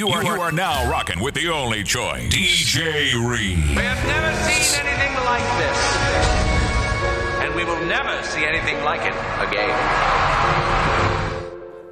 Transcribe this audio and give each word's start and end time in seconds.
You 0.00 0.08
are, 0.08 0.24
you 0.24 0.40
are 0.40 0.50
now 0.50 0.90
rocking 0.90 1.20
with 1.20 1.34
the 1.34 1.50
only 1.50 1.84
choice, 1.84 2.32
DJ 2.32 3.12
Reed. 3.12 3.58
We 3.58 3.82
have 3.82 4.02
never 4.06 4.34
seen 4.48 4.80
anything 4.80 5.14
like 5.26 5.44
this. 5.60 5.96
And 7.42 7.54
we 7.54 7.64
will 7.64 7.84
never 7.84 8.22
see 8.22 8.46
anything 8.46 8.82
like 8.82 9.02
it 9.02 9.12
again. 9.46 9.68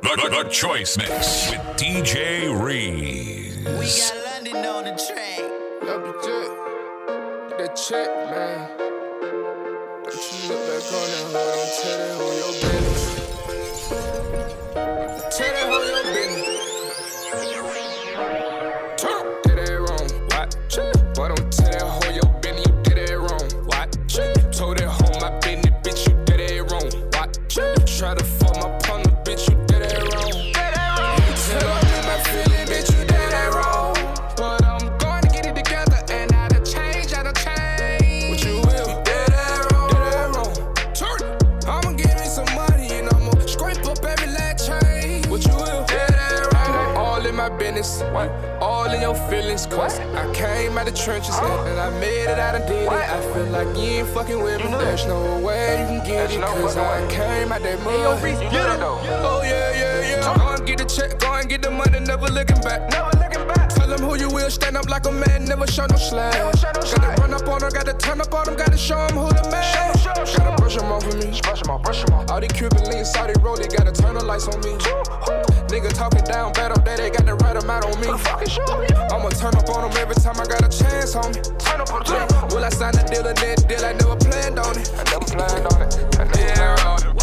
The, 0.01 0.23
the, 0.23 0.43
the 0.43 0.49
Choice 0.49 0.97
Mix 0.97 1.51
with 1.51 1.61
DJ 1.77 2.49
Reed. 2.59 3.59
We 3.79 3.85
got 3.85 4.15
London 4.25 4.57
on 4.57 4.85
the 4.85 4.93
track. 5.07 5.41
Love 5.83 6.03
the 6.07 6.15
jet. 6.25 7.59
Get 7.59 7.77
check, 7.77 8.09
man. 8.31 8.88
Out 50.79 50.87
the 50.87 50.93
trenches 50.93 51.37
and 51.37 51.81
I 51.81 51.91
made 51.99 52.31
it, 52.31 52.39
I 52.39 52.53
done 52.53 52.69
did 52.69 52.87
it. 52.87 52.89
I 52.89 53.21
feel 53.35 53.47
like 53.47 53.67
you 53.77 53.99
ain't 53.99 54.09
fucking 54.09 54.41
with 54.41 54.65
me. 54.65 54.71
There's 54.71 55.07
no 55.07 55.41
way 55.41 55.81
you 55.83 56.01
can 56.01 56.07
get 56.07 56.31
it, 56.31 56.41
cause 56.41 56.77
I 56.77 57.07
came 57.11 57.51
out 57.51 57.63
that 57.63 57.83
mud. 57.83 57.95
Oh 57.95 59.43
yeah, 59.43 59.73
yeah, 59.75 60.23
yeah. 60.23 60.37
Go 60.37 60.55
and 60.55 60.67
get 60.67 60.79
the 60.79 60.85
check, 60.85 61.19
go 61.19 61.35
and 61.35 61.49
get 61.49 61.63
the 61.63 61.71
money, 61.71 61.99
never 61.99 62.29
looking 62.29 62.61
back. 62.63 62.89
Never 62.91 63.11
looking 63.19 63.47
back. 63.49 63.69
Tell 63.71 63.89
them 63.89 64.01
who 64.01 64.15
you 64.17 64.31
will, 64.31 64.51
stand 64.51 64.77
up 64.77 64.89
like 64.89 65.07
a 65.07 65.13
man, 65.13 65.47
never 65.47 65.67
show 65.67 65.87
no 65.87 65.97
slack. 65.97 66.35
Gotta 66.63 67.21
run 67.21 67.35
up 67.35 67.49
on 67.49 67.61
them, 67.61 67.71
gotta 67.73 67.95
turn 67.95 68.21
up 68.21 68.33
on 68.33 68.45
them, 68.47 68.57
gotta 68.57 68.79
show 68.79 69.05
them 69.09 69.17
who 69.19 69.29
the 69.31 69.51
man. 69.51 69.97
Gotta 70.05 70.57
brush 70.57 70.77
them 70.77 70.93
off 70.93 71.05
of 71.07 71.15
me. 71.15 71.41
Brush 71.43 71.63
them 71.63 71.71
off, 71.71 71.83
brush 71.83 72.05
them 72.05 72.15
off. 72.15 72.31
All 72.31 72.41
the 72.41 72.47
Cuban 72.47 72.85
links, 72.85 73.13
Saudi 73.13 73.35
rolling, 73.43 73.69
gotta 73.69 73.91
turn 73.91 74.15
the 74.15 74.25
lights 74.25 74.47
on 74.47 74.61
me. 74.61 74.79
Nigga 75.69 75.93
talking 75.93 76.25
down 76.25 76.53
bad 76.53 76.73
up 76.73 76.85
there, 76.85 76.97
they 76.97 77.11
got 77.11 77.27
the 77.27 77.35
right 77.35 77.57
amount 77.57 77.85
on 77.85 78.01
me. 78.01 78.09
I'ma 78.09 79.29
turn 79.31 79.55
up 79.55 79.69
on 79.69 79.89
them 79.89 79.97
every 80.01 80.15
time 80.17 80.41
I 80.41 80.47
got 80.47 80.65
a 80.65 80.69
chance 80.69 81.15
on 81.15 81.31
me. 81.33 81.41
Turn 81.61 81.81
up 81.81 81.93
on 81.93 82.03
them. 82.05 82.49
Will 82.49 82.65
I 82.65 82.71
sign 82.71 82.93
the 82.93 83.05
deal 83.05 83.29
or 83.29 83.35
that 83.35 83.69
deal? 83.69 83.85
I 83.85 83.93
never 83.93 84.17
planned 84.17 84.59
on 84.59 84.79
it. 84.79 84.91
I 84.97 85.05
never 85.13 85.27
planned 85.29 85.67
on 85.69 85.83
it. 85.83 85.93
Yeah, 86.17 86.25
they 86.25 87.03
sell 87.03 87.18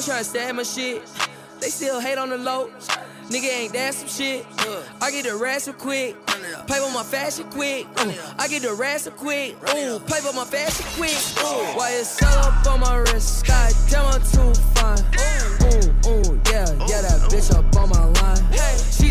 I'm 0.00 0.04
trying 0.04 0.18
to 0.20 0.24
stab 0.24 0.54
my 0.54 0.62
shit. 0.62 1.02
They 1.60 1.68
still 1.68 2.00
hate 2.00 2.16
on 2.16 2.30
the 2.30 2.38
low. 2.38 2.70
Nigga 3.28 3.52
ain't 3.52 3.74
that 3.74 3.92
some 3.92 4.08
shit. 4.08 4.46
I 4.98 5.10
get 5.10 5.26
the 5.26 5.36
ransom 5.36 5.74
quick. 5.74 6.16
Play 6.66 6.80
with 6.80 6.94
my 6.94 7.02
fashion 7.02 7.44
quick. 7.50 7.86
Ooh, 8.00 8.12
I 8.38 8.48
get 8.48 8.62
the 8.62 8.72
ransom 8.72 9.12
quick. 9.18 9.56
Ooh, 9.68 9.98
play 10.00 10.20
with 10.24 10.34
my 10.34 10.46
fashion 10.46 10.86
quick. 10.96 11.20
Ooh, 11.44 11.76
why 11.76 11.90
it 11.90 12.06
sell 12.06 12.32
up 12.38 12.66
on 12.66 12.80
my 12.80 12.96
wrist? 12.96 13.46
God 13.46 13.74
damn, 13.90 14.06
I'm 14.06 14.22
too 14.22 14.54
fine. 14.72 15.04
Ooh, 15.68 16.08
ooh, 16.08 16.40
yeah, 16.46 16.64
yeah, 16.88 17.02
that 17.02 17.28
bitch 17.28 17.54
up 17.54 17.76
on 17.76 17.90
my 17.90 18.09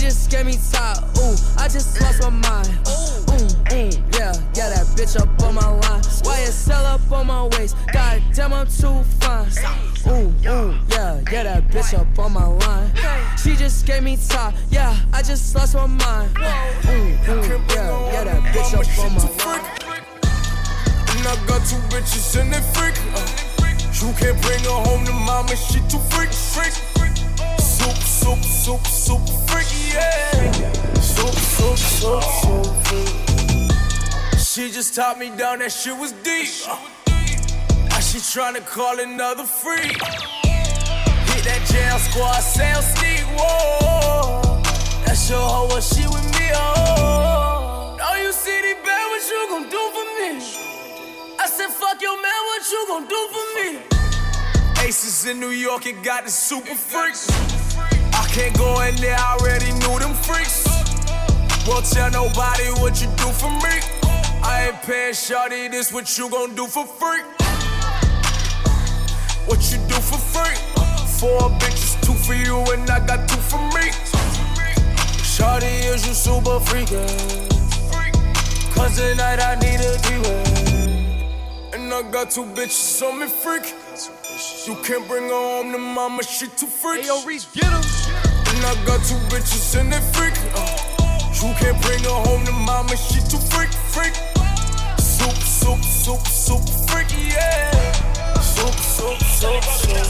just 0.09 0.31
gave 0.31 0.45
me 0.47 0.57
top. 0.71 0.97
Ooh, 1.19 1.35
I 1.55 1.67
just 1.67 2.01
lost 2.01 2.21
my 2.21 2.31
mind. 2.31 2.69
Ooh, 2.89 3.31
ooh, 3.31 3.89
yeah, 4.17 4.33
yeah, 4.57 4.69
that 4.73 4.87
bitch 4.97 5.15
up 5.21 5.29
on 5.43 5.53
my 5.53 5.69
line. 5.69 6.01
Why 6.23 6.39
it 6.39 6.51
sell 6.51 6.83
up 6.83 7.11
on 7.11 7.27
my 7.27 7.43
waist? 7.53 7.77
God 7.93 8.23
damn, 8.33 8.51
I'm 8.51 8.65
too 8.65 9.03
fine. 9.21 9.47
Ooh, 10.07 10.33
ooh, 10.49 10.75
yeah, 10.89 11.21
yeah, 11.31 11.43
that 11.43 11.67
bitch 11.69 11.93
up 11.93 12.17
on 12.17 12.33
my 12.33 12.45
line. 12.45 12.91
She 13.37 13.55
just 13.55 13.85
gave 13.85 14.01
me 14.01 14.17
top. 14.17 14.55
Yeah, 14.71 14.97
I 15.13 15.21
just 15.21 15.53
lost 15.53 15.75
my 15.75 15.85
mind. 15.85 16.31
Ooh, 16.37 16.41
ooh, 16.41 17.45
yeah, 17.69 18.11
yeah, 18.11 18.23
that 18.23 18.41
bitch 18.51 18.73
up 18.73 19.05
on 19.05 19.13
my 19.13 19.27
line. 19.45 19.65
And 21.13 21.27
I 21.27 21.35
got 21.45 21.61
two 21.67 21.77
bitches 21.93 22.41
and 22.41 22.51
they 22.51 22.61
freak. 22.73 22.97
Uh, 23.13 23.27
you 23.93 24.11
can't 24.17 24.41
bring 24.41 24.63
her 24.63 24.81
home 24.89 25.05
to 25.05 25.13
mama, 25.13 25.55
she 25.55 25.79
too 25.81 25.99
freak, 26.09 26.33
freak. 26.33 26.73
Soup, 27.79 27.95
soup, 27.95 28.43
soup, 28.43 28.85
soup, 28.87 29.21
freaky, 29.47 29.93
yeah. 29.93 30.51
Soup, 30.99 31.33
soup, 31.33 31.77
soup, 31.77 32.23
freak. 32.85 34.37
She 34.37 34.69
just 34.69 34.93
taught 34.93 35.17
me 35.17 35.29
down, 35.29 35.59
that 35.59 35.71
shit 35.71 35.95
was 35.97 36.11
deep. 36.11 36.49
Uh, 36.67 36.77
now 37.89 37.99
she 38.01 38.17
tryna 38.17 38.65
call 38.65 38.99
another 38.99 39.45
freak. 39.45 39.95
Hit 41.31 41.43
that 41.45 41.61
jail 41.71 41.97
squad, 41.99 42.41
sound 42.41 42.83
sneak, 42.83 43.23
whoa. 43.39 44.61
That's 45.05 45.29
your 45.29 45.39
hoe, 45.39 45.67
what 45.67 45.81
she 45.81 46.05
with 46.07 46.25
me, 46.37 46.51
oh. 46.53 47.95
Now 47.97 48.15
you 48.15 48.33
see 48.33 48.59
the 48.61 48.75
bad, 48.83 49.07
what 49.07 49.23
you 49.31 49.47
gon' 49.49 49.69
do 49.69 49.91
for 49.95 50.05
me? 50.19 50.43
I 51.39 51.47
said, 51.47 51.69
fuck 51.69 52.01
your 52.01 52.21
man, 52.21 52.41
what 52.49 52.69
you 52.69 52.85
gon' 52.89 53.07
do 53.07 53.29
for 53.33 53.45
me? 53.55 53.79
Aces 54.85 55.25
in 55.25 55.39
New 55.39 55.51
York 55.51 55.85
and 55.85 56.03
got 56.03 56.25
the 56.25 56.31
super 56.31 56.75
freaks. 56.75 57.48
Can't 58.31 58.55
go 58.57 58.79
in 58.81 58.95
there, 58.97 59.17
I 59.17 59.37
already 59.39 59.71
knew 59.73 59.97
them 59.97 60.13
freaks. 60.13 60.67
Won't 61.67 61.85
tell 61.85 62.11
nobody 62.11 62.69
what 62.79 63.01
you 63.01 63.07
do 63.17 63.25
for 63.33 63.49
me. 63.49 63.75
I 64.43 64.67
ain't 64.67 64.81
paying 64.83 65.13
shawty, 65.13 65.69
this 65.71 65.91
what 65.91 66.15
you 66.17 66.29
gon' 66.29 66.53
do 66.53 66.67
for 66.67 66.85
free. 66.85 67.21
What 69.45 69.59
you 69.71 69.79
do 69.87 69.95
for 69.95 70.19
free? 70.19 70.55
Four 71.19 71.49
bitches, 71.59 71.99
two 72.05 72.13
for 72.13 72.35
you, 72.35 72.57
and 72.71 72.89
I 72.89 73.05
got 73.05 73.27
two 73.27 73.35
for 73.37 73.57
me. 73.75 73.89
Shawty, 75.25 75.91
is 75.91 76.07
you 76.07 76.13
super 76.13 76.59
freakin'? 76.59 77.09
Cause 78.75 78.95
tonight 78.95 79.39
I 79.39 79.55
need 79.55 79.79
a 79.81 79.97
D-Way. 80.05 81.71
And 81.73 81.91
I 81.91 82.03
got 82.11 82.29
two 82.29 82.45
bitches 82.45 83.01
on 83.01 83.19
me 83.19 83.27
freak. 83.27 83.73
You 84.39 84.75
can't 84.87 85.05
bring 85.05 85.23
her 85.27 85.35
home 85.35 85.73
to 85.73 85.77
mama, 85.77 86.23
she 86.23 86.47
too 86.47 86.65
freak. 86.65 87.05
Yo, 87.05 87.21
Reese, 87.25 87.43
get 87.51 87.65
him. 87.67 87.83
And 88.47 88.63
I 88.63 88.71
got 88.87 89.03
two 89.03 89.19
bitches 89.27 89.75
and 89.75 89.91
they 89.91 89.99
freak. 90.15 90.31
Uh, 90.55 90.63
you 91.35 91.51
can't 91.59 91.75
bring 91.83 91.99
her 92.07 92.19
home 92.23 92.45
to 92.45 92.53
mama, 92.53 92.95
she 92.95 93.19
too 93.27 93.35
freak, 93.51 93.67
freak. 93.91 94.15
Soup, 94.95 95.35
soup, 95.43 95.83
soup, 95.83 96.23
soup, 96.23 96.63
freaky, 96.87 97.35
yeah. 97.35 97.91
Soup, 98.39 98.71
soup, 98.79 99.19
soup, 99.27 99.59
soup. 99.59 100.07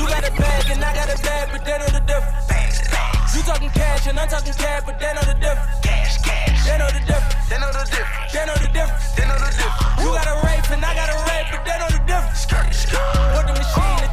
You 0.00 0.08
got 0.08 0.24
a 0.24 0.32
bag 0.32 0.64
and 0.72 0.82
I 0.82 0.94
got 0.94 1.12
a 1.12 1.22
bag, 1.22 1.48
but 1.52 1.62
they 1.66 1.76
know 1.76 1.92
the 1.92 2.00
difference. 2.08 3.36
You 3.36 3.42
talking 3.42 3.68
cash 3.76 4.06
and 4.06 4.18
I'm 4.18 4.28
talking 4.28 4.54
cash, 4.54 4.82
but 4.86 4.98
they 4.98 5.12
know 5.12 5.20
the 5.28 5.36
difference. 5.36 5.84
Cash, 5.84 6.16
cash. 6.24 6.64
They 6.64 6.78
know 6.78 6.88
the 6.88 7.04
difference. 7.04 7.48
They 7.52 7.58
know 7.60 7.68
the 7.68 7.84
difference. 7.84 8.32
They 8.32 8.46
know 8.48 8.56
the 8.56 8.68
difference. 8.72 9.12
They 9.12 9.28
know 9.28 9.36
the 9.36 9.52
difference. 9.52 10.00
You 10.00 10.08
got 10.16 10.24
a 10.24 10.40
rape 10.48 10.70
and 10.72 10.80
I 10.80 10.94
got 10.96 11.12
a 11.12 11.18
rape, 11.28 11.52
but 11.52 11.64
they 11.68 11.76
know 11.76 11.90
the 11.92 12.00
difference. 12.08 12.48
Work 12.48 13.46
the 13.46 13.47
machine 13.47 13.47
in 13.47 13.47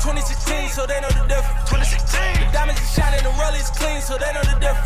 2016, 0.05 0.69
so 0.69 0.85
they 0.85 1.01
know 1.01 1.09
the 1.17 1.25
difference. 1.25 1.65
2016. 1.65 2.45
The 2.45 2.53
diamonds 2.53 2.77
is 2.77 2.93
shining, 2.93 3.25
the 3.25 3.33
rollies 3.41 3.73
clean, 3.73 3.97
so 4.05 4.21
they 4.21 4.29
know 4.37 4.45
the 4.45 4.53
difference. 4.61 4.85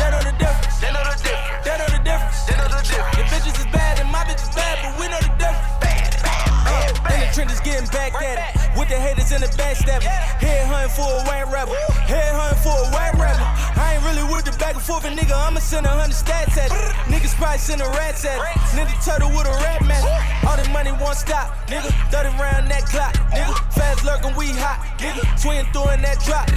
They 0.00 0.08
know 0.08 0.24
the 0.24 0.32
difference. 0.40 0.80
They 0.80 0.88
know 0.88 1.04
the 1.04 1.16
difference. 1.20 1.60
They 1.60 1.76
know 1.76 1.88
the 1.92 2.00
difference. 2.00 2.38
They 2.48 2.56
know 2.56 2.68
the 2.72 2.80
difference. 2.80 3.12
Your 3.12 3.28
bitches 3.28 3.56
is 3.60 3.68
bad 3.68 4.00
and 4.00 4.08
my 4.08 4.24
bitch 4.24 4.40
is 4.40 4.52
bad, 4.56 4.80
but 4.80 4.92
we 4.96 5.04
know 5.12 5.20
the 5.20 5.32
difference. 5.36 5.68
Bad, 5.84 6.16
bad, 6.24 6.48
bad, 6.64 6.92
bad. 7.04 7.12
In 7.12 7.28
the 7.28 7.30
trenches 7.36 7.60
getting 7.60 7.88
back 7.92 8.16
at 8.16 8.40
it. 8.40 8.56
With 8.76 8.88
the 8.88 8.96
haters 8.96 9.32
and 9.32 9.44
the 9.44 9.52
backstabbers. 9.56 10.08
Head 10.40 10.68
hunting 10.68 10.92
for 10.92 11.08
a 11.08 11.20
white 11.24 11.48
rapper. 11.48 11.76
Head 12.08 12.32
hunting 12.32 12.60
for 12.60 12.76
a 12.76 12.88
white 12.92 13.16
rapper. 13.16 13.44
I 13.80 13.96
ain't 13.96 14.04
really 14.04 14.24
with 14.28 14.44
the 14.44 14.52
back 14.60 14.76
and 14.76 14.84
forth, 14.84 15.04
and 15.08 15.16
nigga, 15.16 15.32
I'ma 15.32 15.60
send 15.60 15.84
a 15.84 15.92
hundred 15.92 16.16
stats 16.16 16.56
at 16.60 16.68
it. 16.68 16.80
Niggas 17.08 17.25
probably 17.56 17.58
send 17.58 17.80
a 17.80 17.88
rats 17.96 18.24
at 18.24 18.36
it. 18.36 18.44
Ninja 18.76 18.96
turtle 19.04 19.30
with 19.30 19.46
a 19.46 19.56
rat 19.64 19.84
mask. 19.84 20.04
All 20.46 20.56
the 20.56 20.68
money 20.70 20.92
won't 20.92 21.16
stop, 21.16 21.56
nigga. 21.68 21.90
30 22.10 22.28
round 22.38 22.70
that 22.70 22.84
clock, 22.86 23.14
nigga. 23.32 23.54
Fast 23.72 24.04
lurking, 24.04 24.34
we 24.36 24.52
hot, 24.52 24.80
nigga. 24.98 25.22
Twin 25.40 25.64
throwing 25.72 26.02
that 26.02 26.20
drop. 26.24 26.48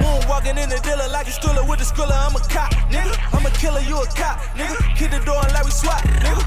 Moon 0.00 0.22
walking 0.28 0.56
in 0.58 0.68
the 0.68 0.78
dealer 0.80 1.08
like 1.10 1.26
a 1.26 1.32
stroller 1.32 1.64
with 1.64 1.80
a 1.80 1.86
skriller. 1.86 2.14
I'm 2.14 2.36
a 2.36 2.40
cop, 2.46 2.72
nigga. 2.90 3.14
I'm 3.34 3.46
a 3.46 3.50
killer, 3.50 3.80
you 3.80 3.98
a 3.98 4.06
cop, 4.06 4.40
nigga. 4.54 4.76
Kick 4.96 5.10
the 5.10 5.20
door 5.24 5.42
like 5.54 5.64
we 5.64 5.70
swap, 5.70 6.02
nigga. 6.22 6.42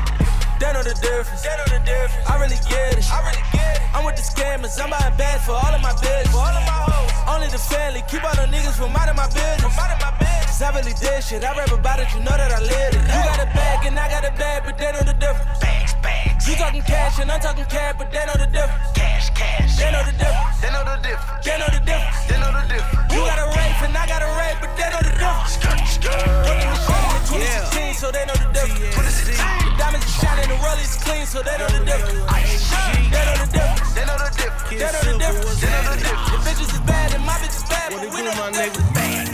They 0.60 0.72
know 0.74 0.84
the 0.84 0.96
difference. 0.96 1.42
They 1.44 1.56
know 1.56 1.68
the 1.72 1.80
difference. 1.84 2.28
I 2.28 2.36
really 2.40 2.60
get 2.68 3.00
it. 3.00 3.08
I 3.08 3.20
really 3.24 3.44
get 3.52 3.80
it. 3.80 3.96
I'm 3.96 4.04
with 4.04 4.16
the 4.20 4.24
scammers. 4.24 4.76
I'm 4.76 4.92
buying 4.92 5.16
bags 5.16 5.46
for 5.46 5.56
all 5.56 5.72
of 5.72 5.82
my 5.82 5.96
business. 6.04 6.36
For 6.36 6.44
all 6.44 6.52
of 6.52 6.64
my 6.68 6.80
hoes. 6.84 7.12
Only 7.32 7.48
the 7.48 7.60
family. 7.60 8.04
Keep 8.12 8.28
all 8.28 8.36
the 8.36 8.48
niggas 8.52 8.76
from 8.76 8.92
out 8.92 9.08
of 9.08 9.16
my 9.16 9.28
business. 9.28 9.64
From 9.64 9.72
out 9.80 9.96
of 9.96 10.00
my 10.04 10.12
business. 10.20 10.29
I 10.60 10.76
really 10.76 10.92
did 10.92 11.24
shit. 11.24 11.40
I 11.40 11.56
rap 11.56 11.72
about 11.72 12.04
it. 12.04 12.12
You 12.12 12.20
know 12.20 12.36
that 12.36 12.52
I 12.52 12.60
live 12.60 12.92
it. 12.92 13.00
You 13.00 13.20
got 13.24 13.40
a 13.40 13.48
bag 13.56 13.88
and 13.88 13.96
I 13.96 14.12
got 14.12 14.28
a 14.28 14.32
bag, 14.36 14.68
but 14.68 14.76
they 14.76 14.92
know 14.92 15.08
the 15.08 15.16
difference. 15.16 15.56
Bags, 15.64 15.96
bags. 16.04 16.44
You 16.52 16.56
talking 16.60 16.84
cash 16.84 17.16
and 17.20 17.32
I'm 17.32 17.40
talking 17.40 17.64
cash, 17.72 17.96
but 17.96 18.12
they 18.12 18.20
know 18.28 18.36
the 18.36 18.52
difference. 18.52 18.92
Cash, 18.92 19.32
cash. 19.32 19.80
They 19.80 19.88
know 19.88 20.04
the 20.04 20.12
difference. 20.20 20.60
They 20.60 20.68
know 20.76 20.84
the 20.84 21.00
difference. 21.00 21.48
They 21.48 21.56
know 21.56 21.70
the 21.72 21.80
difference. 21.80 22.20
They 22.28 22.38
know 22.44 22.52
the 22.52 22.64
difference. 22.68 23.08
You 23.08 23.20
got 23.24 23.40
a 23.40 23.48
rape 23.56 23.80
and 23.88 23.96
I 23.96 24.04
got 24.04 24.20
a 24.20 24.30
rape, 24.36 24.60
but 24.60 24.72
they 24.76 24.90
know 24.92 25.00
the 25.00 25.16
difference. 25.16 25.64
Running 25.64 26.68
the 26.68 26.76
shit 26.76 27.08
in 27.08 27.96
2016, 27.96 27.96
so 27.96 28.12
they 28.12 28.28
know 28.28 28.36
the 28.36 28.52
difference. 28.52 29.32
The 29.32 29.40
diamonds 29.80 30.04
are 30.12 30.16
shining, 30.20 30.44
and 30.44 30.52
the 30.52 30.60
rollies 30.60 31.00
clean, 31.00 31.24
so 31.24 31.40
they 31.40 31.56
know 31.56 31.72
the 31.72 31.88
difference. 31.88 32.20
They 32.20 33.24
know 33.24 33.36
the 33.40 33.48
difference. 33.48 33.96
They 33.96 34.04
know 34.04 34.20
the 34.20 34.28
difference. 34.36 34.76
They 34.76 34.92
know 34.92 35.08
the 35.08 35.16
difference. 35.24 35.64
They 35.64 35.72
know 35.72 35.96
the 35.96 36.04
difference. 36.04 36.36
The 36.36 36.40
bitches 36.44 36.68
is 36.68 36.84
bad 36.84 37.16
and 37.16 37.24
my 37.24 37.40
bitch 37.40 37.56
is 37.56 37.64
bad, 37.64 37.96
but 37.96 38.04
we 38.12 38.20
know 38.28 38.36
the 38.36 38.52
difference. 38.60 39.29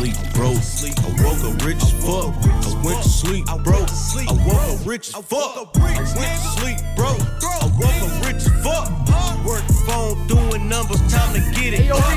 Sleep 0.00 0.16
broke. 0.32 0.56
I 0.56 1.22
woke 1.22 1.44
up 1.44 1.62
rich 1.62 1.82
as 1.82 1.92
fuck. 1.92 2.32
I 2.42 2.82
went 2.82 3.02
to 3.02 3.08
sleep 3.10 3.44
broke. 3.62 3.90
I 4.30 4.34
woke 4.46 4.80
up 4.80 4.86
rich 4.86 5.08
as 5.14 5.24
fuck. 5.26 5.76
I 5.76 5.84
went 5.84 5.98
to 5.98 6.06
sleep 6.56 6.78
broke. 6.96 7.20
I 7.44 7.70
woke 7.78 8.00
up 8.08 8.24
rich 8.24 8.36
as 8.36 8.64
fuck. 8.64 8.88
Work 9.44 9.62
phone 9.84 10.26
doing 10.26 10.66
numbers, 10.70 11.02
time 11.12 11.34
to 11.34 11.40
get 11.52 11.74
it. 11.74 11.90
up. 11.90 11.98
I 12.00 12.16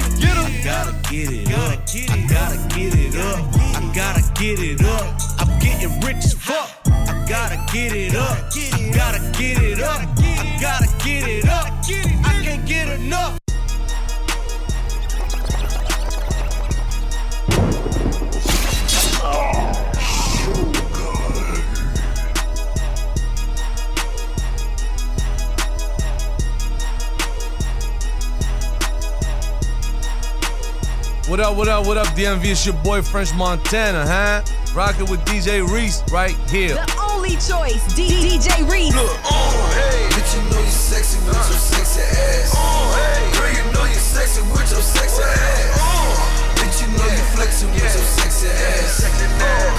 gotta 0.63 0.95
get 1.12 1.30
it 1.30 1.51
up. 1.51 1.80
I 2.09 2.25
gotta 2.30 2.57
get 2.74 2.95
it 2.95 3.15
up. 3.18 3.53
I 3.75 3.91
gotta 3.94 4.24
get 4.39 4.59
it 4.59 4.81
up. 4.81 5.19
I'm 5.39 5.59
getting 5.59 6.00
rich 6.00 6.24
as 6.24 6.33
fuck. 6.36 6.69
I 6.86 7.25
gotta 7.27 7.57
get 7.74 7.91
it 7.91 8.15
up. 8.15 8.38
I 8.56 8.91
gotta 8.95 9.19
get 9.38 9.62
it 9.62 9.81
up. 9.81 10.00
I 10.00 10.57
gotta 10.62 10.88
get 11.03 11.27
it 11.27 11.50
up. 11.50 11.68
I 11.68 12.41
can't 12.41 12.65
get 12.65 12.88
enough. 12.97 13.43
What 31.31 31.40
up, 31.40 31.56
what 31.56 31.70
up, 31.70 31.88
what 31.88 31.98
up, 31.98 32.08
DMV? 32.20 32.52
It's 32.52 32.66
your 32.68 32.75
boy 32.84 33.02
French 33.02 33.34
Montana, 33.34 34.04
huh? 34.04 34.44
Rocking 34.75 35.08
with 35.08 35.24
DJ 35.24 35.64
Reese 35.64 36.04
right 36.12 36.36
here. 36.52 36.75
The 36.75 36.84
only 37.00 37.40
choice, 37.40 37.80
D- 37.96 38.12
DJ 38.12 38.68
Reese. 38.68 38.92
Look, 38.92 39.08
oh, 39.24 39.56
hey. 39.72 40.12
Bitch, 40.12 40.36
you 40.36 40.44
know 40.52 40.60
you 40.60 40.68
sexy 40.68 41.24
with 41.24 41.31
your 41.31 41.64
sexy 41.64 42.04
ass. 42.04 42.52
Oh, 42.60 42.92
hey. 43.00 43.40
Girl, 43.40 43.56
you 43.56 43.64
know 43.72 43.88
you 43.88 43.96
sexy 44.04 44.44
with 44.52 44.68
your 44.68 44.84
sexy 44.84 45.24
oh, 45.24 45.31
ass. 45.31 45.80
Oh. 45.80 46.60
Bitch, 46.60 46.84
you 46.84 46.92
know 46.92 47.08
you 47.08 47.24
flexing 47.31 47.72
with 47.72 47.88
your 47.88 48.04
sexy 48.04 48.52
ass. 48.52 49.08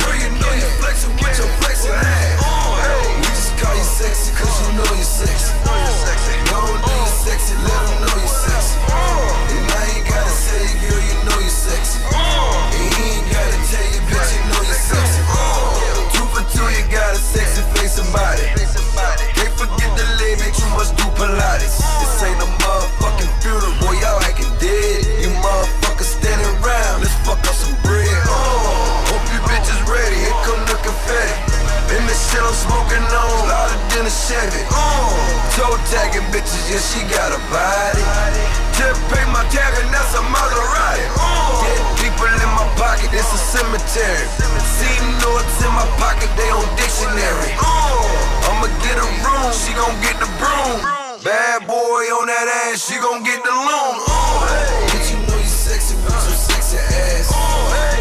Girl, 0.01 0.17
you 0.17 0.33
know 0.41 0.53
you 0.57 0.69
flexing 0.81 1.13
with 1.13 1.37
your 1.37 1.53
flexing 1.61 1.93
oh, 1.93 2.09
ass. 2.09 2.41
We 2.41 3.21
just 3.29 3.44
call 3.65 3.77
you 3.77 3.85
sexy 3.85 4.33
cause 4.37 4.57
you 4.61 4.77
know 4.77 4.91
you 4.93 5.05
sexy. 5.05 5.57
Know 5.65 6.61
know 6.85 6.97
you 7.01 7.09
sexy, 7.25 7.55
let 7.65 7.81
them 7.89 7.97
know 8.05 8.15
you 8.21 8.29
sexy. 8.29 8.77
And 9.57 9.65
I 9.73 9.83
ain't 9.97 10.07
gotta 10.07 10.31
say 10.31 10.65
girl, 10.85 11.01
you 11.01 11.17
know 11.25 11.39
you 11.41 11.49
sexy. 11.49 11.99
And 12.13 12.95
he 12.95 13.05
ain't 13.17 13.27
gotta 13.33 13.59
tell 13.73 13.89
you 13.89 13.94
than 33.95 34.07
a 34.07 34.11
Chevy. 34.11 34.63
Oh, 34.75 35.15
toe 35.55 35.79
tagging 35.87 36.27
bitches, 36.35 36.67
yeah, 36.67 36.83
she 36.83 37.01
got 37.07 37.31
a 37.31 37.39
body. 37.55 38.03
Just 38.75 38.99
pay 39.07 39.23
my 39.31 39.47
tab 39.55 39.71
and 39.79 39.91
that's 39.95 40.19
a 40.19 40.23
Maserati. 40.35 41.07
Oh, 41.15 41.63
dead 41.63 41.79
people 42.03 42.27
in 42.27 42.51
my 42.59 42.67
pocket, 42.75 43.15
it's 43.15 43.31
a 43.31 43.39
cemetery. 43.39 44.27
See 44.67 44.99
notes 45.23 45.63
in 45.63 45.71
my 45.71 45.87
pocket, 46.03 46.27
they 46.35 46.51
on 46.51 46.67
dictionary. 46.75 47.55
Oh, 47.63 48.03
I'ma 48.51 48.67
get 48.83 48.99
a 48.99 49.07
room, 49.23 49.51
she 49.55 49.71
gon' 49.79 49.95
get 50.03 50.19
the 50.19 50.27
broom. 50.43 50.83
Bad 51.23 51.65
boy 51.65 52.05
on 52.19 52.27
that 52.27 52.51
ass, 52.67 52.83
she 52.85 52.99
gon' 52.99 53.23
get 53.23 53.41
the 53.47 53.55
loan. 53.55 53.95
Oh, 54.11 54.43
bitch, 54.91 55.15
you 55.15 55.23
know 55.23 55.39
you 55.39 55.47
sexy 55.47 55.95
with 56.03 56.11
your 56.11 56.35
sexy 56.35 56.83
ass. 56.83 57.31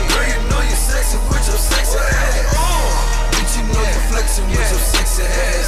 Girl, 0.10 0.26
you 0.26 0.42
know 0.50 0.62
you 0.66 0.76
sexy 0.76 1.22
with 1.30 1.46
your 1.46 1.62
sexy 1.62 2.02
ass. 2.02 2.50
Bitch, 3.38 3.54
you 3.62 3.64
know 3.70 3.86
you 3.86 4.02
with 4.50 4.58
your 4.58 4.82
sexy 4.82 5.24
ass. 5.24 5.63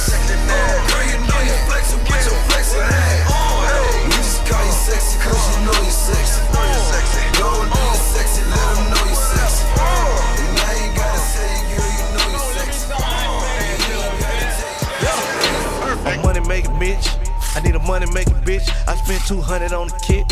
Bitch. 16.78 17.56
I 17.56 17.60
need 17.60 17.74
a 17.74 17.80
money 17.80 18.06
making 18.12 18.40
bitch. 18.44 18.68
I 18.86 18.94
spent 18.96 19.24
200 19.26 19.72
on 19.72 19.88
the 19.88 19.98
kick, 20.04 20.26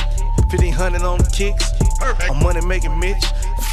1500 0.51 1.03
on 1.03 1.19
the 1.19 1.31
kicks. 1.31 1.73
A 2.29 2.35
money 2.35 2.61
making 2.67 2.93
bitch. 3.01 3.25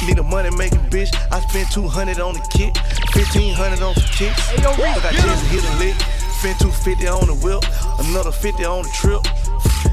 Need 0.06 0.18
a 0.18 0.22
money 0.22 0.50
making 0.56 0.80
bitch. 0.90 1.14
I 1.30 1.40
spent 1.40 1.70
200 1.70 2.18
on 2.18 2.34
the 2.34 2.40
kick, 2.50 2.74
1500 3.14 3.82
on 3.82 3.94
some 3.94 4.08
kicks. 4.10 4.50
I 4.50 4.62
got 4.62 5.14
just 5.14 5.46
hit 5.46 5.64
a 5.64 5.72
lick. 5.78 6.21
Spent 6.42 6.58
250 6.58 7.06
on 7.06 7.26
the 7.30 7.38
whip, 7.38 7.62
another 8.10 8.32
50 8.32 8.64
on 8.64 8.82
the 8.82 8.90
trip. 8.90 9.22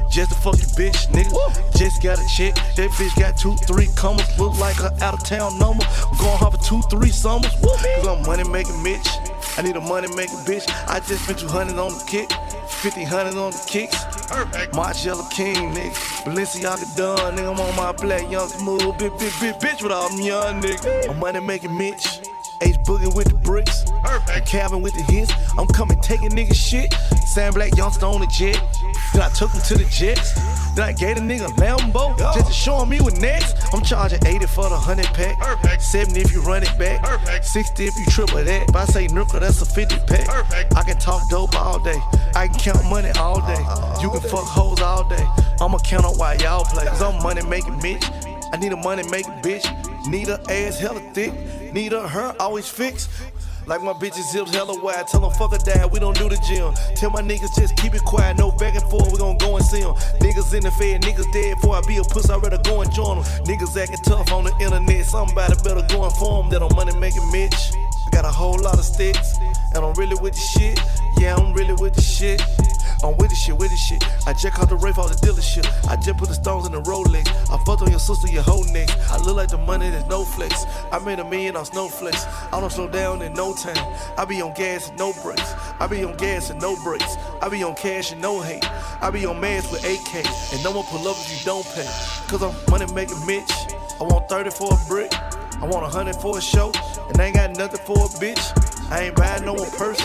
Just 0.10 0.32
a 0.32 0.36
fuck 0.42 0.58
you 0.58 0.66
bitch, 0.74 1.06
nigga. 1.14 1.30
Just 1.78 2.02
got 2.02 2.18
a 2.18 2.26
check. 2.26 2.56
That 2.74 2.90
bitch 2.98 3.14
got 3.22 3.38
two, 3.38 3.54
three 3.70 3.86
commas. 3.96 4.26
Look 4.40 4.58
like 4.58 4.78
her 4.78 4.90
out 5.00 5.14
of 5.14 5.24
town 5.24 5.60
number. 5.60 5.86
I'm 5.86 6.18
going 6.18 6.40
hard 6.42 6.58
for 6.58 6.64
two, 6.66 6.82
three 6.90 7.12
summers. 7.12 7.54
Cause 7.62 8.08
I'm 8.08 8.26
money 8.26 8.50
making 8.50 8.82
bitch. 8.82 9.06
I 9.60 9.62
need 9.62 9.76
a 9.76 9.80
money 9.80 10.08
making 10.16 10.42
bitch. 10.50 10.66
I 10.90 10.98
just 11.02 11.26
spent 11.26 11.38
200 11.38 11.78
on 11.78 11.94
the 11.94 12.04
kick, 12.10 12.32
1500 12.82 13.38
on 13.38 13.52
the 13.54 13.64
kicks. 13.70 14.02
Marcello 14.74 15.30
King, 15.30 15.70
nigga. 15.78 15.94
Balenciaga 16.26 16.98
done, 16.98 17.38
nigga. 17.38 17.54
I'm 17.54 17.60
on 17.62 17.76
my 17.76 17.92
black 17.92 18.26
young 18.32 18.50
smooth, 18.50 18.98
bitch, 18.98 19.14
bitch, 19.22 19.38
bitch, 19.38 19.62
bitch 19.62 19.84
with 19.84 19.92
all 19.92 20.10
them 20.10 20.26
young 20.26 20.64
niggas. 20.64 21.12
I'm 21.12 21.20
money 21.20 21.42
making 21.42 21.78
Mitch. 21.78 22.26
H 22.62 22.78
boogie 22.80 23.14
with 23.16 23.30
the 23.30 23.36
bricks. 23.36 23.86
And 24.34 24.46
Calvin 24.46 24.82
with 24.82 24.94
the 24.94 25.04
hits. 25.04 25.32
I'm 25.58 25.68
coming 25.68 26.00
taking 26.02 26.30
nigga 26.30 26.54
shit. 26.54 26.94
Sam 27.26 27.54
Black 27.54 27.76
youngster 27.76 28.06
on 28.06 28.22
the 28.22 28.28
jet. 28.28 28.62
Then 29.14 29.22
I 29.24 29.30
took 29.30 29.52
him 29.52 29.62
to 29.62 29.78
the 29.78 29.86
jets. 29.86 30.34
Then 30.76 30.86
I 30.86 30.94
gave 30.94 31.16
the 31.16 31.22
nigga 31.22 31.48
Lambo 31.58 32.18
just 32.18 32.48
to 32.48 32.54
show 32.54 32.82
him 32.82 32.90
me 32.90 33.02
what 33.02 33.20
next. 33.20 33.56
I'm 33.74 33.84
charging 33.84 34.26
80 34.26 34.46
for 34.48 34.64
the 34.70 34.76
100 34.76 35.06
pack. 35.08 35.82
70 35.82 36.20
if 36.20 36.32
you 36.34 36.42
run 36.42 36.64
it 36.64 36.78
back. 36.78 37.44
60 37.44 37.86
if 37.86 37.98
you 37.98 38.06
triple 38.06 38.44
that. 38.44 38.70
If 38.70 38.76
I 38.76 38.86
say 38.86 39.08
nickel, 39.08 39.40
that's 39.40 39.62
a 39.62 39.66
50 39.66 39.96
pack. 40.08 40.28
Perfect. 40.28 40.76
I 40.76 40.84
can 40.84 40.98
talk 40.98 41.30
dope 41.30 41.56
all 41.56 41.80
day. 41.80 42.00
I 42.36 42.48
can 42.48 42.60
count 42.60 42.86
money 42.86 43.12
all 43.20 43.42
day. 43.42 43.62
You 44.02 44.10
can 44.10 44.22
fuck 44.22 44.46
hoes 44.46 44.82
all 44.82 45.08
day. 45.08 45.26
I'ma 45.62 45.80
count 45.80 46.06
on 46.06 46.16
while 46.18 46.38
y'all 46.38 46.66
play. 46.66 46.86
Cause 46.86 47.02
I'm 47.02 47.22
money 47.22 47.42
making 47.44 47.80
bitch. 47.80 48.04
I 48.54 48.58
need 48.58 48.72
a 48.72 48.78
money 48.78 49.04
making 49.10 49.34
bitch. 49.42 49.66
Need 50.08 50.28
her 50.28 50.42
ass 50.50 50.80
hella 50.80 51.02
thick. 51.14 51.34
Need 51.74 51.92
her 51.92 52.08
her 52.08 52.36
always 52.40 52.70
fixed. 52.70 53.10
Like 53.70 53.84
my 53.84 53.94
bitches 53.94 54.34
hips 54.34 54.50
hella 54.56 54.82
wide. 54.82 55.08
Tell 55.08 55.22
them 55.22 55.30
fuck 55.38 55.52
her 55.52 55.60
dad, 55.60 55.92
we 55.92 56.00
don't 56.00 56.18
do 56.18 56.28
the 56.28 56.42
gym. 56.50 56.74
Tell 56.96 57.12
my 57.12 57.22
niggas 57.22 57.54
just 57.56 57.76
keep 57.78 57.94
it 57.94 58.04
quiet, 58.04 58.38
no 58.40 58.52
back 58.52 58.74
and 58.74 58.84
forth, 58.90 59.12
we 59.12 59.20
gon' 59.20 59.38
go 59.38 59.58
and 59.58 59.66
see 59.66 59.82
them. 59.82 59.94
Niggas 60.26 60.54
in 60.58 60.64
the 60.64 60.72
fed, 60.72 61.04
niggas 61.04 61.32
dead 61.32 61.54
before 61.62 61.76
I 61.76 61.82
be 61.86 61.98
a 61.98 62.04
puss, 62.04 62.32
I 62.32 62.38
rather 62.38 62.58
go 62.58 62.82
and 62.82 62.92
join 62.92 63.22
them. 63.22 63.26
Niggas 63.46 63.78
acting 63.78 64.02
tough 64.04 64.32
on 64.32 64.46
the 64.46 64.54
internet, 64.58 65.06
somebody 65.06 65.54
better 65.64 65.86
go 65.86 66.06
inform 66.06 66.50
that 66.50 66.64
I'm 66.64 66.76
money 66.76 66.98
making 66.98 67.30
Mitch. 67.32 67.54
I 67.54 68.10
got 68.12 68.26
a 68.26 68.32
whole 68.34 68.58
lot 68.58 68.80
of 68.80 68.86
sticks, 68.86 69.38
and 69.76 69.86
I'm 69.86 69.94
really 69.94 70.18
with 70.20 70.34
the 70.34 70.42
shit. 70.42 70.80
Yeah, 71.20 71.36
I'm 71.36 71.54
really 71.54 71.74
with 71.74 71.94
the 71.94 72.02
shit. 72.02 72.42
I'm 73.04 73.16
with 73.18 73.30
this 73.30 73.40
shit, 73.40 73.58
with 73.58 73.72
this 73.72 73.80
shit. 73.80 74.04
I 74.28 74.34
just 74.34 74.54
caught 74.54 74.70
the 74.70 74.76
Wraith 74.76 74.98
off 74.98 75.10
the 75.10 75.26
dealership. 75.26 75.66
I 75.90 75.96
just 75.96 76.18
put 76.18 76.28
the 76.28 76.36
stones 76.36 76.66
in 76.66 76.74
the 76.74 76.82
Rolex. 76.82 77.28
I 77.50 77.58
fucked 77.64 77.82
on 77.82 77.90
your 77.90 78.00
sister, 78.00 78.28
your 78.28 78.44
whole 78.44 78.66
neck. 78.74 78.90
I 79.10 79.18
look 79.18 79.38
like 79.38 79.50
the 79.50 79.58
money 79.58 79.90
that's 79.90 80.08
no 80.08 80.26
flex. 80.26 80.66
I 80.92 81.00
made 81.00 81.20
a 81.20 81.24
million 81.24 81.56
on 81.56 81.66
snowflakes. 81.66 82.26
I 82.52 82.60
don't 82.60 82.72
slow 82.72 82.90
down 82.90 83.22
in 83.22 83.34
no 83.34 83.54
time. 83.54 83.78
I 84.18 84.26
be 84.26 84.42
on 84.42 84.54
gas 84.54 84.90
and 84.90 84.98
no 84.98 85.14
brakes. 85.24 85.56
I 85.80 85.88
be 85.88 86.04
on 86.04 86.18
gas 86.18 86.50
and 86.50 86.60
no 86.62 86.76
brakes. 86.84 87.18
I 87.42 87.48
be 87.48 87.64
on 87.64 87.76
cash 87.76 88.12
and 88.12 88.22
no 88.22 88.42
hate. 88.42 88.66
I 89.02 89.10
be 89.12 89.26
on 89.26 89.40
mass 89.40 89.72
with 89.72 89.84
AK. 89.86 90.26
And 90.54 90.64
no 90.64 90.72
one 90.72 90.86
pull 90.86 91.08
up 91.08 91.16
if 91.18 91.40
you 91.40 91.46
don't 91.46 91.66
pay. 91.68 91.88
Cause 92.28 92.44
I'm 92.44 92.54
money 92.70 92.92
making 92.94 93.26
Mitch. 93.26 93.52
I 94.00 94.04
want 94.04 94.28
30 94.28 94.50
for 94.52 94.74
a 94.74 94.78
brick. 94.88 95.14
I 95.62 95.66
want 95.66 95.92
hundred 95.92 96.16
for 96.18 96.38
a 96.38 96.42
show. 96.42 96.72
And 97.10 97.20
I 97.20 97.26
ain't 97.26 97.36
got 97.36 97.56
nothing 97.58 97.80
for 97.86 97.98
a 97.98 98.10
bitch. 98.20 98.92
I 98.92 99.04
ain't 99.04 99.16
buying 99.16 99.46
no 99.46 99.54
one 99.54 99.70
purse. 99.72 100.02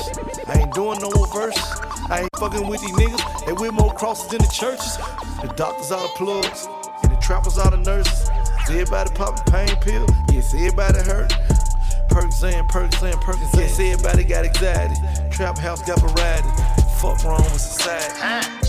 I 0.46 0.60
ain't 0.60 0.72
doing 0.74 1.00
no 1.00 1.08
one 1.08 1.30
verse. 1.30 1.83
I 2.10 2.20
ain't 2.22 2.36
fucking 2.38 2.66
with 2.68 2.80
these 2.80 2.92
niggas. 2.92 3.46
They 3.46 3.52
with 3.52 3.72
more 3.72 3.92
crosses 3.94 4.28
than 4.30 4.38
the 4.38 4.52
churches. 4.52 4.96
The 5.40 5.52
doctors 5.56 5.90
are 5.90 6.02
the 6.02 6.12
plugs. 6.16 6.68
And 7.02 7.12
the 7.12 7.16
trappers 7.16 7.58
are 7.58 7.70
the 7.70 7.78
nurses. 7.78 8.28
Is 8.64 8.70
everybody 8.70 9.10
popping 9.14 9.52
pain 9.52 9.76
pill? 9.80 10.06
Yes, 10.30 10.54
everybody 10.54 10.98
hurt. 10.98 11.32
Perks 12.08 12.42
in, 12.42 12.66
perks 12.68 13.02
in, 13.02 13.18
perks. 13.18 13.38
Yes, 13.54 13.78
everybody 13.80 14.24
got 14.24 14.44
anxiety. 14.44 14.94
Trap 15.30 15.58
house 15.58 15.82
got 15.82 16.00
variety. 16.00 16.48
Fuck 17.00 17.24
wrong 17.24 17.42
with 17.42 17.60
society. 17.60 18.63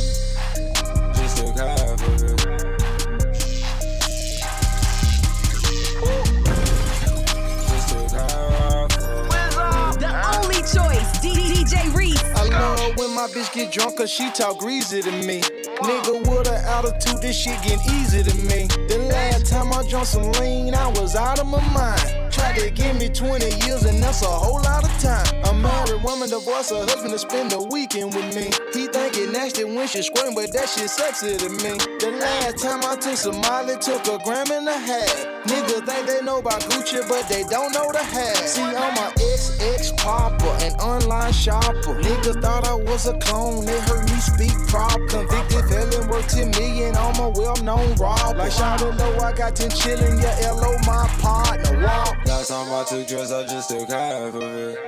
My 13.26 13.32
bitch 13.32 13.52
get 13.54 13.72
drunk 13.72 13.98
cause 13.98 14.12
she 14.12 14.30
talk 14.32 14.58
greasy 14.60 15.02
to 15.02 15.12
me. 15.12 15.42
Nigga 15.42 16.20
with 16.30 16.48
an 16.48 16.62
attitude, 16.66 17.22
this 17.22 17.36
shit 17.36 17.60
getting 17.64 17.80
easy 17.96 18.22
to 18.22 18.36
me. 18.46 18.68
The 18.88 19.00
last 19.10 19.48
time 19.48 19.74
I 19.74 19.88
drunk 19.90 20.06
some 20.06 20.32
lean, 20.34 20.76
I 20.76 20.88
was 20.90 21.16
out 21.16 21.40
of 21.40 21.48
my 21.48 21.62
mind. 21.74 22.32
Tried 22.32 22.58
to 22.58 22.70
give 22.70 22.96
me 23.00 23.10
20 23.10 23.46
years 23.66 23.84
and 23.86 24.02
that's 24.04 24.22
a 24.22 24.28
whole 24.28 24.62
lot 24.62 24.84
of 24.84 24.92
time. 25.02 25.26
A 25.46 25.54
married 25.54 26.04
woman 26.04 26.30
divorce 26.30 26.70
her 26.70 26.86
husband 26.86 27.14
to 27.14 27.20
spend 27.20 27.50
the 27.50 27.64
weekend 27.72 28.14
with 28.14 28.36
me. 28.36 28.52
He 28.74 28.88
think 28.88 29.18
it 29.18 29.32
nasty 29.32 29.64
when 29.64 29.88
she 29.88 30.04
squirting, 30.04 30.36
but 30.36 30.54
that 30.54 30.70
shit 30.70 30.90
sexy 30.90 31.36
to 31.38 31.50
me. 31.50 31.78
The 31.98 32.18
last 32.20 32.62
time 32.62 32.82
I 32.84 32.96
took 32.96 33.18
some 33.18 33.42
Molly, 33.42 33.76
took 33.80 34.06
a 34.08 34.24
gram 34.24 34.52
and 34.52 34.68
a 34.68 34.78
half. 34.78 35.35
Niggas 35.46 35.86
think 35.86 36.08
they 36.08 36.22
know 36.22 36.40
about 36.40 36.62
Gucci, 36.62 37.08
but 37.08 37.30
they 37.30 37.44
don't 37.44 37.72
know 37.72 37.92
the 37.92 38.04
hat. 38.04 38.36
See, 38.38 38.62
I'm 38.62 38.98
a 38.98 39.12
XX 39.14 39.96
popper, 39.98 40.54
an 40.66 40.74
online 40.80 41.34
shopper. 41.34 41.94
Niggas 42.02 42.42
thought 42.42 42.68
I 42.68 42.74
was 42.74 43.06
a 43.08 43.18
clone, 43.20 43.66
they 43.66 43.80
heard 43.82 44.10
me 44.10 44.18
speak 44.18 44.56
prop. 44.68 45.00
Convicted 45.08 45.66
felon 45.66 46.08
worth 46.10 46.28
10 46.30 46.50
million, 46.52 46.96
I'm 46.96 47.20
a 47.20 47.30
well-known 47.30 47.94
robber. 47.96 48.40
Like 48.40 48.52
Shawty 48.52 48.98
know 48.98 49.20
I 49.20 49.34
got 49.34 49.56
10 49.56 49.70
chillin', 49.70 50.22
yeah, 50.22 50.52
LO 50.52 50.78
my 50.86 51.08
partner, 51.22 51.84
walk. 51.84 52.18
Last 52.26 52.48
time 52.50 52.72
I 52.74 52.84
took 52.84 53.08
drugs, 53.08 53.32
I 53.32 53.46
just 53.46 53.70
took 53.70 53.90
half 53.90 54.34
of 54.34 54.42
it. 54.42 54.80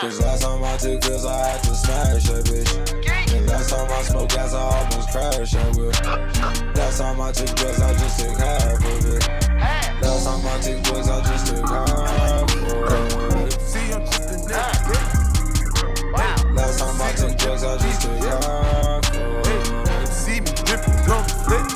Cause 0.00 0.20
last 0.20 0.42
time 0.42 0.62
I 0.62 0.76
took 0.76 1.00
pills, 1.00 1.24
I 1.24 1.36
had 1.38 1.62
to 1.64 1.74
smash 1.74 2.24
that 2.24 2.44
bitch. 2.44 3.34
And 3.34 3.46
last 3.46 3.70
time 3.70 3.90
I 3.90 4.02
smoked 4.02 4.34
gas, 4.34 4.52
I 4.52 4.60
almost 4.60 5.08
crashed 5.10 5.54
that 5.54 5.76
whip. 5.76 6.76
Last 6.76 6.98
time 6.98 7.20
I 7.20 7.32
took 7.32 7.54
drugs, 7.56 7.80
I 7.80 7.92
just 7.94 8.20
took 8.20 8.38
half 8.38 8.84
of 8.84 9.14
it. 9.14 9.41
Ah. 10.24 10.32
Last 10.32 10.42
time 10.42 10.46
I 10.46 10.60
took 10.60 10.82
drugs, 10.82 11.08
I 11.08 11.20
just 11.22 11.46
took 11.46 11.68
half 11.68 12.42
of. 12.42 13.52
See, 13.60 13.92
I'm 13.92 14.06
tripping 14.06 14.46
now. 14.46 14.72
Last 16.54 16.78
time 16.78 17.02
I 17.02 17.12
took 17.12 17.36
drugs, 17.38 17.64
I 17.64 17.78
just 17.78 18.02
took 18.02 18.18
half 18.18 19.16
of 19.16 19.46
it. 19.46 20.06
See 20.08 20.40
me 20.40 20.52
dripping, 20.64 20.98
don't 21.06 21.30
flip. 21.42 21.66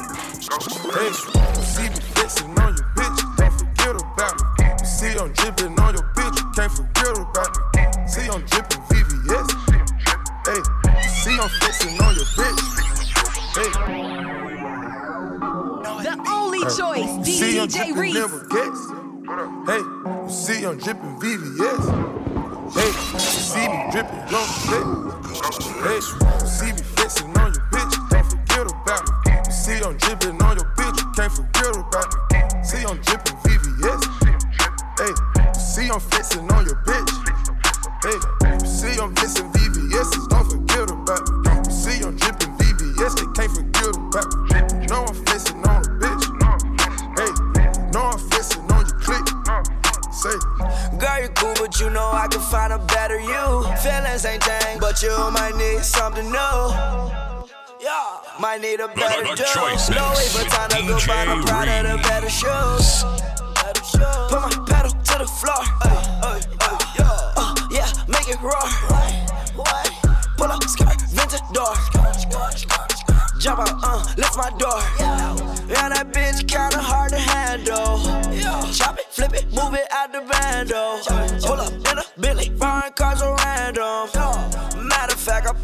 Hey, 0.95 1.36
see 17.57 17.81
I'm 17.81 17.95
DJ 17.95 18.11
dripping. 18.11 18.47
Hey, 19.67 19.79
you 19.79 20.31
see 20.31 20.65
I'm 20.67 20.77
dripping 20.79 21.17
VVS. 21.21 21.85
Hey, 22.75 22.87
you 23.13 23.19
see 23.19 23.69
me 23.69 23.79
dripping. 23.93 24.23
Hey, 25.83 25.95
you 25.95 26.47
see 26.47 26.73
me 26.73 26.96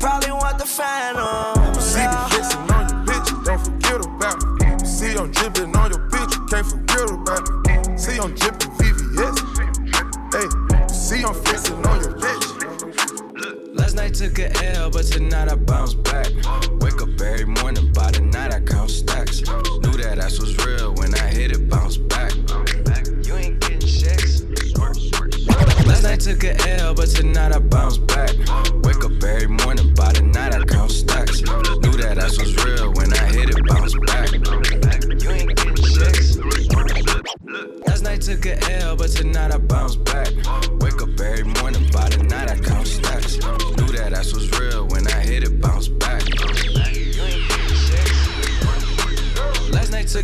probably 0.03 0.33
want 0.33 0.59
the 0.59 0.67
Phantom. 0.67 1.81
see 1.81 2.03
me 2.03 2.17
flexing 2.31 2.69
on 2.75 2.89
your 2.91 2.99
bitch, 3.07 3.45
don't 3.45 3.61
forget 3.65 4.05
about 4.05 4.43
me. 4.59 4.67
You 4.81 4.87
see 4.87 5.15
I'm 5.17 5.31
dripping 5.31 5.77
on 5.77 5.91
your 5.93 6.03
bitch, 6.11 6.35
you 6.35 6.45
can't 6.51 6.67
forget 6.67 7.09
about 7.09 7.45
me. 7.65 7.97
See 7.97 8.19
I'm 8.19 8.35
dripping 8.35 8.73
VVS. 8.83 9.37
Hey, 10.35 10.49
you 10.83 10.89
see 10.89 11.23
I'm 11.23 11.35
flexing 11.45 11.87
on 11.87 12.01
your 12.03 12.15
bitch. 12.19 13.79
Last 13.79 13.95
night 13.95 14.15
took 14.15 14.41
a 14.41 14.51
L, 14.75 14.91
but 14.91 15.05
tonight 15.05 15.49
I 15.49 15.55
bounce 15.55 15.95
back. 15.95 16.27
Wake 16.81 17.01
up 17.01 17.21
every 17.21 17.47
morning, 17.47 17.93
by 17.93 18.11
the 18.11 18.23
night 18.23 18.53
I 18.53 18.59
count 18.59 18.91
stacks. 18.91 19.41
Knew 19.83 19.95
that 20.03 20.19
ass 20.19 20.41
was 20.41 20.57
real 20.67 20.95
when 20.95 21.15
I 21.15 21.29
hit 21.29 21.53
it, 21.53 21.69
bounce 21.69 21.97
back. 21.97 22.35
You 23.25 23.35
ain't 23.37 23.61
getting 23.61 23.87
checks. 23.87 24.43
Last 25.87 26.03
night 26.03 26.19
took 26.19 26.43
a 26.43 26.59
L, 26.81 26.93
but 26.93 27.09
tonight 27.09 27.53
I 27.53 27.61
bounce 27.61 27.99
back. 27.99 28.35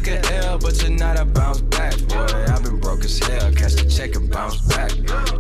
Took 0.08 0.30
a 0.30 0.36
L, 0.36 0.58
but 0.58 0.74
tonight 0.74 1.18
I 1.18 1.24
bounce 1.24 1.60
back. 1.60 1.96
Boy, 2.08 2.26
I've 2.48 2.62
been 2.62 2.80
broke 2.80 3.04
as 3.04 3.18
hell. 3.18 3.52
Catch 3.52 3.74
the 3.74 3.88
check 3.88 4.14
and 4.16 4.30
bounce 4.30 4.60
back. 4.62 4.90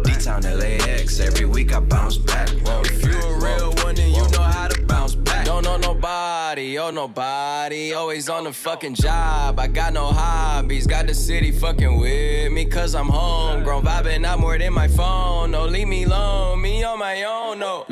D-Town 0.04 0.42
LAX, 0.42 1.20
every 1.20 1.46
week 1.46 1.74
I 1.74 1.80
bounce 1.80 2.18
back. 2.18 2.48
Whoa, 2.48 2.82
if 2.82 3.04
you 3.04 3.12
a 3.12 3.38
real 3.38 3.72
one, 3.84 3.94
then 3.94 4.10
you 4.10 4.28
know 4.30 4.42
how 4.42 4.68
to 4.68 4.82
bounce 4.82 5.14
back. 5.14 5.44
Don't 5.44 5.64
know 5.64 5.76
nobody, 5.76 6.78
oh 6.78 6.90
nobody. 6.90 7.94
Always 7.94 8.28
on 8.28 8.44
the 8.44 8.52
fucking 8.52 8.94
job. 8.94 9.58
I 9.58 9.66
got 9.68 9.92
no 9.92 10.06
hobbies. 10.06 10.86
Got 10.86 11.06
the 11.06 11.14
city 11.14 11.50
fucking 11.50 11.98
with 11.98 12.52
me, 12.52 12.64
cause 12.64 12.94
I'm 12.94 13.08
home. 13.08 13.56
homegrown. 13.56 13.84
Vibing 13.84 14.24
out 14.24 14.40
more 14.40 14.58
than 14.58 14.72
my 14.72 14.88
phone. 14.88 15.50
No, 15.50 15.66
leave 15.66 15.88
me 15.88 16.04
alone, 16.04 16.60
me 16.60 16.84
on 16.84 16.98
my 16.98 17.22
own. 17.24 17.58
No, 17.58 17.84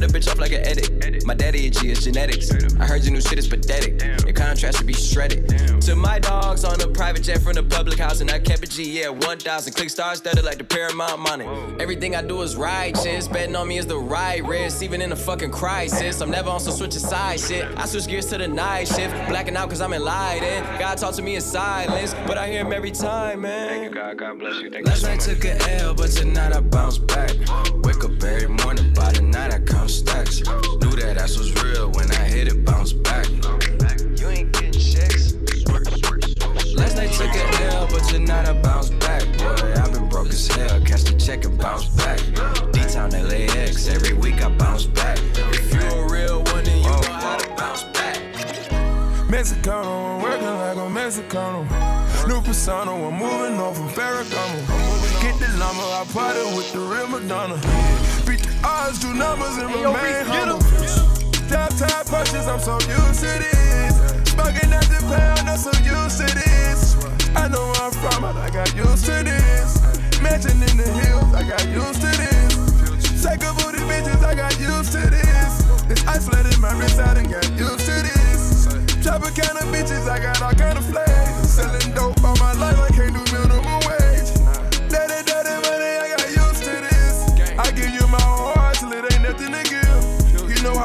the 0.00 0.06
bitch 0.06 0.30
off 0.30 0.38
like 0.38 0.52
an 0.52 0.66
edit. 0.66 1.24
My 1.24 1.34
daddy 1.34 1.66
a 1.66 1.70
G, 1.70 1.90
is 1.90 2.04
genetics. 2.04 2.50
I 2.78 2.86
heard 2.86 3.02
your 3.04 3.12
new 3.12 3.20
shit 3.20 3.38
is 3.38 3.48
pathetic. 3.48 4.02
Your 4.24 4.32
contrast 4.32 4.78
should 4.78 4.86
be 4.86 4.92
shredded. 4.92 5.48
To 5.82 5.94
my 5.94 6.18
dogs 6.18 6.64
on 6.64 6.80
a 6.80 6.88
private 6.88 7.22
jet 7.22 7.40
from 7.40 7.54
the 7.54 7.62
public 7.62 7.98
house, 7.98 8.20
and 8.20 8.30
I 8.30 8.38
kept 8.38 8.62
a 8.64 8.66
G, 8.66 9.00
yeah, 9.00 9.08
1,000. 9.08 9.72
Click 9.72 9.90
stars 9.90 10.18
studded 10.18 10.44
like 10.44 10.58
the 10.58 10.64
Paramount 10.64 11.20
money. 11.20 11.46
Everything 11.80 12.14
I 12.14 12.22
do 12.22 12.42
is 12.42 12.56
righteous. 12.56 13.28
Betting 13.28 13.56
on 13.56 13.68
me 13.68 13.78
is 13.78 13.86
the 13.86 13.98
right 13.98 14.44
risk, 14.44 14.82
even 14.82 15.00
in 15.00 15.12
a 15.12 15.16
fucking 15.16 15.50
crisis. 15.50 16.20
I'm 16.20 16.30
never 16.30 16.50
on 16.50 16.60
some 16.60 16.74
switch 16.74 16.92
side 16.92 17.40
shit. 17.40 17.66
I 17.76 17.86
switch 17.86 18.06
gears 18.06 18.26
to 18.26 18.38
the 18.38 18.48
night 18.48 18.88
shift. 18.88 19.14
Blacking 19.28 19.56
out 19.56 19.70
cause 19.70 19.80
I'm 19.80 19.92
enlightened. 19.92 20.66
God 20.78 20.98
talk 20.98 21.14
to 21.14 21.22
me 21.22 21.36
in 21.36 21.40
silence, 21.40 22.14
but 22.26 22.38
I 22.38 22.48
hear 22.48 22.64
him 22.64 22.72
every 22.72 22.90
time, 22.90 23.42
man. 23.42 23.68
Thank 23.68 23.84
you, 23.84 23.90
God. 23.90 24.18
God 24.18 24.38
bless 24.38 24.60
you. 24.60 24.70
Thank 24.70 24.86
Last 24.86 25.02
night 25.02 25.20
took 25.20 25.44
a 25.44 25.80
L, 25.80 25.94
but 25.94 26.10
tonight 26.10 26.54
I 26.54 26.60
bounce 26.60 26.98
back. 26.98 27.30
Wake 27.84 28.04
up 28.04 28.22
every 28.22 28.48
morning, 28.48 28.92
by 28.94 29.12
the 29.12 29.22
night 29.22 29.52
I 29.52 29.58
count 29.88 29.90
stacks. 29.90 30.40
Knew 30.80 30.90
that 30.96 31.16
ass 31.18 31.38
was 31.38 31.52
real 31.62 31.90
when 31.92 32.10
I 32.12 32.24
hit 32.24 32.48
it, 32.48 32.64
bounce 32.64 32.92
back. 32.92 33.26
You 33.28 34.28
ain't 34.28 34.52
getting 34.52 34.72
checks. 34.72 35.34
Last 36.74 36.96
night 36.96 37.12
took 37.12 37.34
a 37.34 37.74
L, 37.74 37.88
but 37.90 38.04
tonight 38.08 38.48
I 38.48 38.52
bounce 38.60 38.90
back. 38.90 39.22
Boy, 39.38 39.72
I've 39.76 39.92
been 39.92 40.08
broke 40.08 40.28
as 40.28 40.46
hell. 40.48 40.80
Catch 40.80 41.04
the 41.04 41.16
check 41.18 41.44
and 41.44 41.58
bounce 41.58 41.88
back. 41.96 42.18
D-Town 42.72 43.10
LAX, 43.10 43.88
every 43.88 44.14
week 44.14 44.42
I 44.44 44.48
bounce 44.50 44.86
back. 44.86 45.18
If 45.36 45.72
you 45.72 45.80
a 45.80 46.08
real 46.12 46.42
one, 46.44 46.64
then 46.64 46.78
you 46.78 46.84
know 46.84 47.02
how 47.02 47.38
to 47.38 47.48
bounce 47.54 47.84
back. 47.84 48.16
Mexicano, 49.28 50.16
I'm 50.16 50.22
working 50.22 50.46
like 50.46 50.76
a 50.76 50.88
Mexicano. 50.88 51.66
New 52.28 52.40
persona, 52.42 52.92
I'm 52.92 53.14
moving 53.14 53.58
on 53.58 53.74
from 53.74 53.88
Ferragamo. 53.88 55.22
Get 55.22 55.38
the 55.40 55.48
llama, 55.58 55.82
I 55.82 56.04
party 56.12 56.56
with 56.56 56.72
the 56.72 56.80
real 56.80 57.08
Madonna. 57.08 58.17
Beat 58.28 58.44
the 58.44 58.52
odds, 58.62 59.00
do 59.00 59.14
numbers, 59.14 59.56
and 59.56 59.72
remain 59.72 60.20
humble. 60.28 60.60
Downtown 61.48 62.04
punches, 62.04 62.44
I'm 62.44 62.60
so 62.60 62.76
used 62.84 63.24
to 63.24 63.32
this. 63.40 63.96
Smoking 64.28 64.68
at 64.68 64.84
the 64.84 65.00
pound, 65.08 65.48
I'm 65.48 65.56
so 65.56 65.72
used 65.80 66.20
to 66.20 66.28
this. 66.36 66.92
I 67.32 67.48
know 67.48 67.72
where 67.72 67.88
I'm 67.88 67.92
from, 67.96 68.20
but 68.20 68.36
I 68.36 68.50
got 68.52 68.68
used 68.76 69.06
to 69.06 69.24
this. 69.24 69.80
Mansion 70.20 70.60
in 70.60 70.76
the 70.76 70.84
hills, 70.84 71.32
I 71.32 71.40
got 71.40 71.64
used 71.72 72.04
to 72.04 72.10
this. 72.20 73.24
Take 73.24 73.48
a 73.48 73.52
booty 73.64 73.80
bitches, 73.88 74.20
I 74.20 74.34
got 74.34 74.52
used 74.60 74.92
to 74.92 75.08
this. 75.08 75.64
This 75.88 76.06
ice 76.06 76.28
flooded 76.28 76.60
my 76.60 76.76
wrist, 76.76 77.00
I 77.00 77.14
done 77.14 77.32
got 77.32 77.48
used 77.56 77.80
to 77.88 77.96
this. 78.04 78.68
Chopper 79.00 79.32
kind 79.32 79.56
of 79.56 79.72
bitches, 79.72 80.04
I 80.04 80.20
got 80.20 80.42
all 80.42 80.52
kind 80.52 80.76
of 80.76 80.84
flags. 80.84 81.48
Selling 81.48 81.94
dope 81.96 82.22
all 82.22 82.36
my 82.36 82.52
life, 82.60 82.76
I 82.76 82.92
can't 82.92 83.16
do 83.16 83.24
minimum 83.32 83.80
wage. 83.88 84.36
Daddy, 84.92 85.24
daddy, 85.24 85.27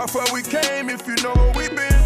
how 0.04 0.08
far 0.08 0.34
we 0.34 0.42
came 0.42 0.90
if 0.90 1.08
you 1.08 1.16
know 1.24 1.32
where 1.32 1.54
we 1.56 1.70
been. 1.70 2.04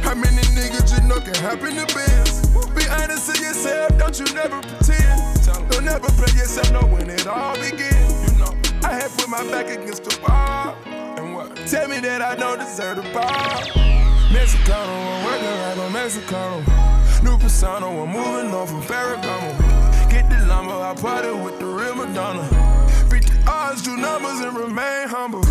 How 0.00 0.14
many 0.14 0.40
niggas 0.56 0.96
you 0.96 1.06
know 1.06 1.20
can 1.20 1.34
happen 1.34 1.76
to 1.76 1.84
biz? 1.92 2.40
Be 2.72 2.88
honest 2.88 3.28
to 3.28 3.42
yourself, 3.42 3.98
don't 3.98 4.18
you 4.18 4.24
never 4.32 4.62
pretend. 4.62 5.44
Don't 5.68 5.84
never 5.84 6.08
play 6.16 6.32
yourself, 6.32 6.72
know 6.72 6.88
when 6.88 7.10
it 7.10 7.26
all 7.26 7.54
begins. 7.56 8.32
You 8.32 8.38
know, 8.38 8.52
I 8.82 8.94
had 8.94 9.10
put 9.10 9.28
my 9.28 9.42
back 9.50 9.66
against 9.66 10.04
the 10.04 10.18
wall. 10.22 10.74
And 10.86 11.34
what? 11.34 11.54
Tell 11.66 11.86
me 11.86 12.00
that 12.00 12.22
I 12.22 12.34
don't 12.34 12.60
deserve 12.60 12.96
the 12.96 13.02
ball. 13.12 13.60
Mexicano, 14.32 14.96
I'm 14.96 15.24
working 15.26 15.56
like 15.60 15.76
a 15.76 15.92
Mexicano. 15.98 17.22
New 17.22 17.36
persona, 17.36 17.88
I'm 17.88 18.08
moving 18.08 18.54
on 18.54 18.66
from 18.66 18.80
Ferragamo. 18.80 20.10
Get 20.10 20.30
the 20.30 20.46
llama, 20.46 20.80
I 20.80 20.94
party 20.94 21.30
with 21.32 21.58
the 21.58 21.66
real 21.66 21.94
Madonna. 21.94 22.48
Beat 23.10 23.26
the 23.26 23.50
odds, 23.50 23.82
do 23.82 23.98
numbers, 23.98 24.40
and 24.40 24.56
remain 24.56 25.08
humble. 25.08 25.42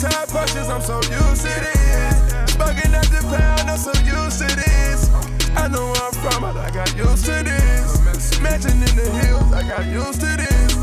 Downtown 0.00 0.26
punches, 0.28 0.68
I'm 0.68 0.80
so 0.80 0.94
used 1.10 1.42
to 1.42 1.48
this. 1.48 2.54
Bugging 2.54 2.94
at 2.94 3.06
the 3.10 3.20
pound, 3.34 3.68
I'm 3.68 3.76
so 3.76 3.90
used 4.06 4.38
to 4.38 4.46
this. 4.54 5.10
I 5.56 5.66
know 5.66 5.90
where 5.90 6.02
I'm 6.02 6.12
from, 6.12 6.42
but 6.42 6.56
I 6.56 6.70
got 6.70 6.96
used 6.96 7.24
to 7.24 7.42
this. 7.42 8.40
Mansion 8.40 8.78
in 8.78 8.94
the 8.94 9.10
hills, 9.10 9.52
I 9.52 9.66
got 9.66 9.86
used 9.86 10.20
to 10.20 10.36
this. 10.36 10.76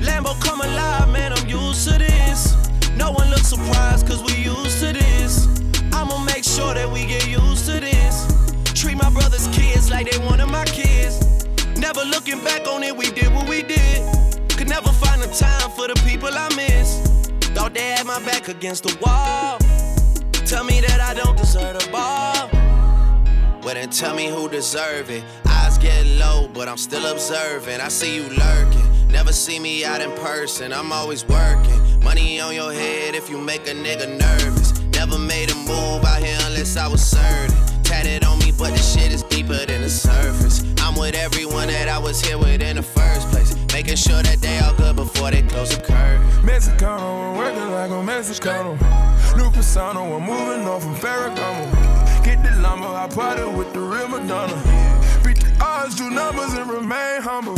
Lambo 0.00 0.40
come 0.40 0.62
alive, 0.62 1.10
man, 1.10 1.34
I'm 1.34 1.46
used 1.46 1.86
to 1.90 1.98
this. 1.98 2.56
No 2.96 3.10
one 3.10 3.28
looks 3.28 3.48
surprised, 3.48 4.06
cause 4.06 4.22
we 4.22 4.32
used 4.42 4.80
to 4.80 4.94
this. 4.94 5.46
I'ma 5.92 6.24
make 6.24 6.42
sure 6.42 6.72
that 6.72 6.90
we 6.90 7.04
get 7.04 7.28
used 7.28 7.66
to 7.66 7.80
this. 7.80 8.24
Treat 8.72 8.96
my 8.96 9.10
brother's 9.10 9.46
kids 9.48 9.90
like 9.90 10.10
they 10.10 10.18
one 10.24 10.40
of 10.40 10.48
my 10.48 10.64
kids. 10.64 11.20
Never 11.76 12.00
looking 12.00 12.42
back 12.42 12.66
on 12.66 12.82
it, 12.82 12.96
we 12.96 13.10
did 13.10 13.30
what 13.34 13.46
we 13.46 13.62
did. 13.62 14.00
Could 14.56 14.70
never 14.70 14.88
find 14.88 15.20
the 15.20 15.28
time 15.28 15.70
for 15.72 15.86
the 15.86 16.00
people 16.06 16.30
I 16.32 16.48
miss. 16.56 17.13
Thought 17.54 17.72
they 17.72 17.90
had 17.92 18.04
my 18.06 18.18
back 18.24 18.48
against 18.48 18.82
the 18.82 18.96
wall. 19.00 19.58
Tell 20.44 20.64
me 20.64 20.80
that 20.80 21.00
I 21.00 21.14
don't 21.14 21.36
deserve 21.36 21.78
the 21.78 21.88
ball. 21.90 22.50
Well, 23.62 23.74
then 23.74 23.90
tell 23.90 24.14
me 24.14 24.26
who 24.26 24.48
deserve 24.48 25.08
it. 25.08 25.22
Eyes 25.46 25.78
get 25.78 26.04
low, 26.18 26.50
but 26.52 26.68
I'm 26.68 26.76
still 26.76 27.06
observing. 27.06 27.80
I 27.80 27.88
see 27.88 28.16
you 28.16 28.28
lurking. 28.28 29.08
Never 29.08 29.32
see 29.32 29.60
me 29.60 29.84
out 29.84 30.00
in 30.02 30.10
person. 30.12 30.72
I'm 30.72 30.90
always 30.92 31.24
working. 31.26 31.80
Money 32.02 32.40
on 32.40 32.54
your 32.54 32.72
head 32.72 33.14
if 33.14 33.30
you 33.30 33.38
make 33.38 33.68
a 33.68 33.72
nigga 33.72 34.18
nervous. 34.18 34.78
Never 34.90 35.16
made 35.16 35.50
a 35.52 35.54
move 35.54 36.04
out 36.04 36.22
here 36.22 36.36
unless 36.46 36.76
I 36.76 36.88
was 36.88 37.02
certain. 37.02 37.56
Tatted 37.84 38.24
on 38.24 38.40
me, 38.40 38.52
but 38.58 38.72
the 38.72 38.82
shit 38.82 39.12
is 39.12 39.22
deeper 39.22 39.64
than 39.64 39.82
the 39.82 39.88
surface. 39.88 40.64
I'm 40.78 40.96
with 40.96 41.14
everyone 41.14 41.68
that 41.68 41.88
I 41.88 41.98
was 41.98 42.20
here 42.20 42.36
with 42.36 42.60
in 42.62 42.76
the 42.76 42.82
first 42.82 43.28
place. 43.28 43.53
Making 43.74 43.96
sure 43.96 44.22
that 44.22 44.40
they 44.40 44.56
all 44.60 44.72
good 44.74 44.94
before 44.94 45.32
they 45.32 45.42
close 45.42 45.76
the 45.76 45.82
curtain. 45.82 46.22
Mexicano, 46.46 47.32
I'm 47.32 47.36
working 47.36 47.72
like 47.72 47.90
a 47.90 48.00
Mexicano. 48.06 48.78
New 49.36 49.50
persona, 49.50 49.98
I'm 49.98 50.22
moving 50.22 50.64
on 50.68 50.80
from 50.80 50.94
Ferragamo. 50.94 51.74
Get 52.24 52.40
the 52.44 52.52
llama, 52.62 52.94
I 52.94 53.08
party 53.08 53.42
with 53.42 53.72
the 53.72 53.80
real 53.80 54.06
Madonna. 54.06 54.54
Beat 55.24 55.40
the 55.42 55.50
odds, 55.60 55.96
do 55.96 56.08
numbers, 56.08 56.54
and 56.54 56.70
remain 56.70 57.20
humble. 57.20 57.56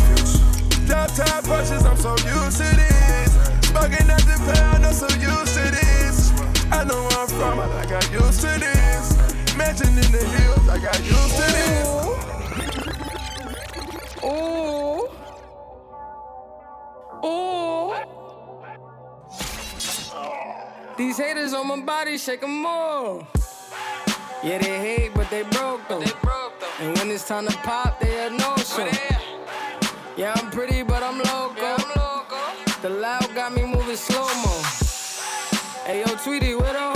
Downtown 0.89 1.43
punches, 1.45 1.85
I'm 1.85 1.99
so 1.99 2.17
used 2.25 2.65
to 2.65 2.77
this. 2.81 3.37
Bugging 3.77 4.09
at 4.09 4.25
the 4.25 4.41
pound, 4.57 4.87
I'm 4.87 4.95
so 4.95 5.09
used 5.21 5.53
to 5.53 5.69
this. 5.69 6.33
I 6.73 6.83
know 6.85 6.97
where 6.97 7.19
I'm 7.21 7.29
from, 7.29 7.59
but 7.59 7.71
I 7.77 7.85
got 7.85 8.11
used 8.11 8.41
to 8.41 8.59
this. 8.59 9.13
Mansion 9.55 9.89
in 9.89 10.11
the 10.11 10.25
hills, 10.25 10.67
I 10.67 10.79
got 10.79 10.99
used 11.05 11.37
to 11.37 11.47
this. 11.53 11.87
Ooh. 14.25 14.27
Ooh. 14.27 15.16
These 20.97 21.19
haters 21.19 21.53
on 21.55 21.69
my 21.69 21.81
body, 21.81 22.19
shake 22.19 22.43
'em 22.43 22.63
more. 22.63 23.27
Yeah, 24.43 24.59
they 24.59 24.79
hate, 24.79 25.15
but 25.15 25.29
they 25.31 25.43
broke 25.43 25.87
though. 25.89 26.03
And 26.81 26.97
when 26.99 27.11
it's 27.11 27.27
time 27.29 27.47
to 27.47 27.57
pop, 27.59 28.01
they 28.01 28.27
a 28.27 28.31
no 28.31 28.57
show. 28.57 28.89
Yeah, 30.17 30.35
I'm 30.37 30.51
pretty, 30.51 30.83
but 30.83 31.03
I'm 31.03 31.19
local 31.19 31.67
i'm 31.67 31.89
local 31.97 32.39
The 32.83 32.91
loud 32.91 33.35
got 33.35 33.53
me 33.55 33.65
moving 33.65 33.97
slow 33.97 34.29
mo. 34.43 34.63
Hey 35.85 36.01
yo, 36.01 36.17
Tweety, 36.17 36.55
where 36.55 36.73
the 36.73 36.96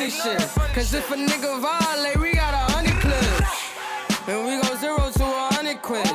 funny 0.00 0.10
shit. 0.10 0.48
Cause 0.74 0.94
if 0.94 1.10
a 1.10 1.14
nigga 1.14 1.60
violate, 1.60 2.16
we 2.18 2.32
got 2.32 2.54
a 2.54 2.72
honey 2.72 2.92
clips. 3.00 4.28
And 4.28 4.46
we 4.46 4.60
go 4.62 4.74
zero 4.76 5.10
to 5.10 5.24
a 5.24 5.54
hundred 5.54 5.82
quid. 5.82 6.06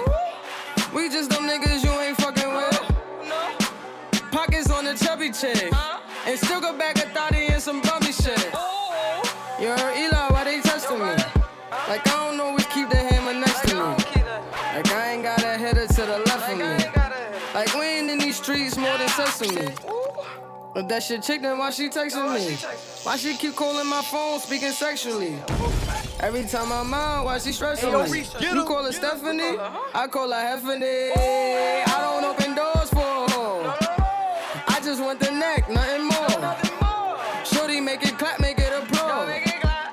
We 0.93 1.09
just 1.09 1.29
them 1.29 1.43
niggas 1.43 1.83
you 1.83 1.91
ain't 1.91 2.17
fucking 2.17 2.53
with. 2.55 4.31
Pockets 4.31 4.71
on 4.71 4.85
the 4.85 4.95
chubby 4.95 5.31
chick. 5.31 5.71
And 6.25 6.39
still 6.39 6.61
go 6.61 6.75
back 6.77 6.97
a 6.97 7.07
thotty 7.09 7.45
and 7.47 7.61
some 7.61 7.81
bummy 7.81 8.11
shit. 8.11 8.45
You 9.59 9.69
heard 9.69 9.97
Eli, 9.97 10.27
why 10.29 10.43
they 10.45 10.61
testing 10.61 10.99
me? 10.99 11.15
Like 11.87 12.07
I 12.07 12.29
don't 12.29 12.39
always 12.39 12.65
keep 12.67 12.89
the 12.89 12.97
hammer 12.97 13.33
next 13.33 13.67
to 13.69 13.75
me. 13.75 13.81
Like 14.73 14.91
I 14.91 15.11
ain't 15.11 15.23
got 15.23 15.43
a 15.43 15.57
header 15.57 15.87
to 15.87 16.01
the 16.01 16.19
left 16.25 16.49
of 16.49 16.57
me. 16.57 16.73
Like 17.53 17.73
we 17.75 17.85
ain't 17.85 18.09
in 18.09 18.17
these 18.17 18.37
streets 18.37 18.77
more 18.77 18.97
than 18.97 19.09
sesame. 19.09 19.75
But 20.75 20.89
that 20.89 21.03
shit 21.03 21.23
chick, 21.23 21.41
then 21.41 21.57
why 21.57 21.69
she 21.69 21.87
texting 21.87 22.35
me? 22.35 22.57
Why 23.03 23.15
she 23.15 23.37
keep 23.37 23.55
calling 23.55 23.87
my 23.87 24.01
phone, 24.01 24.41
speaking 24.41 24.73
sexually? 24.73 25.37
Every 26.19 26.43
time 26.43 26.69
I'm 26.69 26.93
out, 26.93 27.23
why 27.23 27.37
she 27.37 27.53
stressing 27.53 27.93
me? 28.11 28.25
You 28.41 28.65
call 28.65 28.83
her 28.83 28.91
Stephanie, 28.91 29.57
I 29.93 30.07
call 30.07 30.29
her 30.31 30.35
Heffany. 30.35 31.11
I 31.15 31.97
don't 32.01 32.25
open 32.25 32.55
doors 32.55 32.89
for 32.89 32.99
her. 32.99 33.73
I 34.67 34.81
just 34.83 35.01
want 35.01 35.21
the 35.21 35.31
neck, 35.31 35.69
nothing 35.69 36.09
more. 36.09 37.45
Shorty, 37.45 37.79
make 37.79 38.03
it 38.03 38.17
clap, 38.17 38.41
make 38.41 38.59
it 38.59 38.73
a 38.73 38.85
pro. 38.93 39.27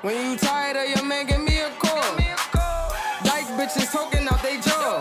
When 0.01 0.31
you 0.31 0.35
tired 0.35 0.75
of 0.75 0.89
your 0.93 1.07
man, 1.07 1.27
give 1.27 1.39
me 1.39 1.61
a 1.61 1.69
call. 1.79 2.17
Dyke 3.23 3.47
bitches 3.55 3.89
talking 3.89 4.27
out 4.27 4.43
they 4.43 4.59
jaw. 4.59 4.99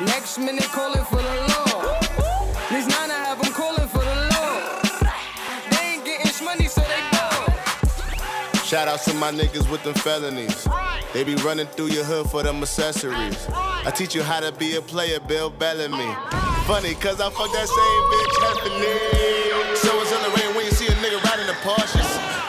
Next 0.00 0.38
minute 0.38 0.64
call 0.64 0.92
for 0.92 1.01
Shout 8.72 8.88
out 8.88 9.02
to 9.02 9.12
my 9.12 9.30
niggas 9.30 9.70
with 9.70 9.84
them 9.84 9.92
felonies. 9.92 10.66
They 11.12 11.24
be 11.24 11.34
running 11.44 11.66
through 11.66 11.88
your 11.88 12.04
hood 12.04 12.30
for 12.30 12.42
them 12.42 12.62
accessories. 12.62 13.46
I 13.52 13.92
teach 13.94 14.14
you 14.14 14.22
how 14.22 14.40
to 14.40 14.50
be 14.50 14.76
a 14.76 14.80
player, 14.80 15.20
Bill 15.20 15.50
Bellamy. 15.50 16.08
Funny, 16.64 16.94
cause 16.94 17.20
I 17.20 17.28
fuck 17.28 17.52
that 17.52 17.68
same 17.68 18.02
bitch 18.08 18.36
Heffany. 18.40 19.76
So 19.76 19.92
it's 20.00 20.10
in 20.12 20.22
the 20.24 20.40
rain 20.40 20.56
when 20.56 20.64
you 20.64 20.70
see 20.70 20.86
a 20.86 20.96
nigga 21.04 21.22
riding 21.22 21.50
a 21.50 21.56
Porsches. 21.60 22.01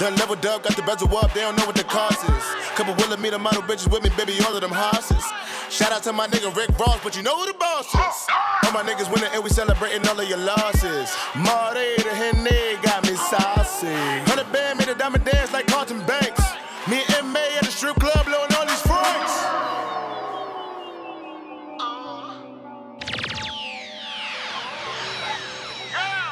Done 0.04 0.18
level 0.18 0.36
dub, 0.36 0.64
got 0.64 0.76
the 0.76 0.82
bezel 0.82 1.08
up, 1.16 1.32
they 1.34 1.40
don't 1.40 1.56
know 1.56 1.66
what 1.66 1.78
the 1.78 1.84
cost 1.86 2.20
is. 2.28 2.44
Couple 2.76 2.94
Wilhelmina 2.96 3.40
model 3.40 3.62
bitches 3.62 3.90
with 3.90 4.04
me, 4.04 4.10
baby, 4.18 4.36
all 4.46 4.54
of 4.54 4.60
them 4.60 4.70
horses. 4.70 5.24
Shout 5.70 5.94
out 5.94 6.04
to 6.04 6.12
my 6.12 6.28
nigga 6.28 6.54
Rick 6.54 6.78
Ross, 6.78 7.00
but 7.02 7.16
you 7.16 7.24
know 7.24 7.40
who 7.40 7.46
the 7.46 7.58
boss 7.58 7.88
is. 7.88 8.28
All 8.66 8.74
my 8.74 8.84
niggas 8.84 9.10
winning 9.10 9.30
and 9.32 9.42
we 9.42 9.50
celebrating 9.50 10.06
all 10.06 10.20
of 10.20 10.28
your 10.28 10.40
losses. 10.40 11.16
Marty, 11.38 11.96
the 12.04 12.12
Henny 12.12 12.76
got 12.84 13.08
me 13.08 13.16
saucy. 13.16 13.96
Hundred 14.28 14.52
band 14.52 14.80
made 14.80 14.90
a 14.90 14.96
diamond 14.96 15.24
dance 15.24 15.54
like 15.54 15.68
Carlton 15.68 16.06
Banks. 16.06 16.44
Me 16.90 17.00
and 17.16 17.28
M.A. 17.32 17.56
at 17.56 17.64
the 17.64 17.72
strip 17.72 17.96
club 17.96 18.26
blowing 18.26 18.52
all 18.60 18.68
these 18.68 18.82
francs. 18.82 19.40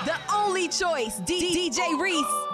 The 0.03 0.17
only 0.35 0.67
choice, 0.67 1.21
DJ 1.21 1.97
Reese. 1.97 2.50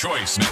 Choice 0.00 0.49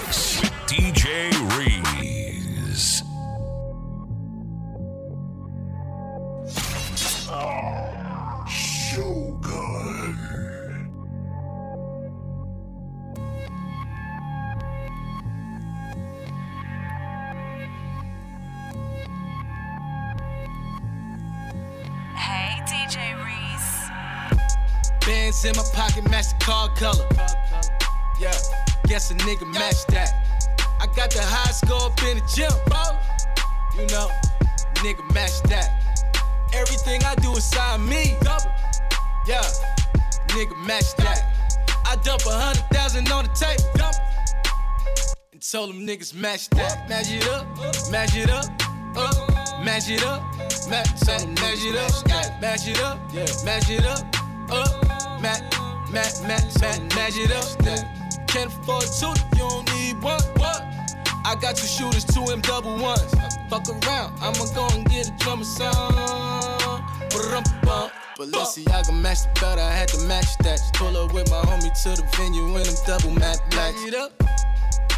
gym, 32.35 32.51
ballin'. 32.67 32.97
You 33.75 33.87
know, 33.87 34.09
nigga 34.83 35.03
match 35.13 35.41
that. 35.43 35.69
Everything 36.53 37.03
I 37.03 37.15
do 37.15 37.29
inside 37.29 37.79
me, 37.79 38.17
double. 38.21 38.51
Yeah, 39.27 39.41
nigga 40.29 40.55
match 40.65 40.95
that. 40.97 41.23
I 41.85 41.95
dump 42.03 42.25
a 42.25 42.31
hundred 42.31 42.65
thousand 42.71 43.11
on 43.11 43.25
the 43.25 43.31
tape, 43.31 43.59
dump. 43.75 43.95
And 45.31 45.41
told 45.41 45.69
them 45.69 45.85
niggas 45.85 46.13
match 46.13 46.49
that. 46.51 46.89
Match 46.89 47.11
it 47.11 47.27
up, 47.27 47.45
match 47.91 48.15
it 48.15 48.29
up, 48.29 48.45
up, 48.95 49.63
match 49.63 49.89
it 49.89 50.03
up, 50.03 50.21
match, 50.69 50.89
match, 51.07 51.25
match 51.41 51.63
it 51.63 51.75
up, 51.75 52.41
match 52.41 52.67
it 52.67 52.81
up, 52.81 52.99
yeah. 53.13 53.25
match 53.45 53.69
it 53.69 53.85
up, 53.85 53.99
up, 54.51 55.21
match, 55.21 55.41
match, 55.91 56.21
match, 56.23 56.61
match, 56.61 56.95
match 56.95 57.17
it 57.17 57.31
up. 57.31 58.27
Can't 58.27 58.51
afford 58.51 58.83
two, 58.83 59.07
you 59.33 59.49
don't 59.49 59.73
need 59.73 60.01
one. 60.03 60.38
I 61.29 61.35
got 61.35 61.55
two 61.55 61.67
shooters, 61.67 62.05
two 62.05 62.25
M 62.31 62.41
double 62.41 62.75
ones. 62.81 63.13
Fuck 63.51 63.69
around, 63.69 64.17
I'ma 64.17 64.49
go 64.55 64.65
and 64.73 64.83
get 64.89 65.09
a 65.09 65.11
drummer. 65.21 65.45
Ba-dum-bum. 67.13 67.91
Balenciaga 68.17 68.99
match 68.99 69.21
the 69.21 69.39
belt, 69.39 69.59
I 69.59 69.69
had 69.69 69.89
to 69.89 69.99
match 70.07 70.35
that. 70.39 70.59
Pull 70.73 70.97
up 70.97 71.13
with 71.13 71.29
my 71.29 71.37
homie 71.45 71.69
to 71.83 72.01
the 72.01 72.07
venue 72.17 72.57
in 72.57 72.63
them 72.63 72.73
double 72.83 73.11
match. 73.11 73.37
Match 73.53 73.75
it 73.85 73.93
up. 73.93 74.11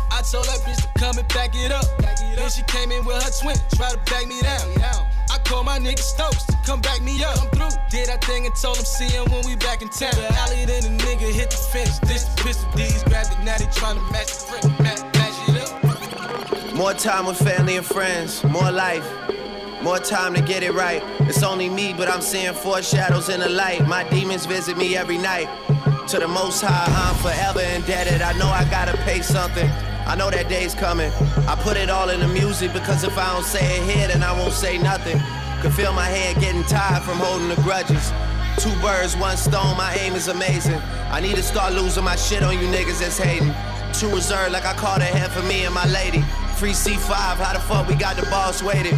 I 0.09 0.23
told 0.23 0.45
that 0.45 0.63
bitch 0.63 0.79
to 0.79 0.87
come 0.97 1.17
and 1.17 1.27
back 1.35 1.51
it 1.53 1.73
up. 1.73 1.83
Then 1.99 2.49
she 2.49 2.63
came 2.63 2.93
in 2.93 3.03
with 3.03 3.21
her 3.21 3.31
twin, 3.43 3.57
try 3.75 3.91
to 3.91 3.99
back 4.09 4.25
me 4.25 4.39
down. 4.39 4.63
I 5.31 5.37
called 5.43 5.65
my 5.65 5.79
nigga 5.79 5.99
Stokes 5.99 6.45
to 6.45 6.55
come 6.65 6.79
back 6.79 7.01
me 7.01 7.21
up. 7.25 7.35
Come 7.35 7.49
through. 7.49 7.75
Did 7.89 8.09
I 8.09 8.15
thing 8.23 8.45
and 8.45 8.55
told 8.55 8.77
him 8.77 8.85
see 8.85 9.11
him 9.11 9.25
when 9.31 9.45
we 9.45 9.57
back 9.57 9.81
in 9.81 9.89
town. 9.89 10.15
The 10.15 10.31
alley 10.47 10.63
then 10.63 10.83
the 10.83 11.03
nigga 11.03 11.27
hit 11.29 11.51
the 11.51 11.57
fence. 11.57 11.99
This 11.99 12.23
the 12.23 12.41
pistol 12.41 12.71
D's 12.71 13.03
grabbed 13.03 13.35
it, 13.35 13.43
now 13.43 13.57
they 13.57 13.67
tryna 13.75 13.99
match 14.13 14.31
the. 14.47 14.80
More 16.81 16.95
time 16.95 17.27
with 17.27 17.37
family 17.37 17.77
and 17.77 17.85
friends, 17.85 18.43
more 18.43 18.71
life, 18.71 19.07
more 19.83 19.99
time 19.99 20.33
to 20.33 20.41
get 20.41 20.63
it 20.63 20.73
right. 20.73 21.03
It's 21.29 21.43
only 21.43 21.69
me, 21.69 21.93
but 21.93 22.09
I'm 22.09 22.21
seeing 22.21 22.55
foreshadows 22.55 23.29
in 23.29 23.39
the 23.39 23.49
light. 23.49 23.87
My 23.87 24.03
demons 24.09 24.47
visit 24.47 24.75
me 24.77 24.97
every 24.97 25.19
night. 25.19 25.47
To 26.07 26.17
the 26.17 26.27
most 26.27 26.59
high, 26.59 26.87
I'm 26.89 27.15
forever 27.21 27.61
indebted. 27.75 28.23
I 28.23 28.33
know 28.33 28.47
I 28.47 28.67
gotta 28.71 28.97
pay 29.03 29.21
something. 29.21 29.69
I 30.07 30.15
know 30.15 30.31
that 30.31 30.49
day's 30.49 30.73
coming. 30.73 31.11
I 31.47 31.55
put 31.61 31.77
it 31.77 31.91
all 31.91 32.09
in 32.09 32.19
the 32.19 32.27
music 32.27 32.73
because 32.73 33.03
if 33.03 33.15
I 33.15 33.31
don't 33.31 33.45
say 33.45 33.77
it 33.77 33.83
here, 33.83 34.07
then 34.07 34.23
I 34.23 34.31
won't 34.31 34.53
say 34.53 34.79
nothing. 34.79 35.21
Could 35.61 35.73
feel 35.73 35.93
my 35.93 36.07
head 36.07 36.41
getting 36.41 36.63
tired 36.63 37.03
from 37.03 37.19
holding 37.19 37.49
the 37.49 37.61
grudges. 37.61 38.11
Two 38.57 38.73
birds, 38.81 39.15
one 39.15 39.37
stone, 39.37 39.77
my 39.77 39.93
aim 40.01 40.13
is 40.13 40.29
amazing. 40.29 40.81
I 41.11 41.21
need 41.21 41.35
to 41.35 41.43
start 41.43 41.73
losing 41.73 42.03
my 42.03 42.15
shit 42.15 42.41
on 42.41 42.53
you 42.57 42.65
niggas 42.69 43.01
that's 43.01 43.19
hating. 43.19 43.53
Too 43.93 44.09
reserved, 44.09 44.51
like 44.51 44.65
I 44.65 44.73
called 44.73 45.03
ahead 45.03 45.29
for 45.31 45.43
me 45.43 45.65
and 45.65 45.75
my 45.75 45.85
lady. 45.85 46.25
Free 46.61 46.73
C5, 46.73 47.37
how 47.37 47.53
the 47.53 47.59
fuck 47.59 47.87
we 47.87 47.95
got 47.95 48.17
the 48.17 48.21
boss 48.29 48.61
waited? 48.61 48.93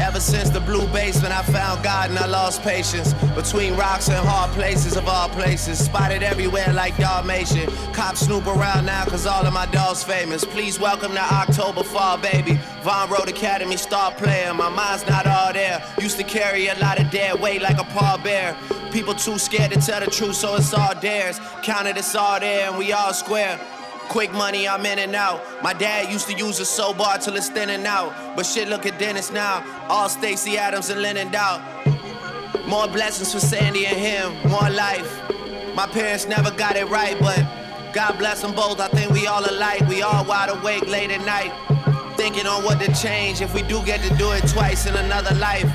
Ever 0.00 0.18
since 0.18 0.50
the 0.50 0.58
blue 0.58 0.88
basement, 0.88 1.32
I 1.32 1.40
found 1.42 1.84
God 1.84 2.10
and 2.10 2.18
I 2.18 2.26
lost 2.26 2.62
patience. 2.62 3.14
Between 3.36 3.76
rocks 3.76 4.08
and 4.08 4.26
hard 4.26 4.50
places 4.50 4.96
of 4.96 5.06
all 5.06 5.28
places. 5.28 5.78
Spotted 5.78 6.24
everywhere 6.24 6.72
like 6.72 6.96
Dalmatian. 6.96 7.70
Cops 7.92 8.26
snoop 8.26 8.44
around 8.48 8.86
now 8.86 9.04
cause 9.04 9.24
all 9.24 9.46
of 9.46 9.52
my 9.52 9.66
dogs 9.66 10.02
famous. 10.02 10.44
Please 10.44 10.80
welcome 10.80 11.12
to 11.12 11.22
October 11.22 11.84
Fall, 11.84 12.18
baby. 12.18 12.58
Von 12.82 13.08
Road 13.08 13.28
Academy 13.28 13.76
star 13.76 14.10
player. 14.10 14.52
My 14.52 14.68
mind's 14.68 15.06
not 15.06 15.28
all 15.28 15.52
there. 15.52 15.80
Used 16.00 16.16
to 16.16 16.24
carry 16.24 16.66
a 16.66 16.74
lot 16.80 16.98
of 17.00 17.08
dead 17.12 17.38
weight 17.38 17.62
like 17.62 17.78
a 17.78 17.84
paw 17.84 18.20
bear. 18.20 18.56
People 18.90 19.14
too 19.14 19.38
scared 19.38 19.70
to 19.70 19.80
tell 19.80 20.00
the 20.00 20.10
truth, 20.10 20.34
so 20.34 20.56
it's 20.56 20.74
all 20.74 20.92
theirs. 20.96 21.38
Counted 21.62 21.96
it's 21.96 22.16
all 22.16 22.40
there 22.40 22.68
and 22.68 22.76
we 22.76 22.90
all 22.92 23.14
square. 23.14 23.60
Quick 24.08 24.32
money, 24.32 24.68
I'm 24.68 24.84
in 24.84 24.98
and 24.98 25.14
out. 25.14 25.42
My 25.62 25.72
dad 25.72 26.12
used 26.12 26.28
to 26.28 26.34
use 26.34 26.60
a 26.60 26.64
soap 26.64 26.98
bar 26.98 27.18
till 27.18 27.36
it's 27.36 27.48
thinning 27.48 27.86
out. 27.86 28.36
But 28.36 28.44
shit, 28.44 28.68
look 28.68 28.84
at 28.86 28.98
Dennis 28.98 29.32
now. 29.32 29.64
All 29.88 30.08
Stacy 30.08 30.58
Adams 30.58 30.90
and 30.90 31.00
Lennon 31.00 31.30
Doubt. 31.30 31.60
More 32.66 32.86
blessings 32.88 33.32
for 33.32 33.40
Sandy 33.40 33.86
and 33.86 33.96
him, 33.96 34.50
more 34.50 34.70
life. 34.70 35.20
My 35.74 35.86
parents 35.86 36.26
never 36.26 36.50
got 36.50 36.76
it 36.76 36.88
right, 36.88 37.18
but 37.20 37.42
God 37.92 38.18
bless 38.18 38.42
them 38.42 38.54
both. 38.54 38.80
I 38.80 38.88
think 38.88 39.10
we 39.12 39.26
all 39.26 39.44
alike. 39.48 39.86
We 39.88 40.02
all 40.02 40.24
wide 40.24 40.50
awake 40.50 40.86
late 40.86 41.10
at 41.10 41.24
night. 41.24 41.52
Thinking 42.16 42.46
on 42.46 42.64
what 42.64 42.80
to 42.80 42.92
change 42.94 43.40
if 43.40 43.54
we 43.54 43.62
do 43.62 43.82
get 43.84 44.00
to 44.02 44.14
do 44.16 44.32
it 44.32 44.46
twice 44.48 44.86
in 44.86 44.94
another 44.94 45.34
life. 45.36 45.70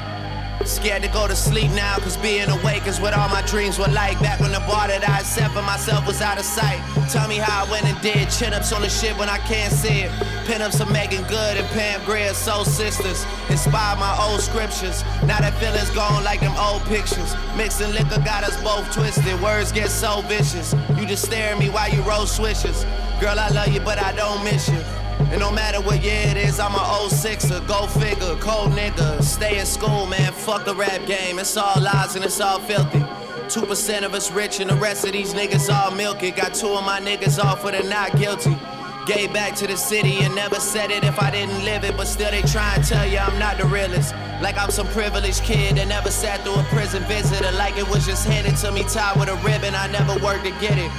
Scared 0.68 1.02
to 1.02 1.08
go 1.08 1.28
to 1.28 1.36
sleep 1.36 1.72
now, 1.72 1.96
cause 1.98 2.18
being 2.18 2.50
awake 2.50 2.88
is 2.88 3.00
what 3.00 3.14
all 3.14 3.30
my 3.30 3.42
dreams 3.44 3.80
were 3.80 3.88
like. 3.88 4.20
Back 4.20 4.42
when 4.42 4.52
the 4.52 4.60
bar 4.60 4.90
that 4.90 5.08
I 5.08 5.24
set 5.24 5.50
for 5.52 5.62
myself 5.62 6.06
was 6.06 6.22
out 6.22 6.38
of 6.38 6.44
sight. 6.44 6.84
Tell 7.10 7.28
me 7.28 7.38
how 7.38 7.66
I 7.66 7.72
went 7.72 7.86
and 7.86 8.00
did 8.02 8.30
chin 8.30 8.54
ups 8.54 8.74
on 8.74 8.82
the 8.82 8.90
shit 8.90 9.18
when 9.18 9.30
I 9.30 9.38
can't 9.40 9.72
see 9.72 10.02
it. 10.02 10.12
Pin 10.46 10.62
ups 10.62 10.82
of 10.82 10.92
Meagan 10.92 11.24
Good 11.24 11.58
and 11.58 11.66
Pam 11.70 12.04
Grier, 12.06 12.34
soul 12.34 12.66
sisters. 12.66 13.26
Inspired 13.50 13.98
my 13.98 14.14
old 14.22 14.42
scriptures. 14.42 15.04
Now 15.24 15.40
that 15.40 15.54
feeling's 15.56 15.90
gone 15.92 16.24
like 16.26 16.42
them 16.42 16.56
old 16.58 16.84
pictures. 16.84 17.34
Mixing 17.56 17.92
liquor 17.94 18.22
got 18.26 18.44
us 18.44 18.62
both 18.62 18.92
twisted. 18.94 19.42
Words 19.42 19.72
get 19.72 19.90
so 19.90 20.22
vicious. 20.28 20.76
You 21.00 21.06
just 21.06 21.26
stare 21.26 21.54
at 21.54 21.60
me 21.60 21.70
while 21.70 21.90
you 21.90 22.02
roll 22.02 22.28
swishes. 22.28 22.86
Girl, 23.22 23.40
I 23.40 23.48
love 23.50 23.70
you, 23.70 23.80
but 23.80 24.00
I 24.00 24.12
don't 24.12 24.44
miss 24.44 24.68
you. 24.68 24.84
And 25.20 25.40
no 25.40 25.52
matter 25.52 25.82
what 25.82 26.04
year 26.04 26.24
it 26.26 26.38
is, 26.38 26.60
I'm 26.60 26.74
a 26.74 26.78
06er, 26.78 27.68
go 27.68 27.88
figure, 27.88 28.36
cold 28.36 28.72
nigga. 28.72 29.22
Stay 29.22 29.60
in 29.60 29.66
school, 29.66 30.06
man, 30.06 30.32
fuck 30.32 30.66
the 30.66 30.76
rap 30.76 31.06
game. 31.06 31.40
It's 31.40 31.58
all 31.58 31.82
lies 31.82 32.16
and 32.16 32.24
it's 32.24 32.40
all 32.40 32.60
filthy. 32.60 33.00
2% 33.00 34.04
of 34.04 34.14
us 34.14 34.32
rich 34.32 34.60
and 34.60 34.70
the 34.70 34.76
rest 34.76 35.06
of 35.06 35.14
these 35.14 35.34
niggas 35.34 35.74
all 35.74 35.92
milky. 35.92 36.32
Got 36.32 36.54
two 36.54 36.68
of 36.68 36.86
my 36.86 37.00
niggas 37.00 37.44
off 37.44 37.62
for 37.62 37.72
the 37.72 37.84
not 37.84 38.16
guilty. 38.18 38.58
Gave 39.06 39.32
back 39.32 39.56
to 39.56 39.68
the 39.68 39.78
city 39.78 40.20
and 40.20 40.36
never 40.36 40.60
said 40.60 40.92
it 40.92 41.06
if 41.06 41.18
I 41.18 41.32
didn't 41.32 41.64
live 41.64 41.86
it. 41.86 41.96
But 41.96 42.08
still, 42.08 42.30
they 42.30 42.42
try 42.42 42.76
and 42.76 42.84
tell 42.84 43.08
you 43.08 43.18
I'm 43.20 43.40
not 43.40 43.58
the 43.58 43.66
realest. 43.66 44.14
Like 44.42 44.58
I'm 44.58 44.70
some 44.70 44.88
privileged 44.88 45.44
kid 45.44 45.78
that 45.78 45.88
never 45.88 46.12
sat 46.12 46.42
through 46.42 46.56
a 46.56 46.64
prison 46.64 47.04
visitor. 47.04 47.52
Like 47.54 47.78
it 47.78 47.88
was 47.88 48.06
just 48.06 48.28
handed 48.28 48.58
to 48.58 48.72
me 48.72 48.84
tied 48.84 49.18
with 49.18 49.30
a 49.30 49.36
ribbon. 49.36 49.76
I 49.76 49.88
never 49.88 50.14
worked 50.22 50.44
to 50.44 50.52
get 50.60 50.78
it. 50.78 50.92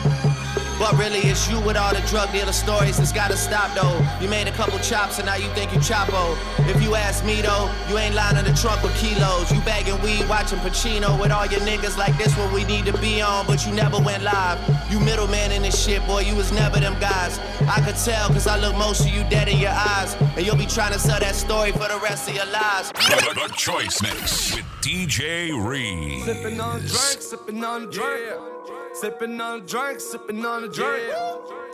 But 0.78 0.96
really, 0.96 1.18
it's 1.18 1.50
you 1.50 1.58
with 1.60 1.76
all 1.76 1.92
the 1.92 2.00
drug 2.06 2.30
dealer 2.30 2.52
stories. 2.52 3.00
It's 3.00 3.10
gotta 3.10 3.36
stop 3.36 3.74
though. 3.74 3.98
You 4.22 4.28
made 4.28 4.46
a 4.46 4.52
couple 4.52 4.78
chops 4.78 5.18
and 5.18 5.26
now 5.26 5.34
you 5.34 5.48
think 5.50 5.72
you 5.72 5.78
Chapo. 5.80 6.36
If 6.70 6.80
you 6.80 6.94
ask 6.94 7.24
me 7.24 7.42
though, 7.42 7.68
you 7.88 7.98
ain't 7.98 8.14
lying 8.14 8.36
in 8.36 8.44
the 8.44 8.52
trunk 8.52 8.82
with 8.84 8.94
kilos. 8.96 9.50
You 9.50 9.60
bagging 9.62 10.00
weed, 10.02 10.28
watching 10.28 10.60
Pacino 10.60 11.20
with 11.20 11.32
all 11.32 11.46
your 11.46 11.60
niggas 11.60 11.98
like 11.98 12.16
this. 12.16 12.36
What 12.36 12.52
we 12.52 12.64
need 12.64 12.86
to 12.86 12.96
be 12.98 13.20
on, 13.20 13.46
but 13.46 13.66
you 13.66 13.72
never 13.72 13.98
went 13.98 14.22
live. 14.22 14.58
You 14.90 15.00
middleman 15.00 15.50
in 15.50 15.62
this 15.62 15.84
shit, 15.84 16.04
boy. 16.06 16.20
You 16.20 16.36
was 16.36 16.52
never 16.52 16.78
them 16.78 16.98
guys. 17.00 17.40
I 17.68 17.80
could 17.84 17.96
tell, 17.96 18.28
cause 18.28 18.46
I 18.46 18.56
look 18.56 18.76
most 18.76 19.00
of 19.00 19.08
you 19.08 19.24
dead 19.28 19.48
in 19.48 19.58
your 19.58 19.74
eyes. 19.74 20.14
And 20.36 20.46
you'll 20.46 20.56
be 20.56 20.66
trying 20.66 20.92
to 20.92 20.98
sell 21.00 21.18
that 21.18 21.34
story 21.34 21.72
for 21.72 21.88
the 21.88 21.98
rest 22.02 22.28
of 22.28 22.36
your 22.36 22.46
lives. 22.46 22.92
The, 22.92 23.34
the 23.34 23.52
Choice 23.56 24.00
Mix 24.00 24.54
with 24.54 24.64
DJ 24.80 25.50
Reed. 25.52 26.22
Sipping 26.22 26.60
on 26.60 26.76
a 26.76 26.80
drink, 26.80 26.92
sipping 26.92 27.64
on 27.64 27.82
a 27.82 27.86
drink. 27.86 28.57
Sipping 29.00 29.40
on 29.40 29.60
a 29.60 29.62
drink, 29.62 30.00
sipping 30.00 30.44
on 30.44 30.64
a 30.64 30.68
drink. 30.68 31.14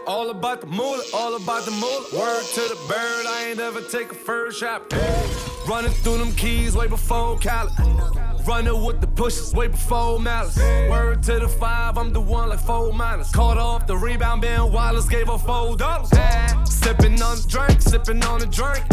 All 0.07 0.29
about 0.29 0.61
the 0.61 0.67
moolah, 0.67 1.03
all 1.15 1.37
about 1.37 1.65
the 1.65 1.71
moolah. 1.71 2.05
Word 2.13 2.45
to 2.45 2.61
the 2.61 2.79
bird, 2.87 3.27
I 3.27 3.47
ain't 3.49 3.61
ever 3.61 3.81
take 3.81 4.13
a 4.13 4.15
first 4.15 4.61
shot. 4.61 4.93
Running 5.67 5.91
through 5.91 6.19
them 6.19 6.33
keys 6.33 6.77
way 6.77 6.87
before 6.87 7.39
Cali. 7.39 7.73
Running 8.47 8.85
with 8.85 9.01
the 9.01 9.07
pushes 9.07 9.55
way 9.55 9.69
before 9.69 10.21
Malice. 10.21 10.59
Word 10.59 11.23
to 11.23 11.39
the 11.39 11.49
five, 11.49 11.97
I'm 11.97 12.13
the 12.13 12.21
one 12.21 12.51
like 12.51 12.61
four 12.61 12.93
minus. 12.93 13.33
Caught 13.33 13.57
off 13.57 13.87
the 13.87 13.97
rebound, 13.97 14.43
Ben 14.43 14.71
Wallace 14.71 15.09
gave 15.09 15.29
her 15.29 15.39
four 15.39 15.79
dollars. 15.79 16.11
Sipping 16.69 17.23
on 17.23 17.37
the 17.39 17.47
drink, 17.49 17.81
sipping 17.81 18.23
on 18.23 18.41
the 18.41 18.47
drink. 18.47 18.85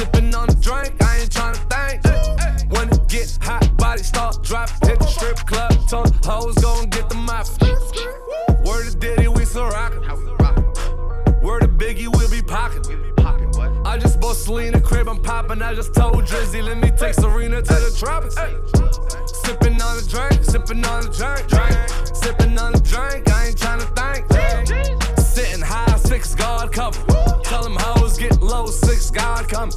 Sipping 0.00 0.34
on 0.34 0.46
the 0.48 0.54
drink, 0.54 0.96
I 1.02 1.18
ain't 1.18 1.30
trying 1.30 1.52
to 1.52 1.60
think. 1.68 2.72
When 2.72 2.88
it 2.88 3.06
get 3.06 3.36
hot, 3.42 3.76
body 3.76 4.02
start 4.02 4.42
dropping. 4.42 4.88
Hit 4.88 4.98
the 4.98 5.06
strip 5.06 5.36
club, 5.36 5.72
ton 5.90 6.10
hoes 6.24 6.54
gon' 6.54 6.88
get 6.88 7.10
the 7.10 7.16
mop. 7.16 7.46
Word 8.64 8.90
to 8.90 8.96
Diddy, 8.96 9.28
we 9.28 9.44
so 9.44 9.68
rockin'. 9.68 10.00
Word 11.42 11.60
to 11.60 11.68
Biggie, 11.68 12.08
we'll 12.08 12.30
be 12.30 12.40
pockin'. 12.40 12.82
I 13.84 13.98
just 13.98 14.18
bought 14.20 14.36
Selena 14.36 14.80
crib, 14.80 15.06
I'm 15.06 15.20
poppin'. 15.20 15.60
I 15.60 15.74
just 15.74 15.92
told 15.92 16.24
Drizzy, 16.24 16.64
let 16.64 16.78
me 16.78 16.90
take 16.96 17.12
Serena 17.12 17.60
to 17.60 17.74
the 17.74 17.94
tropics. 17.98 18.36
Sippin' 19.44 19.78
on 19.84 19.98
a 19.98 20.08
drink, 20.08 20.40
sippin' 20.48 20.82
on 20.88 21.04
a 21.04 21.12
drink, 21.12 21.46
drink. 21.46 21.76
Sippin' 22.16 22.58
on 22.58 22.74
a 22.74 22.80
drink, 22.80 23.30
I 23.30 23.48
ain't 23.48 23.56
tryna 23.58 23.84
think. 23.94 25.09
Sitting 25.30 25.60
high, 25.62 25.96
six 25.96 26.34
guard 26.34 26.72
cover. 26.72 27.00
Tell 27.44 27.62
them 27.62 27.76
hoes 27.78 28.18
get 28.18 28.40
low, 28.42 28.66
six 28.66 29.10
guard 29.10 29.48
coming. 29.48 29.76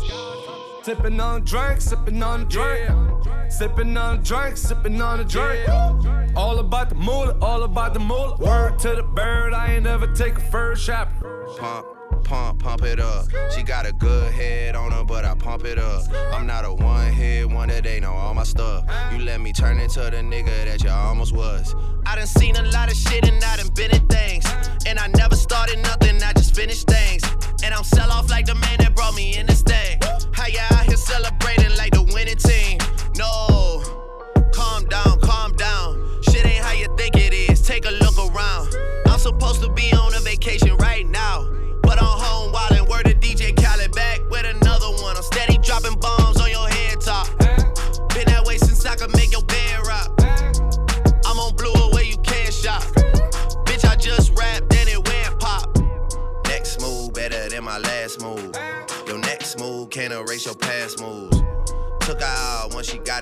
Sippin' 0.83 1.21
on 1.23 1.43
drink, 1.45 1.79
sippin' 1.79 2.25
on 2.25 2.41
a 2.41 2.45
drink. 2.45 2.89
Sippin' 3.49 3.95
on 3.97 4.23
drink, 4.23 4.55
sippin' 4.55 4.99
on 4.99 5.19
a 5.19 5.23
drink. 5.23 5.69
All 6.35 6.57
about 6.57 6.89
the 6.89 6.95
moolah, 6.95 7.37
all 7.39 7.63
about 7.63 7.93
the 7.93 7.99
moolah. 7.99 8.35
Word 8.37 8.79
to 8.79 8.95
the 8.95 9.03
bird, 9.03 9.53
I 9.53 9.75
ain't 9.75 9.83
never 9.83 10.07
take 10.13 10.37
a 10.37 10.41
first 10.41 10.83
shot. 10.83 11.07
Pump, 11.59 11.85
pump, 12.15 12.59
pump 12.59 12.83
it 12.83 12.99
up. 12.99 13.25
She 13.55 13.63
got 13.63 13.85
a 13.85 13.93
good 13.93 14.31
head 14.33 14.75
on 14.75 14.91
her, 14.91 15.03
but 15.03 15.25
I 15.25 15.35
pump 15.35 15.65
it 15.65 15.79
up. 15.79 16.03
I'm 16.33 16.45
not 16.45 16.65
a 16.65 16.73
one 16.73 17.11
hit 17.11 17.49
wonder, 17.49 17.81
they 17.81 17.99
know 17.99 18.13
all 18.13 18.33
my 18.33 18.43
stuff. 18.43 18.85
You 19.11 19.19
let 19.19 19.39
me 19.39 19.53
turn 19.53 19.79
into 19.79 20.01
the 20.01 20.17
nigga 20.17 20.65
that 20.65 20.83
you 20.83 20.89
almost 20.89 21.33
was. 21.33 21.75
I 22.05 22.15
done 22.15 22.27
seen 22.27 22.55
a 22.55 22.63
lot 22.63 22.91
of 22.91 22.97
shit 22.97 23.27
and 23.27 23.41
I 23.43 23.57
done 23.57 23.69
been 23.75 23.91
in 23.91 24.05
things. 24.07 24.45
And 24.85 24.99
I 24.99 25.07
never 25.07 25.35
started 25.35 25.79
nothing, 25.79 26.21
I 26.21 26.33
just 26.33 26.55
finished 26.55 26.87
things. 26.87 27.23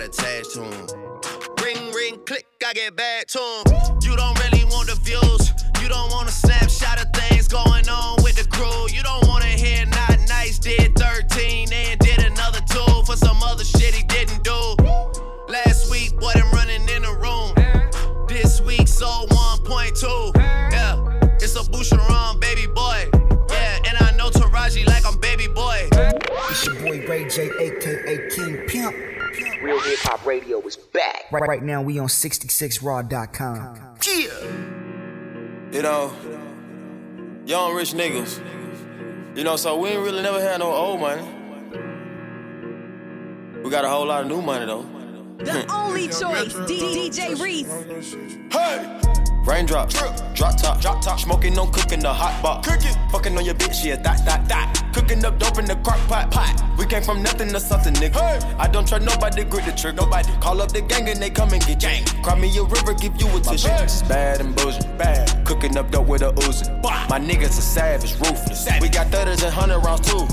Got 0.01 0.19
attached 0.19 0.51
to 0.53 0.63
him. 0.63 0.87
Ring, 1.63 1.91
ring, 1.93 2.19
click, 2.25 2.45
I 2.65 2.73
get 2.73 2.95
back 2.95 3.27
to 3.27 3.39
him. 3.39 3.99
You 4.01 4.15
don't 4.15 4.40
Right, 31.31 31.47
right 31.47 31.63
now, 31.63 31.81
we 31.81 31.97
on 31.97 32.07
66raw.com. 32.07 33.79
Yeah. 34.05 35.71
You 35.71 35.81
know, 35.81 36.13
young 37.45 37.73
rich 37.73 37.93
niggas. 37.93 38.41
You 39.37 39.45
know, 39.45 39.55
so 39.55 39.77
we 39.79 39.89
ain't 39.89 40.03
really 40.03 40.21
never 40.21 40.41
had 40.41 40.59
no 40.59 40.73
old 40.73 40.99
money. 40.99 41.23
We 43.63 43.69
got 43.69 43.85
a 43.85 43.89
whole 43.89 44.07
lot 44.07 44.23
of 44.23 44.27
new 44.27 44.41
money 44.41 44.65
though. 44.65 44.85
The 45.43 45.63
hmm. 45.63 45.71
only 45.71 46.07
choice, 46.07 46.53
D- 46.67 47.09
DJ 47.09 47.41
Reese. 47.41 47.67
Hey! 48.51 49.01
Raindrops, 49.43 49.95
drop 50.35 50.55
top, 50.55 50.79
drop 50.79 51.01
top, 51.01 51.19
smoking 51.19 51.57
on 51.57 51.71
cooking 51.71 51.99
the 51.99 52.13
hot 52.13 52.39
pot, 52.43 52.63
cooking, 52.63 52.93
fucking 53.11 53.35
on 53.35 53.43
your 53.43 53.55
bitch, 53.55 53.83
yeah, 53.83 53.95
that, 53.95 54.23
that, 54.23 54.47
that, 54.47 54.91
cooking 54.93 55.25
up 55.25 55.39
dope 55.39 55.57
in 55.57 55.65
the 55.65 55.75
crock 55.77 55.97
pot, 56.07 56.29
pot. 56.29 56.63
We 56.77 56.85
came 56.85 57.01
from 57.01 57.23
nothing 57.23 57.49
to 57.49 57.59
something, 57.59 57.93
nigga. 57.95 58.55
I 58.59 58.67
don't 58.67 58.87
trust 58.87 59.03
nobody, 59.03 59.43
grip 59.43 59.65
the 59.65 59.71
trick, 59.71 59.95
nobody. 59.95 60.31
Call 60.39 60.61
up 60.61 60.71
the 60.71 60.81
gang 60.81 61.09
and 61.09 61.19
they 61.19 61.31
come 61.31 61.53
and 61.53 61.65
get 61.65 61.79
gang. 61.79 62.05
Cry 62.21 62.39
me 62.39 62.55
a 62.55 62.63
river, 62.63 62.93
give 62.93 63.19
you 63.19 63.27
a 63.35 63.39
tissue. 63.41 63.67
My 63.67 63.73
bitch 63.77 63.85
is 63.85 64.03
bad 64.03 64.41
and 64.41 64.55
bullshit, 64.55 64.97
bad. 64.99 65.43
Cooking 65.43 65.75
up 65.75 65.89
dope 65.89 66.07
with 66.07 66.21
a 66.21 66.31
Uzi. 66.33 66.69
My 67.09 67.19
niggas 67.19 67.57
are 67.57 67.61
savage, 67.61 68.13
ruthless. 68.19 68.69
We 68.79 68.89
got 68.89 69.07
thudders 69.07 69.41
and 69.41 69.51
hundred 69.51 69.79
rounds 69.79 70.07
too. 70.07 70.25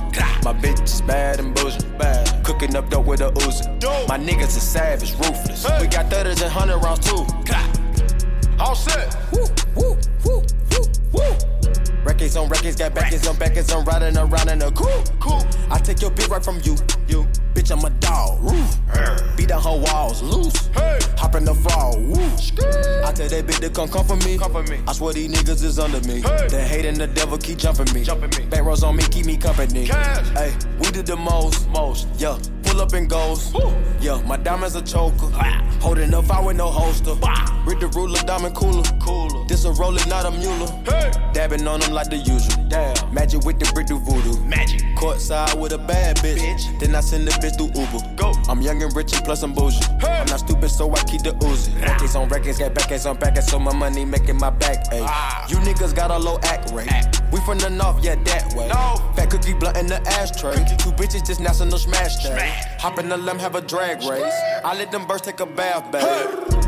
My 0.44 0.52
bitch 0.52 0.82
is 0.82 1.00
bad 1.00 1.40
and 1.40 1.54
bullshit, 1.54 1.98
bad. 1.98 2.27
Cooking 2.48 2.76
up 2.76 2.88
dope 2.88 3.04
with 3.04 3.20
a 3.20 3.28
Uzi. 3.28 4.08
My 4.08 4.16
niggas 4.16 4.56
are 4.56 4.60
savage, 4.60 5.12
ruthless. 5.16 5.66
We 5.82 5.86
got 5.86 6.08
thudders 6.08 6.40
and 6.40 6.50
hundred 6.50 6.78
rounds 6.78 7.06
too. 7.06 7.26
All 8.58 8.74
set. 8.74 9.14
Woo. 9.30 9.57
Records 12.18 12.36
on 12.36 12.48
records, 12.48 12.74
got 12.74 12.94
backers 12.96 13.28
on 13.28 13.36
backers, 13.36 13.70
I'm 13.70 13.84
riding 13.84 14.18
around 14.18 14.48
in 14.48 14.60
a 14.60 14.72
cool, 14.72 15.04
cool. 15.20 15.40
I 15.70 15.78
take 15.78 16.02
your 16.02 16.10
bitch 16.10 16.28
right 16.28 16.42
from 16.42 16.56
you, 16.64 16.74
you. 17.06 17.28
Bitch, 17.54 17.70
I'm 17.70 17.84
a 17.84 17.90
dog, 18.00 18.42
roof. 18.42 19.36
Beat 19.36 19.50
down 19.50 19.62
her 19.62 19.78
walls, 19.78 20.20
loose. 20.20 20.66
Hey. 20.74 20.98
Hop 21.16 21.36
in 21.36 21.44
the 21.44 21.54
fall, 21.54 21.96
woo. 21.96 22.18
I 23.06 23.12
tell 23.12 23.28
that 23.28 23.46
bitch 23.46 23.60
to 23.60 23.70
come 23.70 23.88
come 23.88 24.04
for 24.04 24.16
me. 24.16 24.36
Come 24.36 24.50
for 24.50 24.64
me. 24.64 24.80
I 24.88 24.94
swear 24.94 25.12
these 25.12 25.30
niggas 25.30 25.62
is 25.62 25.78
under 25.78 26.00
me. 26.08 26.20
Hey. 26.22 26.48
The 26.48 26.60
hate 26.60 26.86
and 26.86 26.96
the 26.96 27.06
devil 27.06 27.38
keep 27.38 27.58
jumping 27.58 27.94
me. 27.94 28.02
Jumping 28.02 28.30
me. 28.36 28.50
Back 28.50 28.64
rows 28.64 28.82
on 28.82 28.96
me, 28.96 29.04
keep 29.04 29.24
me 29.24 29.36
company. 29.36 29.84
Hey, 29.84 30.52
we 30.80 30.90
did 30.90 31.06
the 31.06 31.14
most, 31.14 31.68
most, 31.68 32.08
yeah. 32.18 32.36
Pull 32.78 32.86
up 32.86 32.92
and 32.92 33.10
goes. 33.10 33.52
Yeah, 34.00 34.22
my 34.24 34.36
diamonds 34.36 34.76
a 34.76 34.82
choker. 34.82 35.26
Holding 35.80 36.14
up, 36.14 36.30
I 36.30 36.40
with 36.40 36.56
no 36.56 36.70
holster. 36.70 37.14
Read 37.66 37.80
the 37.80 37.88
ruler, 37.88 38.20
diamond 38.20 38.54
cooler. 38.54 38.84
Cooler. 39.00 39.44
This 39.48 39.64
a 39.64 39.72
roller, 39.72 40.00
not 40.06 40.26
a 40.26 40.30
mule. 40.30 40.68
Hey. 40.86 41.10
Dabbing 41.32 41.66
on 41.66 41.80
them 41.80 41.92
like 41.92 42.08
the 42.08 42.18
usual. 42.18 42.68
Damn. 42.68 43.12
Magic 43.12 43.44
with 43.44 43.58
the 43.58 43.68
brick 43.74 43.88
do 43.88 43.98
voodoo. 43.98 44.38
Magic. 44.44 44.80
Courtside 44.94 45.58
with 45.58 45.72
a 45.72 45.78
bad 45.78 46.18
bitch. 46.18 46.38
bitch. 46.38 46.78
Then 46.78 46.94
I 46.94 47.00
send 47.00 47.26
the 47.26 47.32
bitch 47.32 47.56
through 47.56 47.74
Uber. 47.74 48.14
Go. 48.14 48.32
I'm 48.48 48.62
young 48.62 48.80
and 48.80 48.94
rich 48.94 49.12
and 49.12 49.24
plus 49.24 49.42
I'm 49.42 49.52
bougie. 49.52 49.82
Hey. 49.98 50.20
I'm 50.20 50.26
not 50.26 50.38
stupid, 50.38 50.70
so 50.70 50.88
I 50.92 51.02
keep 51.02 51.22
the 51.22 51.32
Uzi. 51.32 51.74
Records 51.82 52.14
on 52.14 52.28
records, 52.28 52.58
got 52.58 52.74
backers 52.74 53.06
on 53.06 53.16
backers, 53.16 53.48
so 53.48 53.58
my 53.58 53.74
money 53.74 54.04
making 54.04 54.36
my 54.36 54.50
back. 54.50 54.88
Ayy. 54.92 55.02
Ah. 55.02 55.46
You 55.48 55.56
niggas 55.56 55.96
got 55.96 56.12
a 56.12 56.18
low 56.18 56.38
act 56.44 56.70
rate. 56.70 56.88
We 57.32 57.40
from 57.40 57.58
the 57.58 57.70
north, 57.70 58.04
yeah, 58.04 58.14
that 58.14 58.54
way. 58.54 58.68
Fat 59.16 59.30
cookie 59.30 59.54
blunt 59.54 59.76
in 59.76 59.88
the 59.88 60.00
ashtray. 60.08 60.54
Two 60.78 60.92
bitches 60.92 61.26
just 61.26 61.40
national 61.40 61.78
smash 61.78 62.22
day. 62.22 62.54
Hop 62.78 62.98
in 62.98 63.08
the 63.08 63.16
limb, 63.16 63.38
have 63.38 63.54
a 63.54 63.60
drag 63.60 64.02
race. 64.04 64.34
I 64.64 64.74
let 64.76 64.90
them 64.92 65.06
birds 65.06 65.22
take 65.22 65.40
a 65.40 65.46
bath, 65.46 65.90
babe. 65.90 66.67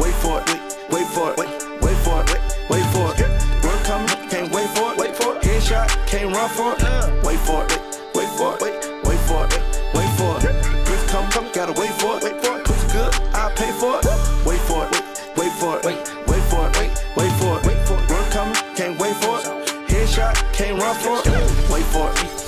Wait 0.00 0.14
for 0.14 0.40
it, 0.40 0.48
wait, 0.48 0.60
wait 0.90 1.06
for 1.08 1.30
it, 1.30 1.36
wait, 1.36 1.82
wait 1.82 1.96
for 1.98 2.22
it, 2.22 2.30
wait, 2.32 2.40
wait 2.70 2.86
for 2.92 3.12
it. 3.20 3.28
Work 3.62 3.84
coming, 3.84 4.08
can't 4.30 4.50
wait 4.50 4.68
for 4.70 4.92
it, 4.92 4.98
wait 4.98 5.14
for 5.14 5.36
it. 5.36 5.42
Headshot, 5.42 5.88
can't 6.06 6.34
run 6.34 6.48
for 6.48 6.72
it. 6.72 7.24
Wait 7.24 7.38
for 7.40 7.64
it, 7.64 7.78
wait, 8.14 8.28
for 8.38 8.54
it, 8.54 8.62
wait, 8.62 9.04
wait 9.04 9.20
for 9.28 9.44
it, 9.44 9.60
wait, 9.94 10.10
for 10.16 10.36
it. 10.40 10.86
Bricks 10.86 11.10
come, 11.12 11.30
come, 11.30 11.52
gotta 11.52 11.72
wait 11.78 11.90
for 12.00 12.16
it, 12.16 12.24
wait 12.24 12.42
for 12.42 12.58
it. 12.58 12.64
Pussy 12.64 12.88
good, 12.94 13.14
I 13.34 13.52
pay 13.54 13.70
for 13.72 13.98
it. 14.00 14.06
Wait 14.46 14.60
for 14.60 14.86
it, 14.86 15.02
wait, 15.36 15.52
for 15.52 15.76
it, 15.76 15.84
wait, 15.84 16.00
wait 16.26 16.42
for 16.48 16.66
it, 16.66 16.76
wait, 16.78 16.90
wait 17.16 17.32
for 17.36 17.58
it, 17.58 17.66
wait 17.66 17.86
for 17.86 17.98
it. 18.00 18.10
Work 18.10 18.30
coming, 18.32 18.56
can't 18.76 18.98
wait 18.98 19.16
for 19.16 19.36
it. 19.38 19.44
Headshot, 19.86 20.34
can't 20.54 20.80
run 20.80 20.96
for 20.96 21.18
it. 21.18 21.70
Wait 21.70 21.84
for 21.92 22.08
it, 22.08 22.39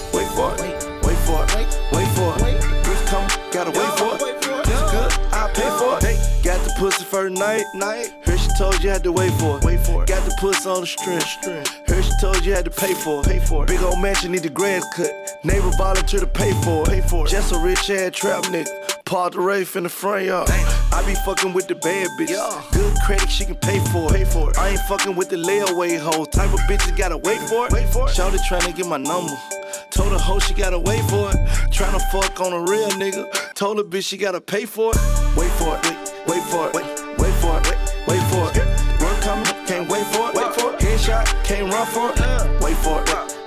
night, 7.35 7.65
night. 7.75 8.13
Heard 8.25 8.39
she 8.39 8.49
told 8.59 8.83
you 8.83 8.91
had 8.91 9.03
to 9.05 9.13
wait 9.13 9.33
for 9.35 9.59
it. 9.59 9.65
Wait 9.65 9.81
for 9.81 10.03
it. 10.03 10.09
Got 10.09 10.25
the 10.25 10.35
pussy 10.39 10.69
on 10.69 10.81
the 10.83 10.87
string, 10.87 11.21
string. 11.21 11.65
Heard 11.87 12.05
she 12.05 12.11
told 12.21 12.45
you 12.45 12.53
had 12.53 12.65
to 12.65 12.71
pay 12.71 12.95
for 12.95 13.21
it. 13.21 13.27
Pay 13.27 13.39
for 13.41 13.65
it. 13.65 13.69
Big 13.69 13.83
old 13.83 14.01
mansion 14.01 14.33
need 14.33 14.43
the 14.43 14.51
grass 14.51 14.85
cut. 14.95 15.11
Neighbor 15.45 15.71
volunteer 15.77 16.21
to 16.21 16.27
pay 16.27 16.53
for 16.63 16.83
it. 16.83 16.89
Pay 16.89 17.01
for 17.01 17.27
it. 17.27 17.31
Just 17.31 17.53
a 17.53 17.59
rich 17.59 17.91
ass 17.91 18.13
trap 18.15 18.45
nigga. 18.45 18.69
Park 19.05 19.35
the 19.35 19.41
Wraith 19.41 19.77
in 19.77 19.83
the 19.83 19.89
front 19.89 20.25
yard. 20.25 20.49
I 20.51 21.03
be 21.07 21.15
fucking 21.27 21.53
with 21.53 21.69
the 21.69 21.75
bad 21.75 22.09
bitches. 22.19 22.73
Good 22.73 22.97
credit, 23.05 23.31
she 23.31 23.45
can 23.45 23.57
pay 23.57 23.79
for 23.93 24.11
it. 24.11 24.15
Pay 24.15 24.25
for 24.25 24.51
it. 24.51 24.59
I 24.59 24.71
ain't 24.71 24.81
fucking 24.89 25.17
with 25.17 25.29
the 25.29 25.37
layaway 25.37 25.99
hoes. 25.99 26.29
Type 26.29 26.53
of 26.53 26.61
bitches 26.61 26.97
gotta 26.97 27.19
wait 27.19 27.41
for 27.41 27.67
it. 27.67 27.73
Wait 27.73 27.89
for 27.89 28.09
it. 28.09 28.15
Shawty 28.15 28.39
tryna 28.49 28.75
get 28.75 28.87
my 28.87 28.97
number. 28.97 29.33
Told 29.91 30.13
her 30.13 30.19
hoe 30.19 30.39
she 30.39 30.55
gotta 30.55 30.79
wait 30.79 31.05
for 31.11 31.31
it. 31.31 31.37
Tryna 31.71 32.01
fuck 32.11 32.41
on 32.41 32.53
a 32.53 32.61
real 32.61 32.89
nigga. 32.91 33.31
Told 33.55 33.77
her 33.79 33.85
bitch 33.85 34.07
she 34.07 34.17
gotta 34.17 34.41
pay 34.41 34.65
for 34.65 34.93
it. 34.95 35.37
Wait 35.37 35.51
for 35.53 35.77
it. 35.77 35.85
Wait, 35.85 36.29
wait 36.29 36.43
for 36.45 36.69
it. 36.69 36.75
Wait, 36.75 37.02
can't 41.53 41.71
run 41.71 41.87
for 41.87 42.11
it. 42.11 42.63
Wait 42.63 42.77
for 42.77 43.03
it. 43.03 43.42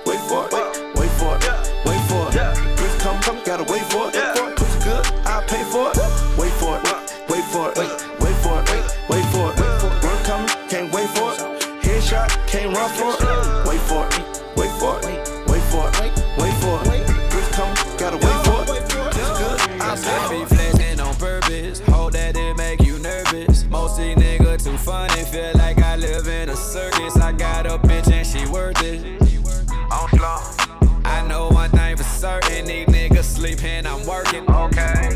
Sleeping, 33.46 33.86
I'm 33.86 34.04
working. 34.06 34.50
Okay. 34.50 35.10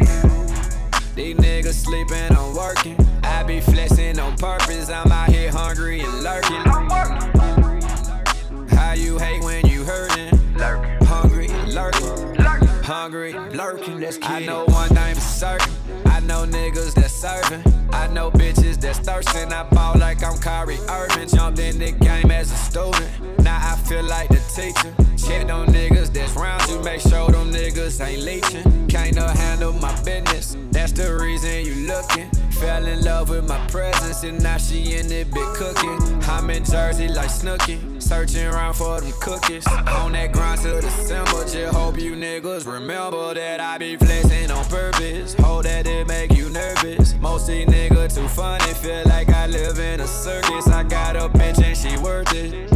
These 1.16 1.36
niggas 1.36 1.84
sleeping, 1.84 2.36
I'm 2.36 2.54
working. 2.54 2.96
I 3.24 3.42
be 3.42 3.60
flexing 3.60 4.20
on 4.20 4.36
purpose. 4.36 4.88
I'm 4.88 5.10
out 5.10 5.30
here 5.30 5.50
hungry 5.50 6.00
and 6.00 6.22
lurking. 6.22 6.62
I'm 6.66 6.86
working. 6.88 8.68
How 8.68 8.92
you 8.92 9.18
hate 9.18 9.42
when 9.42 9.66
you 9.66 9.84
hurting? 9.84 10.30
Lurking. 10.54 11.06
Hungry, 11.06 11.48
lurking. 11.48 12.34
Lurking. 12.36 12.68
Hungry, 12.84 13.32
lurking. 13.32 13.98
Let's 13.98 14.18
I 14.22 14.46
know 14.46 14.64
one 14.66 14.90
thing 14.90 15.14
for 15.16 15.20
certain. 15.20 15.74
I 16.06 16.20
know 16.20 16.46
niggas 16.46 16.94
that's 16.94 17.12
serving. 17.12 17.64
I 17.92 18.06
know 18.06 18.30
bitches 18.30 18.59
that's 18.80 18.98
thirsting. 18.98 19.52
I 19.52 19.62
ball 19.64 19.96
like 19.98 20.22
I'm 20.24 20.38
Kyrie 20.38 20.78
Irving. 20.88 21.28
Jumped 21.28 21.58
in 21.58 21.78
the 21.78 21.92
game 21.92 22.30
as 22.30 22.50
a 22.50 22.56
student. 22.56 23.38
Now 23.40 23.58
I 23.60 23.76
feel 23.88 24.04
like 24.04 24.28
the 24.28 24.40
teacher. 24.54 24.94
Check 25.16 25.46
them 25.46 25.66
niggas 25.66 26.12
that's 26.12 26.32
round 26.34 26.68
you. 26.68 26.80
Make 26.82 27.00
sure 27.00 27.30
them 27.30 27.52
niggas 27.52 28.04
ain't 28.04 28.22
leeching. 28.22 28.88
Can't 28.88 29.14
no 29.14 29.26
handle 29.26 29.72
my 29.74 29.94
business. 30.02 30.56
That's 30.70 30.92
the 30.92 31.16
reason 31.16 31.64
you 31.64 31.86
looking. 31.86 32.30
Fell 32.60 32.86
in 32.86 33.04
love 33.04 33.30
with 33.30 33.48
my 33.48 33.58
presence 33.68 34.22
and 34.24 34.42
now 34.42 34.56
she 34.58 34.96
in 34.96 35.10
it 35.12 35.32
big 35.32 35.48
cooking. 35.54 35.98
I'm 36.24 36.50
in 36.50 36.64
Jersey 36.64 37.08
like 37.08 37.28
Snooki. 37.28 37.99
Searching 38.10 38.48
around 38.48 38.74
for 38.74 39.00
them 39.00 39.12
cookies. 39.20 39.64
On 39.68 40.10
that 40.10 40.32
grind 40.32 40.60
till 40.60 40.80
December. 40.80 41.44
Just 41.46 41.72
hope 41.72 41.96
you 41.96 42.16
niggas 42.16 42.66
remember 42.66 43.34
that 43.34 43.60
I 43.60 43.78
be 43.78 43.94
flexing 43.94 44.50
on 44.50 44.64
purpose. 44.64 45.34
Hope 45.34 45.62
that 45.62 45.86
it 45.86 46.08
make 46.08 46.36
you 46.36 46.50
nervous. 46.50 47.14
Most 47.20 47.46
these 47.46 47.68
niggas 47.68 48.16
too 48.16 48.26
funny. 48.26 48.74
Feel 48.74 49.04
like 49.06 49.28
I 49.28 49.46
live 49.46 49.78
in 49.78 50.00
a 50.00 50.08
circus. 50.08 50.66
I 50.66 50.82
got 50.82 51.14
a 51.14 51.28
bitch 51.28 51.62
and 51.62 51.76
she 51.76 51.96
worth 52.02 52.34
it. 52.34 52.72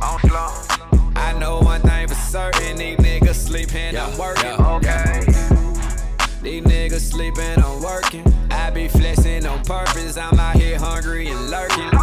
On 0.00 0.20
slow. 0.20 0.52
I 1.16 1.36
know 1.36 1.58
one 1.58 1.80
thing 1.80 2.06
for 2.06 2.14
certain. 2.14 2.76
These 2.76 2.98
niggas 2.98 3.34
sleeping, 3.34 3.96
I'm 3.96 4.16
working. 4.16 4.52
Okay. 4.52 5.24
These 6.42 6.62
niggas 6.62 7.10
sleeping, 7.10 7.58
I'm 7.58 7.82
working. 7.82 8.22
I 8.52 8.70
be 8.70 8.86
flexing 8.86 9.46
on 9.46 9.64
purpose. 9.64 10.16
I'm 10.16 10.38
out 10.38 10.54
here 10.54 10.78
hungry 10.78 11.26
and 11.26 11.50
lurking. 11.50 11.99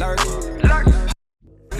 Hungry, 0.00 0.62
lurking. 0.62 0.92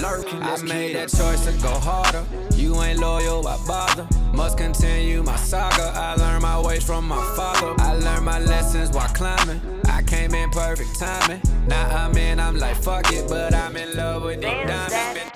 Lurking. 0.01 0.43
I 0.43 0.61
made 0.63 0.97
that 0.97 1.09
choice 1.09 1.45
to 1.47 1.53
go 1.63 1.71
harder. 1.71 2.25
You 2.55 2.75
ain't 2.83 2.99
loyal, 2.99 3.47
I 3.47 3.57
bother. 3.67 4.09
Must 4.33 4.59
continue 4.59 5.23
my 5.23 5.37
saga. 5.37 5.93
I 5.95 6.15
learned 6.17 6.43
my 6.43 6.61
ways 6.61 6.85
from 6.85 7.07
my 7.07 7.23
father. 7.37 7.75
I 7.79 7.95
learned 7.95 8.25
my 8.25 8.41
lessons 8.41 8.91
while 8.91 9.09
climbing. 9.09 9.61
I 9.87 10.03
came 10.03 10.35
in 10.35 10.51
perfect 10.51 10.99
timing. 10.99 11.41
Now 11.69 11.89
I'm 11.89 12.17
in, 12.17 12.41
I'm 12.41 12.57
like, 12.57 12.77
fuck 12.77 13.13
it, 13.13 13.29
but 13.29 13.55
I'm 13.55 13.77
in 13.77 13.97
love 13.97 14.25
with 14.25 14.41
the 14.41 14.49
diamond. 14.49 15.31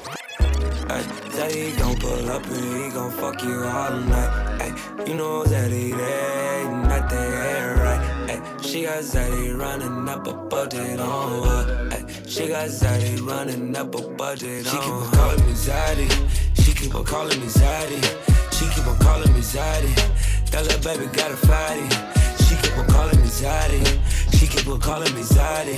Ay, 0.90 1.02
say 1.30 1.70
he 1.70 1.76
gon' 1.78 1.96
pull 1.96 2.30
up 2.30 2.44
and 2.46 2.84
he 2.84 2.90
gon' 2.90 3.10
fuck 3.12 3.42
you 3.44 3.62
all 3.62 3.92
night. 3.92 4.60
Ay, 4.60 5.04
you 5.06 5.14
know 5.14 5.44
that 5.44 5.70
he 5.70 5.92
there, 5.92 6.60
ain't 6.60 6.88
nothing 6.88 7.18
ain't 7.18 7.34
right. 7.34 7.46
Ay, 7.46 7.51
she 8.72 8.84
got 8.84 9.02
Zaddy 9.02 9.58
running 9.58 10.08
up 10.08 10.26
a 10.26 10.32
budget 10.32 10.98
on 10.98 11.44
her. 11.44 11.88
Ay, 11.92 12.06
she 12.26 12.48
got 12.48 12.70
Zaddy 12.70 13.20
running 13.20 13.76
up 13.76 13.94
a 13.94 14.08
budget 14.14 14.64
she 14.66 14.78
on 14.78 15.02
her. 15.12 15.12
She 15.12 15.12
keep 15.12 15.12
on 15.12 15.12
calling 15.12 15.46
me 15.46 15.52
Zaddy. 15.52 16.08
She 16.64 16.72
keep 16.72 16.94
on 16.94 17.04
calling 17.04 17.40
me 17.40 17.46
Zaddy. 17.48 18.00
She 18.50 18.64
keep 18.74 18.86
on 18.86 18.96
calling 18.98 19.32
me 19.34 19.40
Zaddy. 19.40 19.94
That 20.50 20.62
little 20.64 20.80
baby 20.80 21.04
got 21.14 21.30
a 21.30 21.36
fatty. 21.36 21.84
She 22.44 22.56
keep 22.62 22.78
on 22.78 22.86
calling 22.88 23.20
me 23.20 23.28
Zaddy. 23.28 23.82
She 24.38 24.46
keep 24.46 24.66
on 24.66 24.80
calling 24.80 25.14
me 25.14 25.20
Zaddy. 25.20 25.76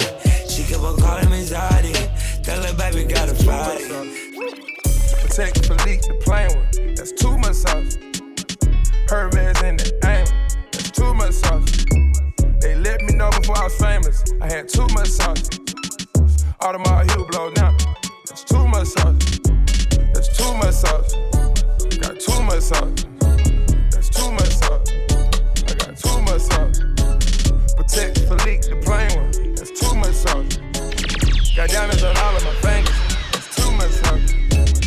She 0.48 0.62
keep 0.62 0.78
on 0.78 0.96
calling 0.96 1.30
me 1.30 1.42
Zaddy. 1.42 1.94
That 2.44 2.60
little 2.60 2.76
baby 2.76 3.12
got 3.12 3.28
a 3.28 3.34
fatty. 3.34 3.84
Patek 5.18 5.66
Philippe, 5.66 6.06
the 6.06 6.14
plain 6.22 6.48
one. 6.54 6.94
That's 6.94 7.10
too 7.10 7.36
much 7.38 7.54
sauce. 7.54 7.98
Hermes 9.08 9.60
in 9.62 9.78
the 9.78 9.92
aim. 10.04 10.26
That's 10.70 10.92
too 10.92 11.12
much 11.12 11.32
sauce. 11.32 12.13
Let 12.94 13.02
me 13.10 13.14
know 13.16 13.28
before 13.30 13.58
I 13.58 13.64
was 13.64 13.76
famous. 13.76 14.22
I 14.40 14.46
had 14.46 14.68
too 14.68 14.86
much 14.94 15.08
sauce. 15.08 15.48
Audemars 16.62 17.08
Hublot 17.08 17.56
now. 17.56 17.76
That's 18.28 18.44
too 18.44 18.68
much 18.68 18.86
sauce. 18.86 19.40
That's 20.14 20.36
too 20.38 20.54
much 20.54 20.74
sauce. 20.74 21.14
Got 21.98 22.20
too 22.20 22.40
much 22.44 22.62
sauce. 22.62 23.04
That's 23.90 24.10
too 24.10 24.30
much 24.30 24.54
sauce. 24.54 24.92
I 25.66 25.74
got 25.74 25.96
too 25.98 26.20
much 26.22 26.42
sauce. 26.42 26.78
Patek 27.74 28.14
Philippe, 28.28 28.68
the 28.68 28.80
plain 28.84 29.10
one. 29.18 29.54
That's 29.56 29.72
too 29.72 29.94
much 29.96 30.14
sauce. 30.14 31.56
Got 31.56 31.70
diamonds 31.70 32.04
on 32.04 32.16
all 32.16 32.36
of 32.36 32.44
my 32.44 32.54
fingers. 32.62 32.94
That's 33.32 33.56
too 33.56 33.72
much 33.72 33.90
sauce. 33.90 34.33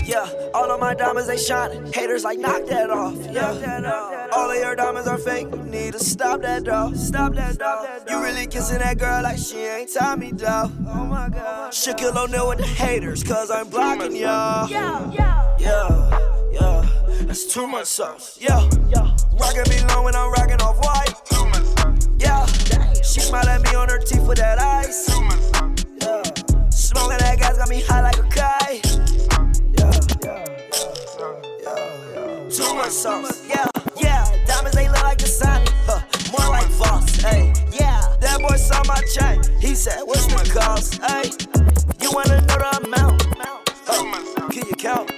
Yeah, 0.08 0.26
all 0.54 0.72
of 0.72 0.80
my 0.80 0.93
diamonds 0.93 1.28
they 1.28 1.38
shining. 1.38 1.91
Haters 1.91 2.24
like 2.24 2.39
knock 2.39 2.65
that 2.67 2.89
off. 2.89 3.18
Yeah, 3.30 4.30
All 4.34 4.49
of 4.49 4.55
your 4.58 4.74
diamonds 4.74 5.05
are 5.05 5.18
fake. 5.18 5.47
You 5.51 5.64
need 5.64 5.93
to 5.93 5.99
stop 5.99 6.41
that, 6.43 6.64
dog. 6.64 6.95
Stop 6.95 7.34
that, 7.36 7.58
dog. 7.58 7.88
You 8.10 8.24
really 8.24 8.47
kissing 8.47 8.80
that 8.80 8.97
girl 8.97 9.24
like 9.24 9.38
she 9.38 9.58
ain't 9.58 9.93
Tommy, 9.93 10.32
dog. 10.32 10.72
Oh 10.88 11.05
my 11.05 11.28
god. 11.28 11.74
Shaquille 11.74 12.16
O'Neal 12.16 12.47
with 12.47 12.60
the 12.60 12.66
haters, 12.66 13.22
cause 13.22 13.51
I'm 13.51 13.68
blocking 13.70 14.16
y'all. 14.16 14.70
Yeah, 14.70 15.12
yeah. 15.12 15.58
Yeah, 15.60 16.20
yeah. 16.53 16.89
That's 17.24 17.45
too 17.53 17.68
much 17.68 17.88
sauce. 17.88 18.38
Yeah. 18.39 18.62
Rockin' 19.39 19.70
me 19.70 19.86
long 19.93 20.05
when 20.05 20.16
I'm 20.16 20.32
rockin' 20.32 20.62
off 20.62 20.78
white. 20.80 21.16
Yeah. 22.18 22.45
She 23.03 23.20
smile 23.20 23.47
at 23.47 23.62
me 23.62 23.76
on 23.76 23.89
her 23.89 23.99
teeth 23.99 24.26
with 24.26 24.38
that 24.38 24.58
ice. 24.58 25.10
Yeah. 26.01 26.24
Smoking 26.70 27.18
that 27.18 27.38
gas 27.39 27.58
got 27.58 27.68
me 27.68 27.82
high 27.82 28.01
like 28.01 28.18
a 28.18 28.24
kite. 28.24 28.86
Sauce, 32.58 33.47
yeah, 33.47 33.68
yeah. 34.01 34.26
Diamonds 34.47 34.76
they 34.76 34.88
look 34.88 35.03
like 35.03 35.20
Dasani, 35.20 35.70
huh? 35.86 36.01
More 36.32 36.49
like 36.49 36.66
Voss, 36.70 37.22
hey, 37.22 37.53
yeah. 37.72 38.01
That 38.20 38.39
boy 38.41 38.55
saw 38.55 38.82
my 38.88 38.99
chain, 39.14 39.39
he 39.60 39.76
said, 39.76 40.01
What's 40.05 40.26
the 40.26 40.60
cost, 40.60 40.99
hey? 41.03 41.30
You 42.01 42.12
wanna 42.12 42.41
know 42.41 42.58
the 42.58 42.82
amount? 42.84 43.28
Huh? 43.86 44.49
Can 44.49 44.68
you 44.68 44.76
count? 44.76 45.16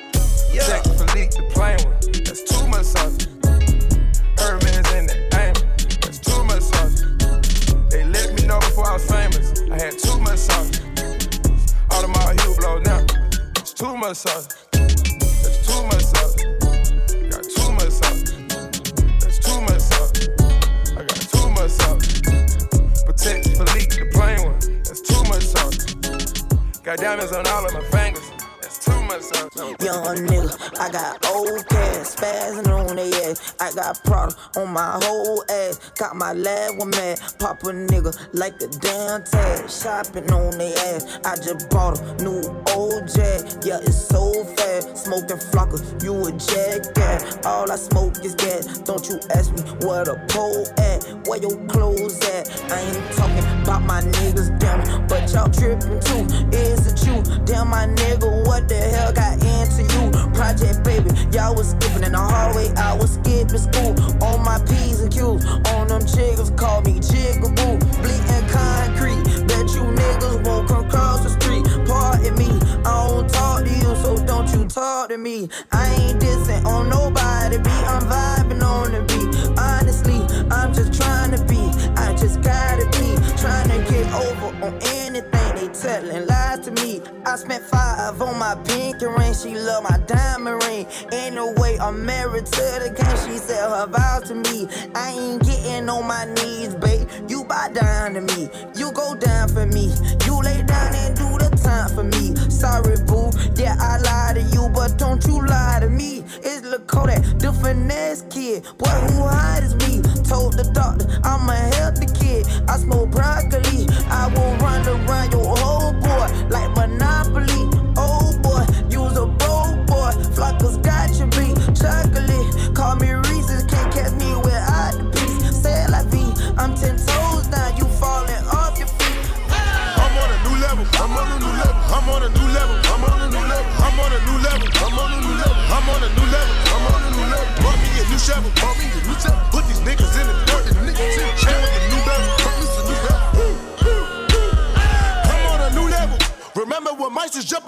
Got 33.90 34.04
product 34.04 34.58
on 34.58 34.72
my 34.72 35.00
whole 35.04 35.44
ass. 35.50 35.92
Got 35.98 36.16
my 36.16 36.34
lab 36.34 36.78
one 36.78 36.90
mad, 36.92 37.20
pop 37.40 37.62
a 37.64 37.68
nigga 37.68 38.14
like 38.34 38.62
a 38.62 38.68
damn 38.68 39.24
tag. 39.24 39.70
Shopping 39.70 40.32
on 40.32 40.58
they 40.58 40.74
ass, 40.74 41.20
I 41.26 41.36
just 41.36 41.70
bought 41.70 42.00
a 42.00 42.24
new 42.24 42.42
old 42.76 43.08
jag. 43.08 43.66
Yeah, 43.66 43.80
it's 43.82 44.08
so 44.08 44.44
fast. 44.56 45.06
Smoking 45.06 45.38
flocker, 45.38 45.80
you 46.04 46.14
a 46.26 46.32
jackass. 46.32 47.46
All 47.46 47.72
I 47.72 47.76
smoke 47.76 48.24
is 48.24 48.36
gas. 48.36 48.80
Don't 48.80 49.08
you 49.08 49.20
ask 49.36 49.52
me 49.54 49.62
where 49.86 50.06
the 50.06 50.16
pole 50.30 50.66
at, 50.78 51.28
where 51.28 51.40
your 51.40 51.58
clothes 51.68 52.20
at. 52.30 52.46
I 52.72 52.80
ain't 52.80 53.12
talking 53.14 53.46
about 53.64 53.84
my 53.84 54.02
niggas, 54.02 54.60
damn, 54.60 55.08
but 55.08 55.32
y'all 55.34 55.50
tripping 55.50 56.00
too. 56.02 56.26
Is 56.56 56.86
it 56.86 57.08
you? 57.08 57.22
Damn, 57.46 57.70
my 57.70 57.88
nigga, 57.88 58.46
what 58.46 58.68
the 58.70 58.78
hell 58.78 59.12
got 59.14 59.34
into 59.34 59.82
you? 59.94 60.12
Project 60.34 60.84
baby, 60.84 61.10
y'all 61.32 61.56
was 61.56 61.72
skipping 61.72 62.04
in 62.04 62.12
the 62.14 62.20
hallway, 62.20 62.70
I 62.76 62.94
was 62.96 63.14
skipping 63.16 63.58
school. 63.80 64.24
On 64.24 64.44
my 64.44 64.60
P's 64.66 65.00
and 65.02 65.12
Q's, 65.12 65.46
on 65.74 65.88
them 65.88 66.02
chiggers, 66.02 66.56
call 66.58 66.82
me 66.82 67.00
Jigaboo. 67.00 67.80
Bleeding 68.02 68.48
concrete, 68.50 69.24
bet 69.48 69.68
you 69.74 69.84
niggas 70.00 70.46
won't 70.46 70.68
come 70.68 70.86
across 70.86 71.24
the 71.24 71.30
street. 71.30 71.66
Pardon 71.88 72.36
me, 72.36 72.50
I 72.86 73.08
don't 73.08 73.30
talk 73.30 73.64
to 73.64 73.72
you, 73.72 73.96
so 74.04 74.18
don't 74.26 74.50
you 74.54 74.68
talk 74.68 75.10
to 75.10 75.18
me. 75.18 75.50
I 75.72 75.88
ain't 75.96 76.20
dissing 76.22 76.66
on 76.66 76.90
nobody, 76.90 77.58
be 77.58 77.70
I'm 77.70 78.04
vibing 78.04 78.64
on 78.64 78.92
the 78.92 79.02
beat. 79.10 79.60
Honestly, 79.60 80.20
I'm 80.52 80.74
just 80.74 80.94
trying 80.94 81.32
to 81.32 81.44
be, 81.46 81.62
I 81.96 82.14
just 82.14 82.42
gotta 82.42 82.86
be 82.98 82.99
trying 83.40 83.70
to 83.70 83.92
get 83.92 84.06
over 84.14 84.66
on 84.66 84.78
anything 84.82 85.56
they 85.56 85.68
telling 85.74 86.28
lies 86.28 86.60
to 86.60 86.72
me. 86.72 87.02
I 87.26 87.36
spent 87.38 87.64
five 87.64 88.22
on 88.22 88.38
my 88.38 88.56
pink 88.66 89.02
ring, 89.02 89.34
she 89.34 89.56
love 89.56 89.84
my 89.84 89.98
diamond 90.08 90.64
ring. 90.64 90.86
Ain't 91.12 91.36
no 91.36 91.52
way 91.54 91.80
I'm 91.80 92.06
married 92.06 92.46
to 92.46 92.62
the 92.84 92.94
game, 92.96 93.18
she 93.26 93.38
said 93.38 93.70
her 93.70 93.88
vows 93.88 94.28
to 94.30 94.36
me. 94.36 94.68
I 94.94 95.12
ain't 95.12 95.44
getting 95.44 95.90
on 95.90 96.06
my 96.06 96.26
knees, 96.26 96.76
babe. 96.76 97.08
You 97.28 97.46
bow 97.46 97.70
down 97.70 98.14
to 98.16 98.22
me, 98.22 98.50
you 98.76 98.92
go 98.92 99.16
down 99.16 99.48
for 99.50 99.66
me. 99.66 99.94
You 100.26 100.42
lay 100.42 100.62
down 100.64 100.89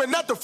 hoping 0.01 0.11
that 0.11 0.27
the 0.27 0.35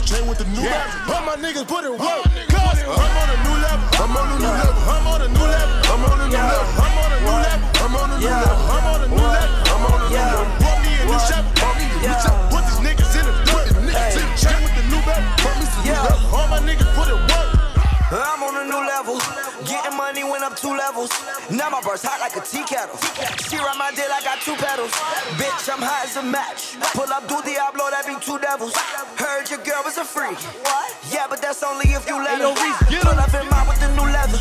with 0.00 0.08
the 0.08 0.16
new 0.16 0.16
bezel. 0.16 0.16
Chain 0.16 0.28
with 0.28 0.38
the 0.38 0.44
new 0.44 0.62
yeah. 0.62 0.84
bezel. 0.84 1.14
All 1.14 1.24
my 1.24 1.36
niggas 1.36 1.66
put 1.68 1.84
in 1.84 1.92
work. 1.92 2.00
Cause 2.00 3.00
I'm 3.00 3.16
on 3.20 3.28
a 3.28 3.36
new 3.44 3.56
level. 3.60 3.84
I'm 4.00 4.16
on 4.16 4.28
a 4.30 4.36
new 4.40 4.48
level. 4.48 4.80
I'm 4.88 5.06
on 5.06 5.20
a 5.20 5.28
new 5.28 5.44
level. 5.44 5.76
I'm 5.90 6.04
on 6.04 6.20
a 6.20 6.28
new 6.30 6.40
level. 6.40 6.68
I'm 6.80 6.96
on 6.96 7.10
a 7.10 7.18
new 7.20 7.36
level. 7.36 7.68
I'm 7.80 7.96
on 7.96 8.10
a 8.10 8.18
new 8.20 8.36
level. 8.40 8.70
I'm 8.70 8.86
on 8.86 9.00
a 9.00 9.08
new 9.08 9.20
level. 9.20 9.60
I'm 9.70 9.84
on 9.84 10.00
a 10.00 10.08
new 10.08 10.16
level. 10.16 10.46
Bought 10.60 10.80
me 10.80 10.92
a 10.96 11.04
new 11.04 11.20
shovel. 11.20 11.52
Bought 11.60 11.76
me 11.76 11.84
a 11.84 11.96
new 12.00 12.16
shovel. 12.20 12.42
Put 12.48 12.62
these 12.64 12.80
niggas 12.80 13.12
in 13.18 13.24
the 13.28 13.34
dirt. 13.44 13.66
Niggas 13.84 14.16
in 14.16 14.28
chain 14.40 14.58
with 14.64 14.74
the 14.78 14.84
new 14.88 15.00
bezel. 15.04 15.28
Bought 15.44 15.56
me 15.60 15.66
some 15.68 15.84
new 15.84 15.96
bezel. 16.00 16.32
All 16.32 16.48
my 16.48 16.60
niggas 16.64 16.90
put 16.96 17.08
in 17.10 17.20
work. 17.20 17.48
I'm 18.10 18.42
on 18.42 18.54
a 18.56 18.64
new 18.66 18.82
level. 18.82 19.20
Getting 19.68 19.96
money 19.96 20.24
went 20.24 20.42
up 20.42 20.56
two 20.56 20.74
levels. 20.74 21.12
Now 21.50 21.68
my 21.70 21.80
burst 21.82 22.06
hot 22.06 22.18
like 22.18 22.34
a 22.34 22.42
tea 22.42 22.64
kettle. 22.64 22.96
My 23.90 24.06
like 24.06 24.22
I 24.22 24.36
got 24.36 24.38
two 24.46 24.54
pedals. 24.54 24.94
Bitch, 25.34 25.66
I'm 25.66 25.82
hot 25.82 26.06
as 26.06 26.14
a 26.14 26.22
match. 26.22 26.78
Pull 26.94 27.10
up, 27.10 27.26
do 27.26 27.42
Diablo, 27.42 27.90
that 27.90 28.06
be 28.06 28.14
two 28.22 28.38
devils. 28.38 28.70
Heard 29.18 29.50
your 29.50 29.58
girl 29.66 29.82
was 29.82 29.98
a 29.98 30.06
freak. 30.06 30.38
Yeah, 31.10 31.26
but 31.26 31.42
that's 31.42 31.58
only 31.66 31.90
if 31.90 32.06
you 32.06 32.14
let 32.22 32.38
her. 32.38 32.54
Pull 32.54 33.18
up 33.18 33.34
in 33.34 33.42
mine 33.50 33.66
with 33.66 33.82
the 33.82 33.90
new 33.98 34.06
leather. 34.06 34.38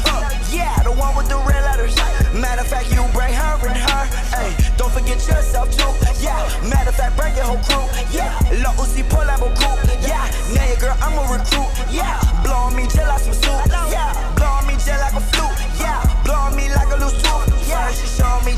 Yeah, 0.53 0.69
the 0.85 0.93
one 0.93 1.17
with 1.17 1.33
the 1.33 1.41
red 1.49 1.65
letters. 1.65 1.97
Matter 2.29 2.61
of 2.61 2.69
fact, 2.69 2.93
you 2.93 3.01
bring 3.09 3.33
her 3.33 3.57
and 3.65 3.73
her. 3.89 4.03
Hey, 4.29 4.53
don't 4.77 4.93
forget 4.93 5.17
yourself 5.17 5.73
too. 5.73 5.89
Yeah, 6.21 6.45
matter 6.69 6.93
of 6.93 6.97
fact, 7.01 7.17
bring 7.17 7.33
your 7.33 7.49
whole 7.49 7.63
crew. 7.65 7.89
Yeah, 8.13 8.29
La 8.61 8.69
Uzi 8.77 9.01
pull 9.09 9.25
up 9.25 9.41
a 9.41 9.49
crew. 9.57 9.77
Yeah, 10.05 10.29
now 10.53 10.65
your 10.69 10.77
girl, 10.77 10.97
I'm 11.01 11.17
a 11.17 11.25
recruit. 11.25 11.69
Yeah, 11.89 12.21
blow 12.45 12.69
on 12.69 12.77
me 12.77 12.85
till 12.85 13.09
I 13.09 13.17
some 13.17 13.33
suit. 13.33 13.68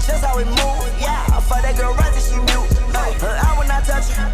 She 0.01 0.11
just 0.11 0.25
how 0.25 0.37
we 0.37 0.45
move. 0.45 0.81
Yeah, 0.97 1.39
for 1.45 1.61
that 1.61 1.77
girl 1.77 1.93
right 1.93 2.11
till 2.13 2.25
she 2.25 2.37
mute. 2.49 2.69
Hey, 2.89 3.13
I 3.21 3.53
will 3.57 3.67
not 3.69 3.85
touch 3.85 4.09
her. 4.17 4.25